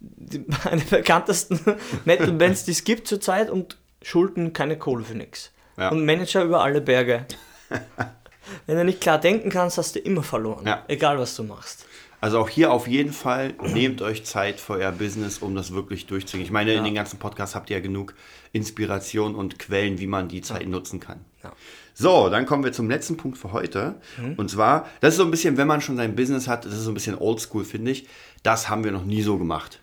die, 0.00 0.44
eine 0.64 0.80
der 0.82 0.98
bekanntesten 0.98 1.60
Metal-Bands, 2.04 2.64
die 2.64 2.70
es 2.72 2.84
gibt 2.84 3.06
zurzeit 3.08 3.50
und 3.50 3.76
Schulden 4.00 4.52
keine 4.52 4.78
Kohle 4.78 5.04
für 5.04 5.14
nix. 5.16 5.50
Ja. 5.76 5.88
Und 5.90 6.04
Manager 6.06 6.42
über 6.44 6.62
alle 6.62 6.80
Berge. 6.80 7.26
Wenn 8.66 8.76
du 8.76 8.84
nicht 8.84 9.00
klar 9.00 9.18
denken 9.18 9.50
kannst, 9.50 9.78
hast 9.78 9.94
du 9.94 9.98
immer 10.00 10.22
verloren. 10.22 10.68
Egal 10.88 11.18
was 11.18 11.34
du 11.36 11.42
machst. 11.44 11.86
Also 12.22 12.38
auch 12.38 12.48
hier 12.48 12.70
auf 12.70 12.86
jeden 12.86 13.12
Fall, 13.12 13.54
nehmt 13.74 14.00
euch 14.00 14.24
Zeit 14.24 14.60
für 14.60 14.74
euer 14.74 14.92
Business, 14.92 15.38
um 15.38 15.56
das 15.56 15.74
wirklich 15.74 16.06
durchzugehen. 16.06 16.44
Ich 16.44 16.52
meine, 16.52 16.72
in 16.72 16.84
den 16.84 16.94
ganzen 16.94 17.18
Podcasts 17.18 17.56
habt 17.56 17.68
ihr 17.68 17.78
ja 17.78 17.82
genug 17.82 18.14
Inspiration 18.52 19.34
und 19.34 19.58
Quellen, 19.58 19.98
wie 19.98 20.06
man 20.06 20.28
die 20.28 20.40
Zeit 20.40 20.68
nutzen 20.68 21.00
kann. 21.00 21.24
Ja. 21.42 21.52
So, 21.94 22.28
dann 22.28 22.46
kommen 22.46 22.62
wir 22.62 22.72
zum 22.72 22.88
letzten 22.88 23.16
Punkt 23.16 23.38
für 23.38 23.52
heute. 23.52 23.96
Und 24.36 24.48
zwar, 24.48 24.86
das 25.00 25.14
ist 25.14 25.16
so 25.16 25.24
ein 25.24 25.32
bisschen, 25.32 25.56
wenn 25.56 25.66
man 25.66 25.80
schon 25.80 25.96
sein 25.96 26.14
Business 26.14 26.46
hat, 26.46 26.64
das 26.64 26.74
ist 26.74 26.84
so 26.84 26.92
ein 26.92 26.94
bisschen 26.94 27.18
oldschool, 27.18 27.64
finde 27.64 27.90
ich. 27.90 28.06
Das 28.44 28.68
haben 28.68 28.84
wir 28.84 28.92
noch 28.92 29.04
nie 29.04 29.22
so 29.22 29.36
gemacht. 29.36 29.80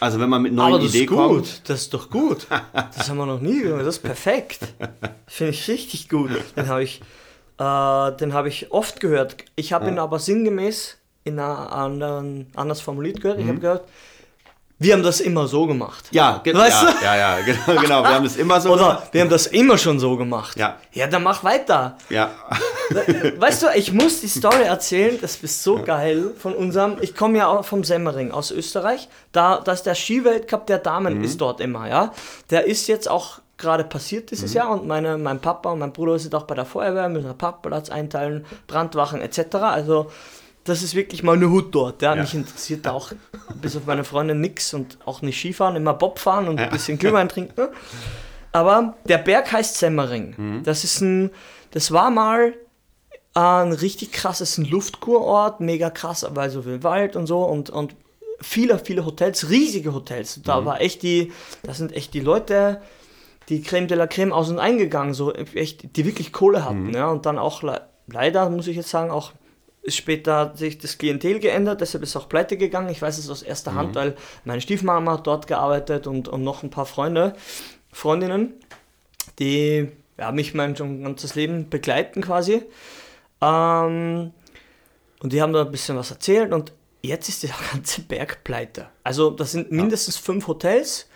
Also 0.00 0.18
wenn 0.20 0.30
man 0.30 0.40
mit 0.40 0.54
neuen 0.54 0.72
Aber 0.72 0.82
das 0.82 0.94
Ideen 0.94 1.04
ist 1.04 1.10
gut, 1.10 1.18
kommt. 1.18 1.68
das 1.68 1.80
ist 1.82 1.92
doch 1.92 2.08
gut. 2.08 2.46
Das 2.96 3.10
haben 3.10 3.18
wir 3.18 3.26
noch 3.26 3.42
nie 3.42 3.60
gemacht, 3.60 3.82
das 3.82 3.96
ist 3.96 4.02
perfekt. 4.02 4.60
Finde 5.26 5.50
ich 5.52 5.68
richtig 5.68 6.08
gut. 6.08 6.30
Den 6.56 6.68
habe 6.68 6.82
ich, 6.82 7.02
äh, 7.58 8.16
den 8.16 8.32
habe 8.32 8.48
ich 8.48 8.72
oft 8.72 9.00
gehört. 9.00 9.36
Ich 9.54 9.74
habe 9.74 9.88
ihn 9.88 9.98
aber 9.98 10.18
sinngemäß 10.18 10.96
in 11.24 11.38
einer 11.38 11.72
anderen, 11.72 12.46
anders 12.56 12.80
formuliert 12.80 13.20
gehört. 13.20 13.38
Ich 13.40 13.48
habe 13.48 13.58
gehört, 13.58 13.84
wir 14.78 14.94
haben 14.94 15.04
das 15.04 15.20
immer 15.20 15.46
so 15.46 15.66
gemacht. 15.68 16.06
Ja, 16.10 16.40
ge- 16.42 16.52
Weißt 16.54 16.82
ja, 16.82 16.90
du? 16.90 17.04
ja, 17.04 17.16
ja, 17.16 17.40
genau, 17.44 17.80
genau. 17.80 18.02
Wir 18.02 18.14
haben 18.14 18.24
das 18.24 18.34
immer 18.36 18.60
so 18.60 18.70
Oder 18.72 18.82
gemacht. 18.82 19.08
wir 19.12 19.20
haben 19.20 19.30
das 19.30 19.46
immer 19.46 19.78
schon 19.78 20.00
so 20.00 20.16
gemacht. 20.16 20.56
Ja. 20.58 20.76
Ja, 20.92 21.06
dann 21.06 21.22
mach 21.22 21.44
weiter. 21.44 21.96
Ja, 22.10 22.32
Weißt 23.38 23.62
du, 23.62 23.66
ich 23.76 23.92
muss 23.92 24.20
die 24.22 24.26
Story 24.28 24.64
erzählen, 24.64 25.18
das 25.20 25.36
ist 25.36 25.62
so 25.62 25.80
geil 25.82 26.32
von 26.36 26.54
unserem, 26.54 26.96
ich 27.00 27.14
komme 27.14 27.38
ja 27.38 27.46
auch 27.46 27.64
vom 27.64 27.84
Semmering 27.84 28.32
aus 28.32 28.50
Österreich, 28.50 29.08
da, 29.30 29.56
ist 29.56 29.84
der 29.84 29.94
Skiweltcup 29.94 30.66
der 30.66 30.78
Damen 30.78 31.22
ist 31.22 31.40
dort 31.40 31.60
immer, 31.60 31.88
ja. 31.88 32.12
Der 32.50 32.66
ist 32.66 32.88
jetzt 32.88 33.08
auch 33.08 33.38
gerade 33.58 33.84
passiert 33.84 34.32
dieses 34.32 34.52
Jahr 34.52 34.70
und 34.70 34.86
meine, 34.88 35.16
mein 35.16 35.38
Papa 35.38 35.70
und 35.70 35.78
mein 35.78 35.92
Bruder 35.92 36.18
sind 36.18 36.34
auch 36.34 36.42
bei 36.42 36.56
der 36.56 36.66
Feuerwehr, 36.66 37.08
müssen 37.08 37.26
einen 37.28 37.38
Parkplatz 37.38 37.88
einteilen, 37.88 38.44
Brandwachen 38.66 39.20
etc. 39.20 39.54
Also 39.62 40.10
das 40.64 40.82
ist 40.82 40.94
wirklich 40.94 41.22
mal 41.22 41.36
eine 41.36 41.50
Hut 41.50 41.74
dort. 41.74 42.02
Ja. 42.02 42.14
Ja. 42.14 42.22
Mich 42.22 42.34
interessiert 42.34 42.86
da 42.86 42.92
auch 42.92 43.12
bis 43.60 43.76
auf 43.76 43.86
meine 43.86 44.04
Freundin 44.04 44.40
nix 44.40 44.74
und 44.74 44.98
auch 45.04 45.22
nicht 45.22 45.38
Skifahren, 45.38 45.76
immer 45.76 45.94
Bob 45.94 46.18
fahren 46.18 46.48
und 46.48 46.60
ein 46.60 46.70
bisschen 46.70 46.98
Glühwein 46.98 47.28
trinken. 47.28 47.68
Aber 48.52 48.96
der 49.04 49.18
Berg 49.18 49.50
heißt 49.50 49.78
Semmering. 49.78 50.62
Das 50.64 50.84
ist 50.84 51.00
ein, 51.00 51.30
das 51.70 51.90
war 51.90 52.10
mal 52.10 52.54
äh, 53.34 53.40
ein 53.40 53.72
richtig 53.72 54.12
krasses 54.12 54.58
Luftkurort, 54.58 55.60
mega 55.60 55.90
krass, 55.90 56.26
weil 56.30 56.50
so 56.50 56.62
viel 56.62 56.82
Wald 56.82 57.16
und 57.16 57.26
so 57.26 57.44
und, 57.44 57.70
und 57.70 57.96
viele, 58.40 58.78
viele 58.78 59.04
Hotels, 59.06 59.48
riesige 59.48 59.94
Hotels. 59.94 60.40
Da 60.44 60.64
war 60.64 60.80
echt 60.80 61.02
die, 61.02 61.32
da 61.62 61.74
sind 61.74 61.92
echt 61.92 62.14
die 62.14 62.20
Leute, 62.20 62.82
die 63.48 63.62
Creme 63.62 63.88
de 63.88 63.96
la 63.96 64.06
Creme 64.06 64.32
aus 64.32 64.50
und 64.50 64.58
eingegangen, 64.58 65.14
so 65.14 65.32
echt, 65.32 65.96
die 65.96 66.04
wirklich 66.04 66.32
Kohle 66.32 66.64
hatten. 66.64 66.88
Mhm. 66.88 66.94
Ja, 66.94 67.08
und 67.08 67.26
dann 67.26 67.38
auch 67.38 67.62
le 67.62 67.80
leider, 68.08 68.50
muss 68.50 68.66
ich 68.66 68.76
jetzt 68.76 68.90
sagen, 68.90 69.10
auch 69.10 69.32
später 69.88 70.36
hat 70.36 70.58
sich 70.58 70.78
das 70.78 70.98
Klientel 70.98 71.40
geändert, 71.40 71.80
deshalb 71.80 72.02
ist 72.04 72.10
es 72.10 72.16
auch 72.16 72.28
pleite 72.28 72.56
gegangen. 72.56 72.88
Ich 72.90 73.02
weiß 73.02 73.18
es 73.18 73.28
aus 73.30 73.42
erster 73.42 73.72
Mhm. 73.72 73.76
Hand, 73.76 73.94
weil 73.96 74.16
meine 74.44 74.60
Stiefmama 74.60 75.12
hat 75.14 75.26
dort 75.26 75.46
gearbeitet 75.46 76.06
und, 76.06 76.28
und 76.28 76.42
noch 76.44 76.62
ein 76.62 76.70
paar 76.70 76.86
Freunde, 76.86 77.34
Freundinnen, 77.92 78.54
die 79.38 79.88
ja, 80.18 80.30
mich 80.32 80.54
mein 80.54 80.76
schon 80.76 81.02
ganzes 81.02 81.34
Leben 81.34 81.68
begleiten 81.68 82.20
quasi. 82.22 82.62
Ähm, 83.40 84.32
und 85.20 85.32
die 85.32 85.40
haben 85.42 85.52
da 85.52 85.62
ein 85.62 85.70
bisschen 85.70 85.96
was 85.96 86.10
erzählt 86.10 86.52
und 86.52 86.72
jetzt 87.02 87.28
ist 87.28 87.42
der 87.42 87.50
ganze 87.72 88.02
Berg 88.02 88.44
pleite. 88.44 88.88
Also 89.02 89.30
das 89.30 89.52
sind 89.52 89.72
mindestens 89.72 90.16
fünf 90.16 90.46
Hotels, 90.46 91.08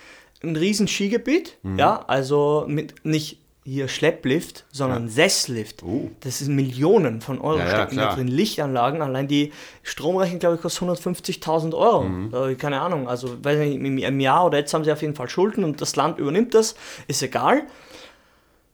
ein 0.43 0.57
riesen 0.57 0.89
Skigebiet, 0.89 1.57
Mhm. 1.63 1.79
ja, 1.79 2.05
also 2.07 2.65
mit 2.69 3.05
nicht 3.05 3.39
hier 3.67 3.89
Schlepplift, 3.89 4.65
sondern 4.71 5.09
Sesslift. 5.09 5.83
Oh. 5.83 6.09
Das 6.21 6.41
ist 6.41 6.47
Millionen 6.47 7.21
von 7.21 7.41
Euro 7.41 7.59
Ja, 7.59 7.65
ja, 7.65 7.71
stecken 7.71 7.97
da 7.97 8.03
klar. 8.03 8.15
drin. 8.15 8.29
Lichtanlagen, 8.29 9.03
allein 9.03 9.27
die 9.27 9.53
Stromrechnung, 9.83 10.39
glaube 10.39 10.55
ich, 10.55 10.63
kostet 10.63 10.89
150.000 10.89 11.75
Euro. 11.75 12.05
Mhm. 12.05 12.33
Äh, 12.33 12.55
keine 12.55 12.81
Ahnung, 12.81 13.09
also 13.09 13.43
weiß 13.45 13.59
nicht, 13.59 13.75
im, 13.75 13.99
im 13.99 14.21
Jahr 14.21 14.47
oder 14.47 14.59
jetzt 14.59 14.73
haben 14.73 14.85
sie 14.85 14.93
auf 14.93 15.03
jeden 15.03 15.17
Fall 15.17 15.29
Schulden 15.29 15.65
und 15.65 15.81
das 15.81 15.97
Land 15.97 16.21
übernimmt 16.21 16.55
das, 16.55 16.77
ist 17.09 17.23
egal. 17.23 17.65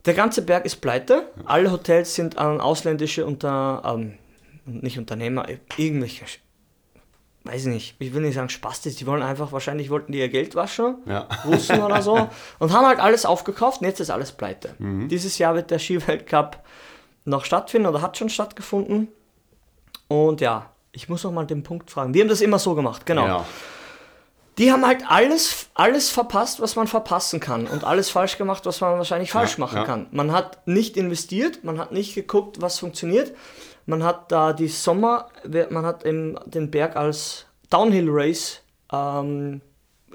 Der 0.04 0.12
ganze 0.12 0.42
Berg 0.42 0.66
ist 0.66 0.82
pleite. 0.82 1.28
Alle 1.46 1.72
Hotels 1.72 2.14
sind 2.14 2.36
an 2.36 2.60
ausländische 2.60 3.24
Unter, 3.24 3.82
ähm, 3.86 4.18
nicht 4.66 4.98
Unternehmer, 4.98 5.46
irgendwelche, 5.78 6.26
weiß 7.44 7.62
ich 7.62 7.72
nicht, 7.72 7.96
ich 7.98 8.14
will 8.14 8.22
nicht 8.22 8.34
sagen 8.34 8.48
Spastis, 8.48 8.96
die 8.96 9.06
wollen 9.06 9.22
einfach, 9.22 9.52
wahrscheinlich 9.52 9.90
wollten 9.90 10.12
die 10.12 10.18
ihr 10.20 10.28
Geld 10.28 10.54
waschen, 10.54 10.96
Ja. 11.06 11.26
Russen 11.44 11.82
oder 11.82 12.00
so, 12.02 12.28
und 12.58 12.72
haben 12.72 12.86
halt 12.86 13.00
alles 13.00 13.24
aufgekauft 13.26 13.80
und 13.80 13.86
jetzt 13.86 14.00
ist 14.00 14.10
alles 14.10 14.32
pleite. 14.32 14.74
Mhm. 14.78 15.08
Dieses 15.08 15.38
Jahr 15.38 15.54
wird 15.54 15.70
der 15.70 15.78
Skiweltcup 15.78 16.58
noch 17.24 17.44
stattfinden 17.44 17.88
oder 17.88 18.00
hat 18.02 18.16
schon 18.16 18.28
stattgefunden. 18.28 19.08
Und 20.08 20.40
ja, 20.40 20.70
ich 20.92 21.08
muss 21.08 21.24
noch 21.24 21.32
mal 21.32 21.46
den 21.46 21.62
Punkt 21.62 21.90
fragen. 21.90 22.12
Die 22.12 22.20
haben 22.20 22.28
das 22.28 22.40
immer 22.40 22.58
so 22.58 22.74
gemacht, 22.74 23.06
genau. 23.06 23.26
Ja. 23.26 23.46
Die 24.58 24.70
haben 24.70 24.84
halt 24.86 25.04
alles, 25.08 25.68
alles 25.72 26.10
verpasst, 26.10 26.60
was 26.60 26.76
man 26.76 26.86
verpassen 26.86 27.40
kann 27.40 27.66
und 27.66 27.84
alles 27.84 28.10
falsch 28.10 28.36
gemacht, 28.36 28.66
was 28.66 28.82
man 28.82 28.98
wahrscheinlich 28.98 29.32
falsch 29.32 29.52
Ja, 29.56 29.60
machen 29.60 29.84
kann. 29.84 30.06
Man 30.10 30.30
hat 30.32 30.66
nicht 30.66 30.98
investiert, 30.98 31.64
man 31.64 31.78
hat 31.78 31.92
nicht 31.92 32.14
geguckt, 32.14 32.60
was 32.60 32.78
funktioniert. 32.78 33.32
Man 33.86 34.02
hat 34.04 34.30
da 34.30 34.52
die 34.52 34.68
Sommer, 34.68 35.28
man 35.70 35.84
hat 35.84 36.04
eben 36.04 36.36
den 36.46 36.70
Berg 36.70 36.96
als 36.96 37.46
Downhill 37.70 38.08
Race 38.08 38.60
ähm, 38.92 39.60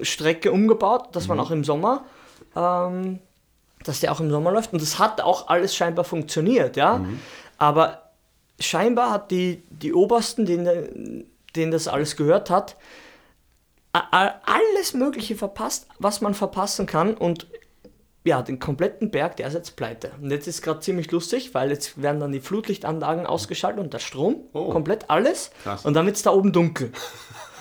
Strecke 0.00 0.52
umgebaut, 0.52 1.08
dass 1.12 1.24
Mhm. 1.24 1.28
man 1.36 1.40
auch 1.40 1.50
im 1.50 1.64
Sommer, 1.64 2.04
ähm, 2.56 3.18
dass 3.84 4.00
der 4.00 4.12
auch 4.12 4.20
im 4.20 4.30
Sommer 4.30 4.52
läuft. 4.52 4.72
Und 4.72 4.80
das 4.80 4.98
hat 4.98 5.20
auch 5.20 5.48
alles 5.48 5.74
scheinbar 5.74 6.04
funktioniert, 6.04 6.76
ja. 6.76 6.98
Mhm. 6.98 7.20
Aber 7.58 8.02
scheinbar 8.60 9.10
hat 9.10 9.30
die, 9.30 9.62
die 9.70 9.92
Obersten, 9.92 10.46
denen, 10.46 11.26
denen 11.56 11.70
das 11.72 11.88
alles 11.88 12.16
gehört 12.16 12.50
hat, 12.50 12.76
alles 13.92 14.94
Mögliche 14.94 15.34
verpasst, 15.34 15.86
was 15.98 16.20
man 16.20 16.34
verpassen 16.34 16.86
kann 16.86 17.14
und 17.14 17.46
ja, 18.24 18.42
den 18.42 18.58
kompletten 18.58 19.10
Berg, 19.10 19.36
der 19.36 19.46
ist 19.48 19.54
jetzt 19.54 19.76
pleite. 19.76 20.10
Und 20.20 20.30
jetzt 20.30 20.46
ist 20.46 20.60
gerade 20.62 20.80
ziemlich 20.80 21.10
lustig, 21.12 21.54
weil 21.54 21.70
jetzt 21.70 22.00
werden 22.02 22.20
dann 22.20 22.32
die 22.32 22.40
Flutlichtanlagen 22.40 23.24
ausgeschaltet 23.26 23.80
und 23.82 23.94
der 23.94 23.98
Strom, 24.00 24.36
Oh. 24.52 24.70
komplett 24.70 25.08
alles. 25.08 25.50
Krass. 25.62 25.84
Und 25.86 25.94
dann 25.94 26.04
wird 26.06 26.16
es 26.16 26.22
da 26.22 26.30
oben 26.32 26.52
dunkel. 26.52 26.92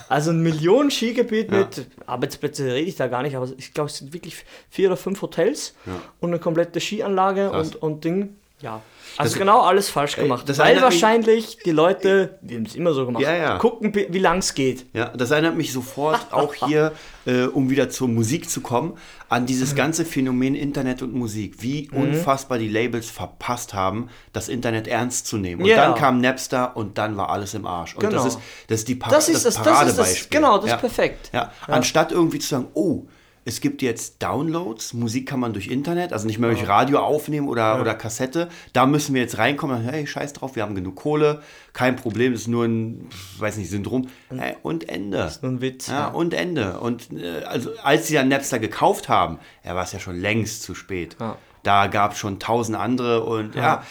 Also 0.10 0.32
ein 0.32 0.41
Millionen 0.41 0.89
Skigebiet 0.89 1.52
mit 1.52 1.86
Arbeitsplätze 2.06 2.63
rede 2.63 2.88
ich 2.88 2.96
da 2.96 3.08
gar 3.08 3.24
nicht, 3.24 3.36
aber 3.36 3.50
ich 3.58 3.74
glaube, 3.74 3.89
es 3.89 3.98
sind 3.98 4.13
wirklich 4.13 4.46
vier 4.70 4.88
oder 4.88 4.96
fünf 4.96 5.22
Hotels 5.22 5.76
und 6.22 6.30
eine 6.30 6.39
komplette 6.39 6.80
Skianlage 6.80 7.50
Krass. 7.50 7.76
und, 7.76 7.84
und 7.84 8.04
Ding. 8.06 8.38
Ja. 8.60 8.82
Also 9.17 9.32
Das- 9.34 9.39
genau 9.39 9.62
alles 9.62 9.89
falsch 9.89 10.15
gemacht. 10.15 10.48
das 10.50 10.58
weil 10.58 10.67
erinnert 10.74 10.91
mich- 10.91 11.02
wahrscheinlich 11.02 11.58
die 11.65 11.72
Leute, 11.72 12.38
die 12.41 12.56
haben 12.56 12.65
es 12.65 12.76
immer 12.76 12.93
so 12.93 13.06
gemacht, 13.06 13.22
Ja, 13.24 13.36
ja. 13.36 13.58
gucken, 13.58 13.93
wie 13.93 14.20
lang 14.20 14.39
es 14.39 14.54
geht. 14.56 14.86
Ja, 14.93 15.10
das 15.10 15.32
erinnert 15.32 15.56
mich 15.56 15.72
sofort 15.72 16.20
auch 16.34 16.54
hier, 16.54 16.91
äh, 17.26 17.43
um 17.46 17.70
wieder 17.70 17.89
zur 17.89 18.08
Musik 18.08 18.50
zu 18.50 18.62
kommen, 18.62 18.98
an 19.30 19.46
dieses 19.46 19.74
Mhm. 19.74 19.78
ganze 19.78 20.06
Phänomen 20.06 20.56
Internet 20.56 21.02
und 21.04 21.13
Musik. 21.13 21.56
Wie 21.62 21.89
unfassbar 21.91 22.58
die 22.58 22.67
Labels 22.70 23.10
verpasst 23.10 23.74
haben, 23.74 24.10
das 24.34 24.50
Internet 24.50 24.88
ernst 24.88 25.28
zu 25.28 25.38
nehmen. 25.38 25.62
Und 25.62 25.67
Ja. 25.67 25.78
dann 25.78 25.96
kam 25.96 26.20
Napster 26.22 26.76
und 26.76 26.98
dann 26.98 27.15
war 27.17 27.30
alles 27.30 27.54
im 27.54 27.65
Arsch. 27.65 27.93
Und 27.96 28.02
Genau. 28.02 28.13
das 28.24 28.26
ist 28.26 28.39
das 28.67 28.80
ist 28.80 28.88
die 28.88 28.96
Pa- 28.96 29.10
Das 29.10 29.30
ist 29.30 29.46
das- 29.46 29.56
das 29.56 29.63
Paradebeispiel. 29.63 30.28
genau, 30.32 30.58
das 30.58 30.72
ist 30.72 30.80
perfekt. 30.80 31.30
Ja. 31.34 31.52
Anstatt 31.67 32.12
irgendwie 32.12 32.39
zu 32.39 32.48
sagen, 32.50 32.67
oh, 32.74 33.04
es 33.48 33.62
gibt 33.62 33.82
jetzt 33.82 34.22
Downloads, 34.22 34.94
Musik 34.94 35.30
kann 35.30 35.40
man 35.40 35.54
durch 35.54 35.68
Internet, 35.68 36.12
also 36.12 36.28
nicht 36.28 36.38
mehr 36.38 36.50
durch 36.50 36.68
Radio 36.68 37.00
aufnehmen 37.00 37.48
oder, 37.48 37.80
oder 37.80 37.96
Kassette. 37.96 38.50
Da 38.74 38.86
müssen 38.86 39.16
wir 39.16 39.22
jetzt 39.22 39.38
reinkommen. 39.38 39.84
Hey, 39.84 40.06
scheiß 40.06 40.34
drauf, 40.34 40.58
wir 40.58 40.64
haben 40.64 40.76
genug 40.76 40.98
Kohle, 40.98 41.42
kein 41.72 41.96
Problem, 41.96 42.34
ist 42.34 42.50
nur 42.50 42.66
ein, 42.66 43.08
weiß 43.38 43.56
nicht, 43.56 43.70
Syndrom. 43.70 44.10
Hey, 44.36 44.58
und 44.64 44.90
Ende. 44.90 45.32
nur 45.42 45.52
ein 45.54 45.62
Witz, 45.62 45.88
Ja, 45.88 45.94
ja. 45.94 46.08
und 46.08 46.34
Ende. 46.34 46.82
Und 46.82 47.14
äh, 47.14 47.44
also 47.46 47.72
als 47.84 48.08
sie 48.08 48.16
dann 48.16 48.28
Napster 48.28 48.60
gekauft 48.60 49.08
haben, 49.08 49.40
ja, 49.64 49.76
war 49.76 49.84
es 49.84 49.94
ja 49.94 50.02
schon 50.02 50.20
längst 50.20 50.64
zu 50.64 50.76
spät. 50.76 51.16
Ja. 51.18 51.38
Da 51.64 51.88
gab 51.88 52.12
es 52.12 52.18
schon 52.18 52.40
tausend 52.40 52.78
andere 52.78 53.24
und 53.24 53.56
ja. 53.56 53.82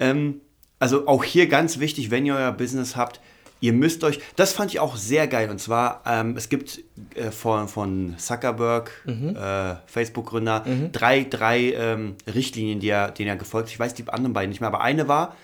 ähm, 0.00 0.40
also 0.78 1.06
auch 1.06 1.22
hier 1.22 1.48
ganz 1.48 1.80
wichtig, 1.80 2.10
wenn 2.10 2.24
ihr 2.24 2.34
euer 2.34 2.52
Business 2.52 2.96
habt, 2.96 3.20
ihr 3.60 3.72
müsst 3.72 4.04
euch, 4.04 4.20
das 4.36 4.52
fand 4.52 4.70
ich 4.70 4.80
auch 4.80 4.96
sehr 4.96 5.26
geil 5.28 5.50
und 5.50 5.60
zwar, 5.60 6.02
ähm, 6.06 6.36
es 6.36 6.48
gibt 6.48 6.80
äh, 7.14 7.30
von, 7.30 7.68
von 7.68 8.14
Zuckerberg, 8.18 8.90
äh, 9.06 9.76
Facebook-Gründer, 9.86 10.64
drei, 10.92 11.24
drei 11.24 11.72
ähm, 11.72 12.16
Richtlinien, 12.32 12.80
die 12.80 12.88
er, 12.88 13.10
denen 13.10 13.28
er 13.28 13.36
gefolgt 13.36 13.68
ist. 13.68 13.74
Ich 13.74 13.80
weiß 13.80 13.94
die 13.94 14.08
anderen 14.08 14.32
beiden 14.32 14.50
nicht 14.50 14.60
mehr, 14.60 14.68
aber 14.68 14.80
eine 14.80 15.08
war, 15.08 15.36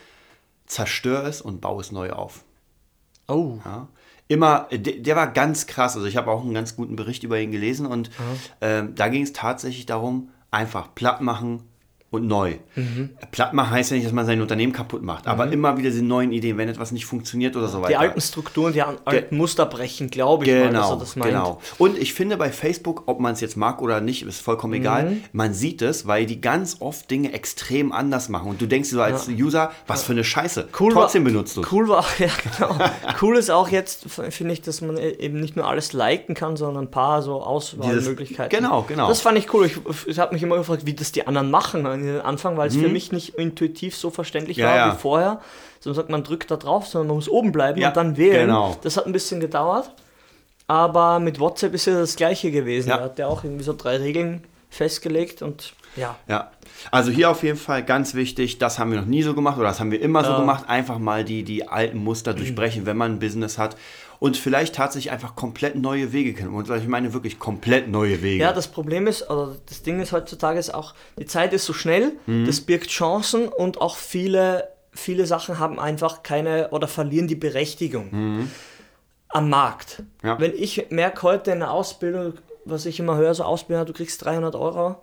zerstör 0.66 1.25
es 1.27 1.40
und 1.40 1.61
baue 1.61 1.81
es 1.81 1.92
neu 1.92 2.11
auf. 2.11 2.44
Oh. 3.29 3.59
Ja. 3.64 3.88
Immer, 4.29 4.68
der, 4.70 4.94
der 4.94 5.16
war 5.16 5.27
ganz 5.27 5.66
krass. 5.66 5.94
Also 5.94 6.07
ich 6.07 6.16
habe 6.16 6.31
auch 6.31 6.42
einen 6.42 6.55
ganz 6.55 6.77
guten 6.77 6.96
Bericht 6.96 7.22
über 7.22 7.38
ihn 7.38 7.53
gelesen 7.53 7.87
und 7.87 8.11
ähm, 8.61 8.94
da 8.94 9.09
ging 9.09 9.22
es 9.22 9.33
tatsächlich 9.33 9.87
darum, 9.87 10.31
einfach 10.51 10.94
platt 10.94 11.20
machen 11.20 11.64
und 12.12 12.29
neu. 12.29 12.55
Mhm. 12.77 13.11
Platt 13.33 13.53
machen 13.55 13.70
heißt 13.70 13.90
ja 13.90 13.96
nicht, 13.96 14.07
dass 14.07 14.12
man 14.12 14.27
sein 14.27 14.40
Unternehmen 14.40 14.72
kaputt 14.72 15.03
macht, 15.03 15.27
aber 15.27 15.51
immer 15.51 15.77
wieder 15.79 15.90
diese 15.90 16.05
neuen 16.05 16.31
Ideen, 16.31 16.59
wenn 16.59 16.68
etwas 16.68 16.92
nicht 16.92 17.07
funktioniert 17.07 17.57
oder 17.57 17.66
so 17.68 17.79
weiter. 17.79 17.88
Die 17.88 17.96
alten 17.96 18.20
Strukturen, 18.20 18.72
die 18.75 18.83
alten 18.83 19.37
Muster 19.37 19.66
brechen, 19.66 20.11
glaube 20.11 20.44
ich 20.44 20.51
mal, 20.53 20.59
dass 20.61 20.68
Genau, 20.70 20.92
er 20.92 20.98
das 20.98 21.16
meint. 21.16 21.31
genau. 21.33 21.61
Und 21.79 21.98
ich 21.98 22.14
finde 22.14 22.37
bei 22.37 22.53
Facebook, 22.53 23.05
ob 23.07 23.18
man 23.18 23.33
es 23.33 23.40
jetzt 23.40 23.57
mag 23.57 23.83
oder 23.83 24.01
nicht, 24.01 24.22
ist 24.22 24.40
vollkommen 24.40 24.75
egal. 24.75 25.11
Mhm. 25.11 25.25
Man 25.33 25.55
sieht 25.55 25.83
es, 25.83 26.07
weil 26.07 26.27
die 26.27 26.40
ganz 26.40 26.77
oft 26.81 27.11
Dinge 27.11 27.33
extrem 27.33 27.90
anders 27.92 28.29
machen. 28.29 28.51
Und 28.51 28.61
du 28.61 28.66
denkst 28.66 28.90
dir 28.90 28.96
so 28.96 29.03
als 29.03 29.29
User, 29.29 29.72
was 29.87 30.03
für 30.05 30.12
eine 30.12 30.22
Scheiße. 30.22 30.68
Cool 30.79 30.92
Trotzdem 30.92 31.25
war, 31.25 31.31
benutzt 31.33 31.57
du. 31.57 31.62
Cool 31.72 31.88
war 31.88 32.05
ja 32.18 32.29
genau. 32.59 32.77
cool 33.22 33.37
ist 33.38 33.51
auch 33.51 33.68
jetzt, 33.68 34.05
finde 34.11 34.53
ich, 34.53 34.61
dass 34.61 34.83
man 34.83 34.98
e- 34.98 35.16
eben 35.18 35.40
nicht 35.40 35.57
nur 35.57 35.66
alles 35.66 35.94
liken 35.94 36.35
kann, 36.35 36.57
sondern 36.59 36.85
ein 36.85 36.90
paar 36.90 37.22
so 37.22 37.42
Auswahlmöglichkeiten. 37.42 38.57
Genau, 38.57 38.83
genau. 38.87 39.09
Das 39.09 39.20
fand 39.22 39.38
ich 39.38 39.53
cool. 39.55 39.66
Ich, 39.66 39.79
ich 40.07 40.18
habe 40.18 40.35
mich 40.35 40.42
immer 40.42 40.57
gefragt, 40.59 40.85
wie 40.87 40.94
das 40.94 41.12
die 41.12 41.27
anderen 41.27 41.51
machen 41.51 41.87
an 42.09 42.15
den 42.15 42.21
Anfang, 42.23 42.57
weil 42.57 42.69
es 42.69 42.77
für 42.77 42.88
mich 42.88 43.12
nicht 43.12 43.35
intuitiv 43.37 43.97
so 43.97 44.11
verständlich 44.11 44.57
Mhm. 44.59 44.62
Ja, 44.62 44.69
war 44.69 44.77
ja. 44.77 44.93
wie 44.95 44.99
vorher. 44.99 45.41
So 45.81 45.93
sagt 45.93 46.11
man 46.11 46.23
drückt 46.25 46.51
da 46.51 46.57
drauf, 46.57 46.87
sondern 46.87 47.09
man 47.09 47.17
muss 47.17 47.29
oben 47.29 47.51
bleiben 47.53 47.81
Ja, 47.81 47.88
und 47.88 47.97
dann 47.97 48.17
wählen. 48.17 48.47
genau. 48.47 48.77
Das 48.83 48.97
hat 48.97 49.07
ein 49.07 49.12
bisschen 49.12 49.41
gedauert. 49.41 49.91
Aber 50.69 51.19
mit 51.19 51.41
WhatsApp 51.41 51.75
ist 51.75 51.87
ja 51.87 51.95
das 51.99 52.17
gleiche 52.17 52.51
gewesen. 52.51 52.91
Ja. 52.91 52.99
Da 52.99 53.05
hat 53.05 53.19
ja 53.19 53.27
auch 53.27 53.45
irgendwie 53.45 53.65
so 53.65 53.75
drei 53.77 53.97
Regeln 53.97 54.45
festgelegt 54.71 55.43
und 55.43 55.75
ja. 55.97 56.17
Ja, 56.27 56.51
also 56.91 57.11
hier 57.11 57.31
auf 57.31 57.43
jeden 57.43 57.59
Fall 57.59 57.83
ganz 57.83 58.15
wichtig, 58.15 58.57
das 58.59 58.79
haben 58.79 58.93
wir 58.93 58.99
noch 59.01 59.07
nie 59.07 59.23
so 59.23 59.35
gemacht 59.35 59.59
oder 59.59 59.69
das 59.69 59.79
haben 59.81 59.91
wir 59.91 60.01
immer 60.01 60.25
so 60.25 60.35
gemacht, 60.37 60.65
einfach 60.69 60.99
mal 60.99 61.23
die, 61.25 61.43
die 61.43 61.69
alten 61.69 61.99
Muster 61.99 62.33
durchbrechen, 62.33 62.87
wenn 62.87 62.97
man 62.97 63.12
ein 63.12 63.19
Business 63.19 63.59
hat 63.59 63.77
und 64.23 64.37
vielleicht 64.37 64.77
tatsächlich 64.77 65.11
einfach 65.11 65.35
komplett 65.35 65.75
neue 65.75 66.13
Wege 66.13 66.33
kennen. 66.33 66.55
Und 66.55 66.71
ich 66.71 66.87
meine 66.87 67.13
wirklich 67.13 67.41
komplett 67.41 67.89
neue 67.89 68.23
Wege. 68.23 68.41
Ja, 68.41 68.53
das 68.53 68.69
Problem 68.69 69.09
ist, 69.09 69.29
oder 69.29 69.57
das 69.67 69.83
Ding 69.83 70.01
ist 70.01 70.13
heutzutage 70.13 70.61
ist 70.61 70.73
auch, 70.73 70.95
die 71.19 71.27
Zeit 71.27 71.53
ist 71.53 71.65
so 71.65 71.73
schnell, 71.73 72.13
Mhm. 72.27 72.47
das 72.47 72.61
birgt 72.61 72.89
Chancen 72.89 73.49
und 73.49 73.81
auch 73.81 73.97
viele, 73.97 74.69
viele 74.93 75.27
Sachen 75.27 75.59
haben 75.59 75.81
einfach 75.81 76.23
keine 76.23 76.71
oder 76.71 76.87
verlieren 76.87 77.27
die 77.27 77.35
Berechtigung 77.35 78.49
am 79.29 79.51
Markt. 79.51 79.99
Mhm. 80.23 80.29
Ja. 80.29 80.39
Wenn 80.39 80.55
ich 80.55 80.87
merke 80.91 81.23
heute 81.23 81.51
in 81.51 81.59
der 81.59 81.73
Ausbildung, 81.73 82.35
was 82.65 82.87
ich 82.87 83.01
immer 83.01 83.17
höre, 83.17 83.35
so 83.35 83.43
Ausbildung, 83.43 83.87
du 83.87 83.93
kriegst 83.93 84.25
300 84.25 84.55
Euro, 84.55 85.03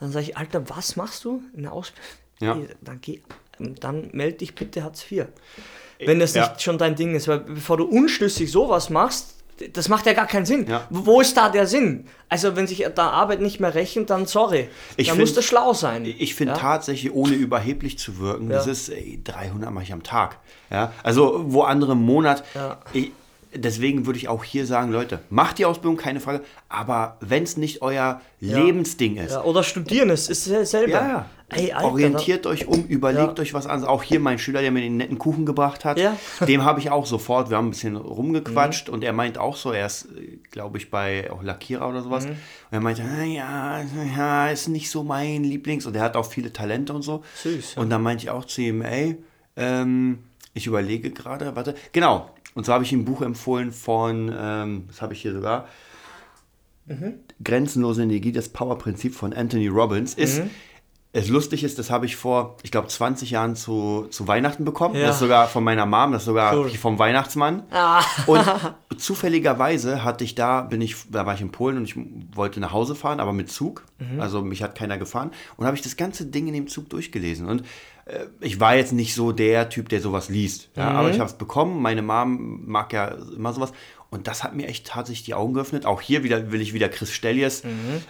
dann 0.00 0.10
sage 0.10 0.24
ich, 0.24 0.38
Alter, 0.38 0.70
was 0.70 0.96
machst 0.96 1.22
du 1.26 1.42
in 1.54 1.64
der 1.64 1.72
Ausbildung? 1.74 2.08
Ja. 2.40 2.56
Dann, 2.80 2.98
geh, 3.02 3.20
dann 3.58 4.08
melde 4.12 4.38
dich 4.38 4.54
bitte 4.54 4.82
Hartz 4.84 5.04
IV. 5.12 5.26
Wenn 5.98 6.18
das 6.20 6.34
Ja. 6.34 6.48
nicht 6.48 6.62
schon 6.62 6.78
dein 6.78 6.94
Ding 6.96 7.14
ist, 7.14 7.28
weil 7.28 7.40
bevor 7.40 7.76
du 7.76 7.84
unschlüssig 7.84 8.50
sowas 8.50 8.90
machst, 8.90 9.30
das 9.72 9.88
macht 9.88 10.04
ja 10.06 10.14
gar 10.14 10.26
keinen 10.26 10.46
Sinn. 10.46 10.66
Ja. 10.68 10.84
Wo 10.90 11.20
ist 11.20 11.36
da 11.36 11.48
der 11.48 11.68
Sinn? 11.68 12.06
Also 12.28 12.56
wenn 12.56 12.66
sich 12.66 12.84
da 12.96 13.10
Arbeit 13.10 13.40
nicht 13.40 13.60
mehr 13.60 13.72
rechnet, 13.76 14.10
dann 14.10 14.26
sorry. 14.26 14.68
Ich 14.96 15.06
da 15.06 15.12
find- 15.12 15.20
muss 15.22 15.34
das 15.34 15.44
schlau 15.44 15.72
sein. 15.72 16.04
Ich 16.18 16.34
finde 16.34 16.54
ja? 16.54 16.58
tatsächlich, 16.58 17.12
ohne 17.14 17.34
überheblich 17.34 17.96
zu 17.96 18.18
wirken, 18.18 18.50
Ja. 18.50 18.56
das 18.56 18.66
ist 18.66 18.88
ey, 18.88 19.20
300 19.22 19.70
mache 19.70 19.84
ich 19.84 19.92
am 19.92 20.02
Tag. 20.02 20.38
Ja? 20.70 20.92
Also 21.04 21.44
wo 21.46 21.62
andere 21.62 21.92
im 21.92 22.02
Monat, 22.02 22.42
ich, 22.92 23.12
deswegen 23.54 24.06
würde 24.06 24.18
ich 24.18 24.26
auch 24.26 24.42
hier 24.42 24.66
sagen, 24.66 24.90
Leute, 24.90 25.20
macht 25.30 25.58
die 25.58 25.66
Ausbildung, 25.66 25.98
keine 25.98 26.18
Frage, 26.18 26.40
aber 26.68 27.16
wenn 27.20 27.44
es 27.44 27.56
nicht 27.56 27.80
euer 27.80 28.20
Lebensding 28.40 29.16
ist, 29.18 29.36
oder 29.36 29.62
studieren, 29.62 30.10
es 30.10 30.28
ist 30.28 30.44
selber. 30.46 30.90
ja, 30.90 31.08
ja. 31.08 31.26
Ey, 31.56 31.72
Alter, 31.72 31.88
Orientiert 31.88 32.46
euch 32.46 32.66
um, 32.66 32.84
überlegt 32.86 33.38
Ja. 33.38 33.42
euch 33.42 33.54
was 33.54 33.66
an. 33.66 33.84
Auch 33.84 34.02
hier 34.02 34.20
mein 34.20 34.38
Schüler, 34.38 34.60
der 34.60 34.70
mir 34.70 34.80
den 34.80 34.96
netten 34.96 35.18
Kuchen 35.18 35.46
gebracht 35.46 35.84
hat, 35.84 35.98
Ja. 35.98 36.16
dem 36.46 36.64
habe 36.64 36.80
ich 36.80 36.90
auch 36.90 37.06
sofort, 37.06 37.50
wir 37.50 37.56
haben 37.56 37.68
ein 37.68 37.70
bisschen 37.70 37.96
rumgequatscht 37.96 38.88
Mhm. 38.88 38.94
und 38.94 39.04
er 39.04 39.12
meint 39.12 39.38
auch 39.38 39.56
so, 39.56 39.72
er 39.72 39.86
ist, 39.86 40.08
glaube 40.50 40.78
ich, 40.78 40.90
bei 40.90 41.30
auch 41.30 41.42
Lackierer 41.42 41.88
oder 41.88 42.00
Mhm. 42.00 42.04
sowas. 42.04 42.24
Und 42.26 42.36
er 42.70 42.80
meinte, 42.80 43.02
"Ah, 43.02 43.24
ja, 43.24 43.80
ja, 44.16 44.48
ist 44.50 44.68
nicht 44.68 44.90
so 44.90 45.02
mein 45.04 45.44
Lieblings 45.44 45.86
und 45.86 45.94
er 45.96 46.02
hat 46.02 46.16
auch 46.16 46.26
viele 46.26 46.52
Talente 46.52 46.92
und 46.92 47.02
so. 47.02 47.22
Süß, 47.42 47.74
ja. 47.76 47.82
Und 47.82 47.90
dann 47.90 48.02
meinte 48.02 48.24
ich 48.24 48.30
auch 48.30 48.44
zu 48.44 48.60
ihm, 48.62 48.82
ey, 48.82 49.16
ähm, 49.56 50.18
ich 50.54 50.66
überlege 50.66 51.10
gerade, 51.10 51.54
warte, 51.56 51.74
genau. 51.92 52.30
Und 52.54 52.64
so 52.66 52.72
habe 52.72 52.84
ich 52.84 52.92
ihm 52.92 53.00
ein 53.00 53.04
Buch 53.04 53.20
empfohlen 53.22 53.72
von, 53.72 54.32
ähm, 54.38 54.84
das 54.88 55.02
habe 55.02 55.12
ich 55.12 55.22
hier 55.22 55.32
sogar, 55.32 55.66
Grenzenlose 57.42 58.02
Energie, 58.02 58.30
das 58.30 58.50
Power-Prinzip 58.50 59.14
von 59.14 59.32
Anthony 59.32 59.68
Robbins 59.68 60.14
ist. 60.14 60.42
Es 61.16 61.28
lustig 61.28 61.62
ist, 61.62 61.78
das 61.78 61.90
habe 61.90 62.06
ich 62.06 62.16
vor, 62.16 62.56
ich 62.64 62.72
glaube, 62.72 62.88
20 62.88 63.30
Jahren 63.30 63.54
zu, 63.54 64.08
zu 64.10 64.26
Weihnachten 64.26 64.64
bekommen. 64.64 64.96
Ja. 64.96 65.06
Das 65.06 65.14
ist 65.16 65.20
sogar 65.20 65.46
von 65.46 65.62
meiner 65.62 65.86
Mom, 65.86 66.10
das 66.10 66.22
ist 66.22 66.26
sogar 66.26 66.54
Cool. 66.56 66.68
vom 66.70 66.98
Weihnachtsmann. 66.98 67.62
Ah. 67.70 68.02
Und 68.26 68.42
zufälligerweise 68.98 70.02
hatte 70.04 70.24
ich 70.24 70.34
da, 70.34 70.62
bin 70.62 70.80
ich, 70.80 70.96
da 71.10 71.24
war 71.24 71.34
ich 71.34 71.40
in 71.40 71.52
Polen 71.52 71.76
und 71.78 71.84
ich 71.84 71.94
wollte 72.34 72.58
nach 72.60 72.72
Hause 72.72 72.94
fahren, 72.94 73.20
aber 73.20 73.32
mit 73.32 73.50
Zug. 73.50 73.84
Mhm. 73.98 74.20
Also 74.20 74.42
mich 74.42 74.62
hat 74.62 74.74
keiner 74.74 74.98
gefahren. 74.98 75.30
Und 75.56 75.66
habe 75.66 75.76
ich 75.76 75.82
das 75.82 75.96
ganze 75.96 76.26
Ding 76.26 76.46
in 76.48 76.54
dem 76.54 76.66
Zug 76.66 76.90
durchgelesen. 76.90 77.48
Und 77.48 77.62
äh, 78.06 78.26
ich 78.40 78.58
war 78.60 78.74
jetzt 78.74 78.92
nicht 78.92 79.14
so 79.14 79.30
der 79.32 79.68
Typ, 79.68 79.88
der 79.90 80.00
sowas 80.00 80.28
liest. 80.28 80.70
Ja, 80.76 80.90
Mhm. 80.90 80.96
Aber 80.96 81.10
ich 81.10 81.20
habe 81.20 81.30
es 81.30 81.36
bekommen. 81.38 81.80
Meine 81.80 82.02
Mom 82.02 82.62
mag 82.66 82.92
ja 82.92 83.06
immer 83.36 83.52
sowas. 83.52 83.72
Und 84.14 84.26
das 84.26 84.44
hat 84.44 84.54
mir 84.54 84.66
echt 84.68 84.86
tatsächlich 84.86 85.24
die 85.24 85.34
Augen 85.34 85.54
geöffnet. 85.54 85.84
Auch 85.86 86.00
hier 86.00 86.22
wieder 86.22 86.52
will 86.52 86.60
ich 86.60 86.72
wieder 86.72 86.88
Chris 86.88 87.12
Stellies 87.12 87.62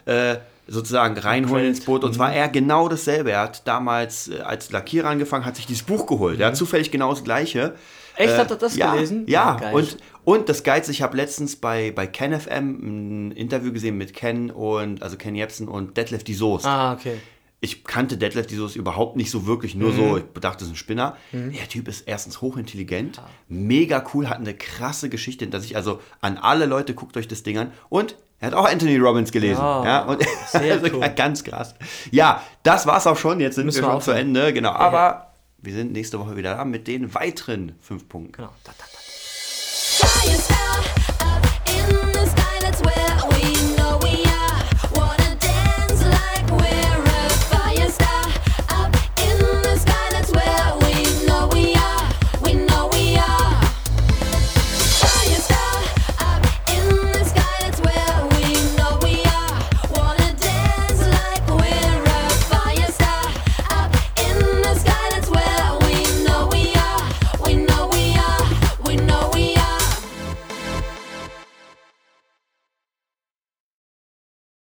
äh, 0.06 0.36
sozusagen 0.66 1.16
reinholen 1.18 1.66
ins 1.66 1.84
Boot. 1.84 2.04
Und 2.04 2.14
zwar 2.14 2.32
er 2.32 2.48
genau 2.48 2.88
dasselbe. 2.88 3.32
Er 3.32 3.40
hat 3.40 3.66
damals 3.66 4.28
äh, 4.28 4.40
als 4.40 4.70
Lackierer 4.70 5.08
angefangen, 5.08 5.44
hat 5.44 5.56
sich 5.56 5.66
dieses 5.66 5.82
Buch 5.82 6.06
geholt. 6.06 6.40
Er 6.40 6.48
hat 6.48 6.56
zufällig 6.56 6.90
genau 6.90 7.10
das 7.10 7.24
Gleiche. 7.24 7.74
Echt, 8.16 8.34
Äh, 8.34 8.38
hat 8.38 8.50
er 8.50 8.56
das 8.56 8.76
ja, 8.76 8.92
gelesen? 8.94 9.24
Ja, 9.26 9.56
geil. 9.56 9.74
und, 9.74 9.96
und 10.24 10.48
das 10.48 10.62
Geilste, 10.62 10.92
ich 10.92 11.02
habe 11.02 11.16
letztens 11.16 11.56
bei, 11.56 11.90
bei 11.90 12.06
Ken 12.06 12.38
FM 12.38 13.28
ein 13.28 13.32
Interview 13.32 13.72
gesehen 13.72 13.98
mit 13.98 14.14
Ken 14.14 14.50
und, 14.50 15.02
also 15.02 15.16
Ken 15.16 15.34
Jebsen 15.34 15.66
und 15.68 15.96
Detlef 15.96 16.22
die 16.22 16.34
Soest. 16.34 16.64
Ah, 16.64 16.92
okay. 16.92 17.16
Ich 17.64 17.82
kannte 17.82 18.18
Detlef 18.18 18.46
die 18.46 18.56
Soest 18.56 18.76
überhaupt 18.76 19.16
nicht 19.16 19.30
so 19.30 19.46
wirklich, 19.46 19.74
nur 19.74 19.92
so, 19.92 20.18
ich 20.18 20.24
dachte, 20.40 20.58
das 20.58 20.68
ist 20.68 20.74
ein 20.74 20.76
Spinner. 20.76 21.16
Der 21.32 21.66
Typ 21.68 21.88
ist 21.88 22.02
erstens 22.02 22.42
hochintelligent, 22.42 23.22
mega 23.48 24.04
cool, 24.12 24.28
hat 24.28 24.36
eine 24.38 24.52
krasse 24.54 25.08
Geschichte 25.08 25.46
hinter 25.46 25.60
sich. 25.60 25.74
Also 25.74 26.00
an 26.20 26.36
alle 26.36 26.66
Leute, 26.66 26.92
guckt 26.94 27.16
euch 27.16 27.26
das 27.26 27.42
Ding 27.42 27.56
an. 27.56 27.72
Und 27.88 28.16
er 28.38 28.48
hat 28.48 28.54
auch 28.54 28.70
Anthony 28.70 28.98
Robbins 28.98 29.32
gelesen. 29.32 29.62
Ah, 29.62 29.82
ja, 29.86 30.02
und 30.04 30.22
sehr 30.48 30.74
also 30.82 30.94
cool. 30.94 31.08
ganz 31.16 31.42
krass. 31.42 31.74
Ja, 32.10 32.42
das 32.62 32.86
war's 32.86 33.06
auch 33.06 33.16
schon. 33.16 33.40
Jetzt 33.40 33.54
sind 33.54 33.64
Müssen 33.64 33.78
wir 33.78 33.88
wir 33.88 33.92
schon 33.92 34.00
zu 34.02 34.10
aufhören. 34.10 34.26
Ende. 34.28 34.52
Genau. 34.52 34.72
Aber 34.72 35.32
wir 35.62 35.72
sind 35.72 35.92
nächste 35.92 36.20
Woche 36.20 36.36
wieder 36.36 36.54
da 36.54 36.64
mit 36.66 36.86
den 36.86 37.14
weiteren 37.14 37.76
fünf 37.80 38.06
Punkten. 38.08 38.32
Genau. 38.32 38.50
Da, 38.64 38.72
da, 38.76 38.84
da. 38.84 40.73